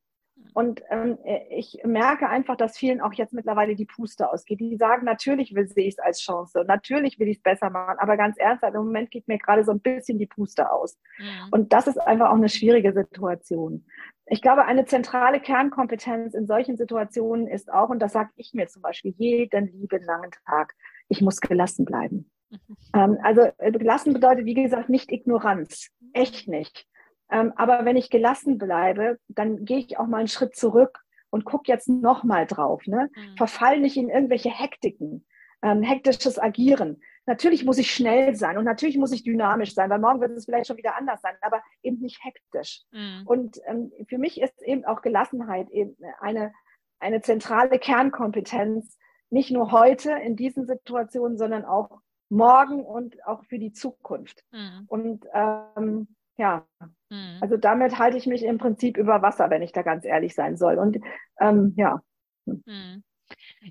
Und 0.54 0.82
ähm, 0.90 1.18
ich 1.50 1.80
merke 1.84 2.28
einfach, 2.28 2.56
dass 2.56 2.76
vielen 2.76 3.00
auch 3.00 3.12
jetzt 3.12 3.32
mittlerweile 3.32 3.74
die 3.74 3.84
Puste 3.86 4.30
ausgeht. 4.30 4.60
Die 4.60 4.76
sagen, 4.76 5.04
natürlich 5.04 5.54
will 5.54 5.66
sehe 5.68 5.86
ich 5.86 5.94
es 5.94 5.98
als 5.98 6.20
Chance, 6.20 6.64
natürlich 6.66 7.18
will 7.18 7.28
ich 7.28 7.38
es 7.38 7.42
besser 7.42 7.70
machen, 7.70 7.98
aber 7.98 8.16
ganz 8.16 8.36
ernsthaft, 8.38 8.74
im 8.74 8.84
Moment 8.84 9.10
geht 9.10 9.28
mir 9.28 9.38
gerade 9.38 9.64
so 9.64 9.72
ein 9.72 9.80
bisschen 9.80 10.18
die 10.18 10.26
Puste 10.26 10.70
aus. 10.70 10.98
Mhm. 11.18 11.48
Und 11.50 11.72
das 11.72 11.86
ist 11.86 11.98
einfach 11.98 12.30
auch 12.30 12.36
eine 12.36 12.48
schwierige 12.48 12.92
Situation. 12.92 13.86
Ich 14.26 14.42
glaube, 14.42 14.64
eine 14.64 14.84
zentrale 14.84 15.40
Kernkompetenz 15.40 16.34
in 16.34 16.46
solchen 16.46 16.76
Situationen 16.76 17.48
ist 17.48 17.72
auch, 17.72 17.88
und 17.88 18.00
das 18.00 18.12
sage 18.12 18.30
ich 18.36 18.54
mir 18.54 18.68
zum 18.68 18.82
Beispiel 18.82 19.14
jeden 19.16 19.66
lieben 19.72 20.02
langen 20.04 20.30
Tag, 20.46 20.74
ich 21.08 21.20
muss 21.20 21.40
gelassen 21.40 21.84
bleiben. 21.84 22.30
Mhm. 22.50 22.76
Ähm, 22.94 23.18
also 23.22 23.42
äh, 23.58 23.72
gelassen 23.72 24.12
bedeutet, 24.12 24.44
wie 24.44 24.54
gesagt, 24.54 24.88
nicht 24.88 25.10
Ignoranz. 25.10 25.90
Echt 26.12 26.48
nicht. 26.48 26.86
Ähm, 27.30 27.52
aber 27.56 27.84
wenn 27.84 27.96
ich 27.96 28.10
gelassen 28.10 28.58
bleibe, 28.58 29.18
dann 29.28 29.64
gehe 29.64 29.78
ich 29.78 29.98
auch 29.98 30.06
mal 30.06 30.18
einen 30.18 30.28
Schritt 30.28 30.56
zurück 30.56 31.00
und 31.30 31.44
gucke 31.44 31.70
jetzt 31.70 31.88
nochmal 31.88 32.46
drauf. 32.46 32.86
Ne? 32.86 33.10
Mhm. 33.14 33.36
Verfall 33.36 33.80
nicht 33.80 33.96
in 33.96 34.08
irgendwelche 34.08 34.50
Hektiken, 34.50 35.26
ähm, 35.62 35.82
hektisches 35.82 36.38
Agieren. 36.38 37.00
Natürlich 37.26 37.64
muss 37.64 37.78
ich 37.78 37.94
schnell 37.94 38.34
sein 38.34 38.58
und 38.58 38.64
natürlich 38.64 38.98
muss 38.98 39.12
ich 39.12 39.22
dynamisch 39.22 39.74
sein, 39.74 39.90
weil 39.90 40.00
morgen 40.00 40.20
wird 40.20 40.32
es 40.32 40.46
vielleicht 40.46 40.66
schon 40.66 40.78
wieder 40.78 40.96
anders 40.96 41.20
sein, 41.20 41.34
aber 41.42 41.62
eben 41.82 42.00
nicht 42.00 42.24
hektisch. 42.24 42.82
Mhm. 42.90 43.22
Und 43.24 43.60
ähm, 43.66 43.92
für 44.08 44.18
mich 44.18 44.40
ist 44.40 44.60
eben 44.62 44.84
auch 44.84 45.02
Gelassenheit 45.02 45.70
eben 45.70 45.96
eine, 46.20 46.52
eine 46.98 47.20
zentrale 47.20 47.78
Kernkompetenz, 47.78 48.98
nicht 49.28 49.52
nur 49.52 49.70
heute 49.70 50.12
in 50.12 50.34
diesen 50.34 50.66
Situationen, 50.66 51.38
sondern 51.38 51.64
auch 51.64 52.00
morgen 52.30 52.84
und 52.84 53.24
auch 53.26 53.44
für 53.44 53.58
die 53.58 53.72
Zukunft. 53.72 54.42
Mhm. 54.50 54.84
Und 54.88 55.26
ähm, 55.32 56.08
ja, 56.36 56.66
mhm. 57.10 57.38
also 57.40 57.56
damit 57.56 57.98
halte 57.98 58.16
ich 58.16 58.26
mich 58.26 58.44
im 58.44 58.58
Prinzip 58.58 58.96
über 58.96 59.22
Wasser, 59.22 59.50
wenn 59.50 59.62
ich 59.62 59.72
da 59.72 59.82
ganz 59.82 60.04
ehrlich 60.04 60.34
sein 60.34 60.56
soll. 60.56 60.78
Und 60.78 60.98
ähm, 61.40 61.74
ja. 61.76 62.00
Mhm. 62.46 63.02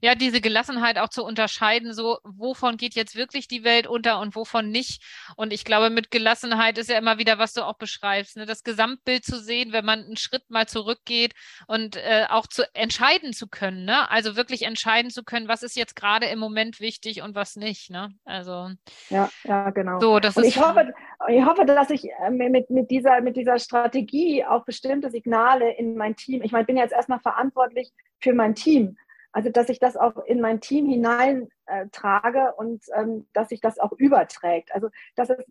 Ja, 0.01 0.13
diese 0.13 0.39
Gelassenheit 0.39 0.99
auch 0.99 1.09
zu 1.09 1.23
unterscheiden, 1.23 1.93
so 1.93 2.19
wovon 2.23 2.77
geht 2.77 2.93
jetzt 2.93 3.15
wirklich 3.15 3.47
die 3.47 3.63
Welt 3.63 3.87
unter 3.87 4.19
und 4.19 4.35
wovon 4.35 4.69
nicht. 4.69 5.03
Und 5.35 5.51
ich 5.51 5.65
glaube, 5.65 5.89
mit 5.89 6.11
Gelassenheit 6.11 6.77
ist 6.77 6.89
ja 6.89 6.97
immer 6.97 7.17
wieder, 7.17 7.39
was 7.39 7.53
du 7.53 7.65
auch 7.65 7.77
beschreibst, 7.77 8.37
ne? 8.37 8.45
das 8.45 8.63
Gesamtbild 8.63 9.25
zu 9.25 9.39
sehen, 9.39 9.71
wenn 9.71 9.85
man 9.85 9.99
einen 10.03 10.17
Schritt 10.17 10.49
mal 10.49 10.67
zurückgeht 10.67 11.33
und 11.65 11.95
äh, 11.95 12.25
auch 12.29 12.45
zu 12.45 12.63
entscheiden 12.75 13.33
zu 13.33 13.47
können, 13.47 13.85
ne? 13.85 14.09
Also 14.11 14.35
wirklich 14.35 14.63
entscheiden 14.63 15.09
zu 15.09 15.23
können, 15.23 15.47
was 15.47 15.63
ist 15.63 15.75
jetzt 15.75 15.95
gerade 15.95 16.27
im 16.27 16.39
Moment 16.39 16.79
wichtig 16.79 17.21
und 17.23 17.33
was 17.33 17.55
nicht, 17.55 17.89
ne? 17.89 18.13
Also 18.25 18.69
ja, 19.09 19.29
ja, 19.43 19.71
genau. 19.71 19.99
So, 19.99 20.19
das 20.19 20.37
und 20.37 20.43
ist, 20.43 20.55
ich 20.55 20.61
hoffe, 20.61 20.93
ich 21.29 21.43
hoffe, 21.43 21.65
dass 21.65 21.89
ich 21.89 22.05
äh, 22.05 22.29
mit, 22.29 22.69
mit, 22.69 22.91
dieser, 22.91 23.21
mit 23.21 23.35
dieser 23.35 23.57
Strategie 23.57 24.45
auch 24.45 24.65
bestimmte 24.65 25.09
Signale 25.09 25.73
in 25.77 25.95
mein 25.95 26.15
Team, 26.15 26.43
ich 26.43 26.51
meine, 26.51 26.63
ich 26.63 26.67
bin 26.67 26.77
jetzt 26.77 26.93
erstmal 26.93 27.19
verantwortlich 27.19 27.91
für 28.19 28.33
mein 28.33 28.55
Team. 28.55 28.97
Also, 29.31 29.49
dass 29.49 29.69
ich 29.69 29.79
das 29.79 29.95
auch 29.95 30.17
in 30.25 30.41
mein 30.41 30.59
Team 30.59 30.87
hineintrage 30.87 32.39
äh, 32.39 32.51
und 32.57 32.83
ähm, 32.95 33.27
dass 33.33 33.49
sich 33.49 33.61
das 33.61 33.79
auch 33.79 33.91
überträgt. 33.93 34.73
Also, 34.73 34.89
das 35.15 35.29
ist 35.29 35.45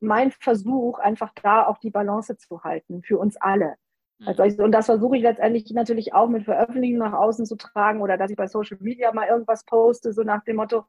mein 0.00 0.30
Versuch, 0.30 0.98
einfach 0.98 1.32
da 1.42 1.66
auch 1.66 1.78
die 1.78 1.90
Balance 1.90 2.36
zu 2.36 2.62
halten 2.62 3.02
für 3.02 3.18
uns 3.18 3.36
alle. 3.36 3.74
Mhm. 4.18 4.28
Also 4.28 4.64
und 4.64 4.72
das 4.72 4.86
versuche 4.86 5.16
ich 5.16 5.22
letztendlich 5.22 5.70
natürlich 5.72 6.14
auch 6.14 6.28
mit 6.28 6.44
Veröffentlichungen 6.44 7.00
nach 7.00 7.12
außen 7.12 7.46
zu 7.46 7.56
tragen 7.56 8.00
oder 8.00 8.16
dass 8.16 8.30
ich 8.30 8.36
bei 8.36 8.46
Social 8.46 8.78
Media 8.80 9.12
mal 9.12 9.28
irgendwas 9.28 9.64
poste, 9.64 10.12
so 10.12 10.22
nach 10.22 10.44
dem 10.44 10.56
Motto, 10.56 10.84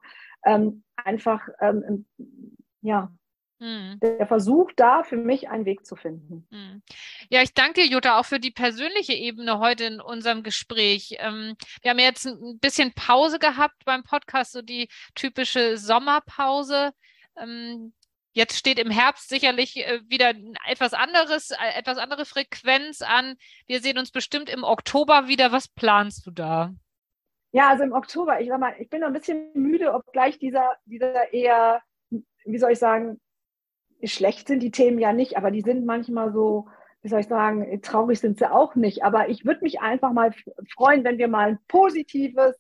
ähm, 0.45 0.83
einfach 0.95 1.47
ähm, 1.59 2.05
ja, 2.81 3.11
Mhm. 3.59 3.99
Der 4.01 4.27
Versuch 4.27 4.71
da 4.75 5.03
für 5.03 5.17
mich 5.17 5.49
einen 5.49 5.65
Weg 5.65 5.85
zu 5.85 5.95
finden. 5.95 6.47
Mhm. 6.51 6.81
Ja, 7.29 7.41
ich 7.41 7.53
danke 7.53 7.81
dir, 7.81 7.87
Jutta, 7.87 8.19
auch 8.19 8.25
für 8.25 8.39
die 8.39 8.51
persönliche 8.51 9.13
Ebene 9.13 9.59
heute 9.59 9.85
in 9.85 10.01
unserem 10.01 10.43
Gespräch. 10.43 11.17
Ähm, 11.19 11.55
wir 11.81 11.91
haben 11.91 11.99
jetzt 11.99 12.25
ein 12.25 12.59
bisschen 12.59 12.93
Pause 12.93 13.39
gehabt 13.39 13.83
beim 13.85 14.03
Podcast, 14.03 14.51
so 14.51 14.61
die 14.61 14.89
typische 15.15 15.77
Sommerpause. 15.77 16.91
Ähm, 17.35 17.93
jetzt 18.33 18.57
steht 18.57 18.77
im 18.77 18.91
Herbst 18.91 19.29
sicherlich 19.29 19.77
äh, 19.77 20.01
wieder 20.07 20.33
etwas 20.67 20.93
anderes, 20.93 21.51
äh, 21.51 21.55
etwas 21.75 21.97
andere 21.97 22.25
Frequenz 22.25 23.01
an. 23.01 23.35
Wir 23.65 23.81
sehen 23.81 23.97
uns 23.97 24.11
bestimmt 24.11 24.49
im 24.49 24.63
Oktober 24.63 25.27
wieder. 25.27 25.51
Was 25.51 25.67
planst 25.67 26.27
du 26.27 26.31
da? 26.31 26.73
Ja, 27.53 27.69
also 27.69 27.83
im 27.83 27.93
Oktober, 27.93 28.39
ich 28.39 28.49
sag 28.49 28.59
mal, 28.59 28.75
ich 28.77 28.89
bin 28.89 29.01
noch 29.01 29.07
ein 29.07 29.13
bisschen 29.13 29.49
müde, 29.53 29.93
obgleich 29.93 30.37
dieser, 30.37 30.75
dieser 30.85 31.33
eher, 31.33 31.81
wie 32.45 32.57
soll 32.59 32.73
ich 32.73 32.79
sagen, 32.79 33.19
schlecht 34.03 34.47
sind 34.47 34.61
die 34.61 34.71
Themen 34.71 34.99
ja 34.99 35.13
nicht, 35.13 35.37
aber 35.37 35.51
die 35.51 35.61
sind 35.61 35.85
manchmal 35.85 36.31
so, 36.31 36.67
wie 37.01 37.09
soll 37.09 37.21
ich 37.21 37.27
sagen, 37.27 37.81
traurig 37.81 38.19
sind 38.19 38.39
sie 38.39 38.51
auch 38.51 38.75
nicht. 38.75 39.03
Aber 39.03 39.29
ich 39.29 39.45
würde 39.45 39.61
mich 39.63 39.81
einfach 39.81 40.13
mal 40.13 40.31
freuen, 40.73 41.03
wenn 41.03 41.17
wir 41.17 41.27
mal 41.27 41.49
ein 41.49 41.59
positives, 41.67 42.55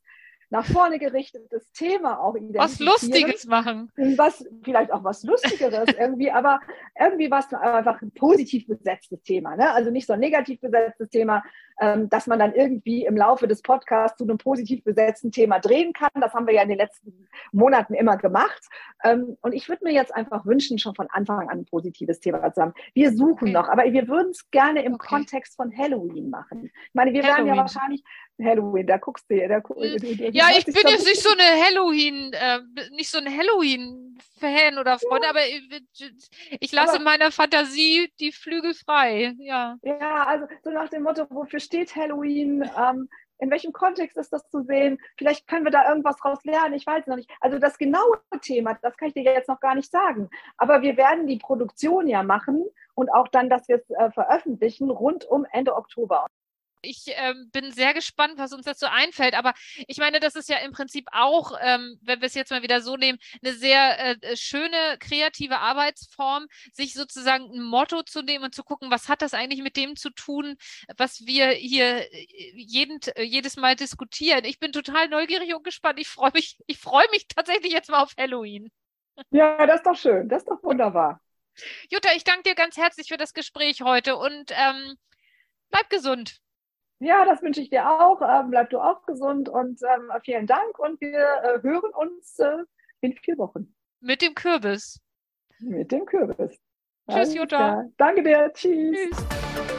nach 0.49 0.65
vorne 0.65 0.97
gerichtetes 0.99 1.71
Thema 1.71 2.19
auch 2.19 2.35
identifizieren. 2.35 2.89
Was 2.89 3.01
Lustiges 3.01 3.45
machen. 3.45 3.91
Was, 3.95 4.45
vielleicht 4.63 4.91
auch 4.91 5.03
was 5.03 5.23
Lustigeres 5.23 5.89
irgendwie, 5.99 6.31
aber 6.31 6.59
irgendwie 6.99 7.29
was 7.29 7.53
einfach 7.53 8.01
ein 8.01 8.11
positiv 8.11 8.67
besetztes 8.67 9.21
Thema. 9.23 9.55
Ne? 9.55 9.71
Also 9.71 9.91
nicht 9.91 10.07
so 10.07 10.13
ein 10.13 10.19
negativ 10.19 10.61
besetztes 10.61 11.09
Thema, 11.09 11.43
ähm, 11.79 12.09
dass 12.09 12.27
man 12.27 12.39
dann 12.39 12.53
irgendwie 12.53 13.05
im 13.05 13.15
Laufe 13.17 13.47
des 13.47 13.61
Podcasts 13.61 14.17
zu 14.17 14.23
einem 14.23 14.37
positiv 14.37 14.83
besetzten 14.83 15.31
Thema 15.31 15.59
drehen 15.59 15.93
kann. 15.93 16.09
Das 16.15 16.33
haben 16.33 16.47
wir 16.47 16.53
ja 16.53 16.63
in 16.63 16.69
den 16.69 16.77
letzten 16.77 17.27
Monaten 17.51 17.93
immer 17.93 18.17
gemacht. 18.17 18.67
Ähm, 19.03 19.37
und 19.41 19.53
ich 19.53 19.69
würde 19.69 19.83
mir 19.83 19.93
jetzt 19.93 20.15
einfach 20.15 20.45
wünschen, 20.45 20.79
schon 20.79 20.95
von 20.95 21.07
Anfang 21.11 21.49
an 21.49 21.59
ein 21.59 21.65
positives 21.65 22.19
Thema 22.19 22.51
zu 22.53 22.61
haben. 22.61 22.73
Wir 22.93 23.11
suchen 23.11 23.49
okay. 23.49 23.51
noch, 23.51 23.69
aber 23.69 23.83
wir 23.83 24.07
würden 24.07 24.31
es 24.31 24.49
gerne 24.49 24.83
im 24.83 24.95
okay. 24.95 25.07
Kontext 25.07 25.55
von 25.55 25.75
Halloween 25.77 26.29
machen. 26.29 26.71
Ich 26.73 26.93
meine, 26.93 27.13
wir 27.13 27.21
Halloween. 27.21 27.45
werden 27.45 27.55
ja 27.55 27.61
wahrscheinlich 27.61 28.03
Halloween, 28.43 28.87
da 28.87 28.97
guckst 28.97 29.29
du 29.29 29.35
ja. 29.35 29.47
Da, 29.47 29.61
hm. 29.67 30.33
ja, 30.33 30.49
ich 30.57 30.65
bin 30.65 30.75
jetzt 30.87 31.05
nicht 31.05 31.21
so 31.21 31.29
eine 31.29 31.63
Halloween, 31.63 32.31
äh, 32.33 32.59
nicht 32.91 33.09
so 33.09 33.17
ein 33.17 33.25
Halloween-Fan 33.25 34.77
oder 34.77 34.99
Freund, 34.99 35.23
oh. 35.25 35.29
aber 35.29 35.41
ich, 35.47 35.63
ich 36.59 36.71
lasse 36.71 36.95
aber, 36.95 37.03
meiner 37.03 37.31
Fantasie 37.31 38.11
die 38.19 38.31
Flügel 38.31 38.73
frei. 38.73 39.33
Ja. 39.39 39.77
Ja, 39.83 40.25
also 40.25 40.45
so 40.63 40.69
nach 40.69 40.89
dem 40.89 41.03
Motto, 41.03 41.25
wofür 41.29 41.59
steht 41.59 41.95
Halloween? 41.95 42.69
Ähm, 42.77 43.09
in 43.39 43.51
welchem 43.51 43.71
Kontext 43.71 44.17
ist 44.17 44.33
das 44.33 44.49
zu 44.49 44.63
sehen? 44.63 44.99
Vielleicht 45.17 45.47
können 45.47 45.65
wir 45.65 45.71
da 45.71 45.87
irgendwas 45.87 46.17
draus 46.17 46.43
lernen, 46.43 46.73
ich 46.73 46.85
weiß 46.85 47.07
noch 47.07 47.15
nicht. 47.15 47.29
Also 47.39 47.59
das 47.59 47.77
genaue 47.77 48.19
Thema, 48.41 48.77
das 48.81 48.97
kann 48.97 49.09
ich 49.09 49.13
dir 49.13 49.23
jetzt 49.23 49.49
noch 49.49 49.59
gar 49.59 49.75
nicht 49.75 49.91
sagen. 49.91 50.29
Aber 50.57 50.81
wir 50.81 50.97
werden 50.97 51.27
die 51.27 51.37
Produktion 51.37 52.07
ja 52.07 52.23
machen 52.23 52.65
und 52.95 53.13
auch 53.13 53.27
dann, 53.27 53.49
dass 53.49 53.67
wir 53.67 53.77
es 53.77 53.89
äh, 53.91 54.11
veröffentlichen, 54.11 54.89
rund 54.89 55.25
um 55.25 55.45
Ende 55.51 55.75
Oktober. 55.75 56.25
Ich 56.81 57.05
ähm, 57.07 57.49
bin 57.51 57.71
sehr 57.71 57.93
gespannt, 57.93 58.33
was 58.37 58.53
uns 58.53 58.65
dazu 58.65 58.85
einfällt. 58.87 59.33
Aber 59.33 59.53
ich 59.87 59.97
meine, 59.97 60.19
das 60.19 60.35
ist 60.35 60.49
ja 60.49 60.57
im 60.57 60.71
Prinzip 60.71 61.07
auch, 61.11 61.53
ähm, 61.61 61.97
wenn 62.01 62.21
wir 62.21 62.27
es 62.27 62.33
jetzt 62.33 62.51
mal 62.51 62.63
wieder 62.63 62.81
so 62.81 62.97
nehmen, 62.97 63.17
eine 63.43 63.53
sehr 63.53 63.99
äh, 63.99 64.15
äh, 64.21 64.37
schöne 64.37 64.97
kreative 64.99 65.59
Arbeitsform, 65.59 66.47
sich 66.71 66.93
sozusagen 66.93 67.45
ein 67.45 67.61
Motto 67.61 68.03
zu 68.03 68.21
nehmen 68.21 68.45
und 68.45 68.55
zu 68.55 68.63
gucken, 68.63 68.91
was 68.91 69.09
hat 69.09 69.21
das 69.21 69.33
eigentlich 69.33 69.61
mit 69.61 69.77
dem 69.77 69.95
zu 69.95 70.09
tun, 70.09 70.55
was 70.97 71.25
wir 71.25 71.49
hier 71.49 72.11
äh, 72.11 72.27
jeden, 72.55 72.99
äh, 73.15 73.23
jedes 73.23 73.57
Mal 73.57 73.75
diskutieren. 73.75 74.45
Ich 74.45 74.59
bin 74.59 74.71
total 74.71 75.09
neugierig 75.09 75.53
und 75.55 75.63
gespannt. 75.63 75.99
Ich 75.99 76.07
freue 76.07 76.31
mich, 76.33 76.57
ich 76.67 76.77
freue 76.77 77.07
mich 77.11 77.27
tatsächlich 77.27 77.73
jetzt 77.73 77.89
mal 77.89 78.01
auf 78.01 78.13
Halloween. 78.17 78.71
Ja, 79.31 79.65
das 79.65 79.77
ist 79.77 79.85
doch 79.85 79.95
schön. 79.95 80.29
Das 80.29 80.43
ist 80.43 80.49
doch 80.49 80.61
wunderbar. 80.63 81.19
Jutta, 81.89 82.09
ich 82.15 82.23
danke 82.23 82.43
dir 82.43 82.55
ganz 82.55 82.77
herzlich 82.77 83.07
für 83.07 83.17
das 83.17 83.33
Gespräch 83.33 83.81
heute 83.81 84.15
und 84.15 84.51
ähm, 84.51 84.95
bleib 85.69 85.89
gesund. 85.89 86.39
Ja, 86.99 87.25
das 87.25 87.41
wünsche 87.41 87.61
ich 87.61 87.69
dir 87.69 87.87
auch. 87.89 88.21
Ähm, 88.21 88.49
bleib 88.49 88.69
du 88.71 88.79
auch 88.79 89.05
gesund 89.05 89.49
und 89.49 89.79
ähm, 89.83 90.11
vielen 90.23 90.47
Dank 90.47 90.79
und 90.79 90.99
wir 90.99 91.19
äh, 91.43 91.61
hören 91.61 91.91
uns 91.93 92.39
äh, 92.39 92.63
in 93.01 93.13
vier 93.13 93.37
Wochen. 93.37 93.75
Mit 93.99 94.21
dem 94.21 94.33
Kürbis. 94.33 94.99
Mit 95.59 95.91
dem 95.91 96.05
Kürbis. 96.05 96.59
Tschüss, 97.09 97.33
Jutta. 97.33 97.85
Danke 97.97 98.23
dir. 98.23 98.51
Tschüss. 98.53 99.09
Tschüss. 99.09 99.76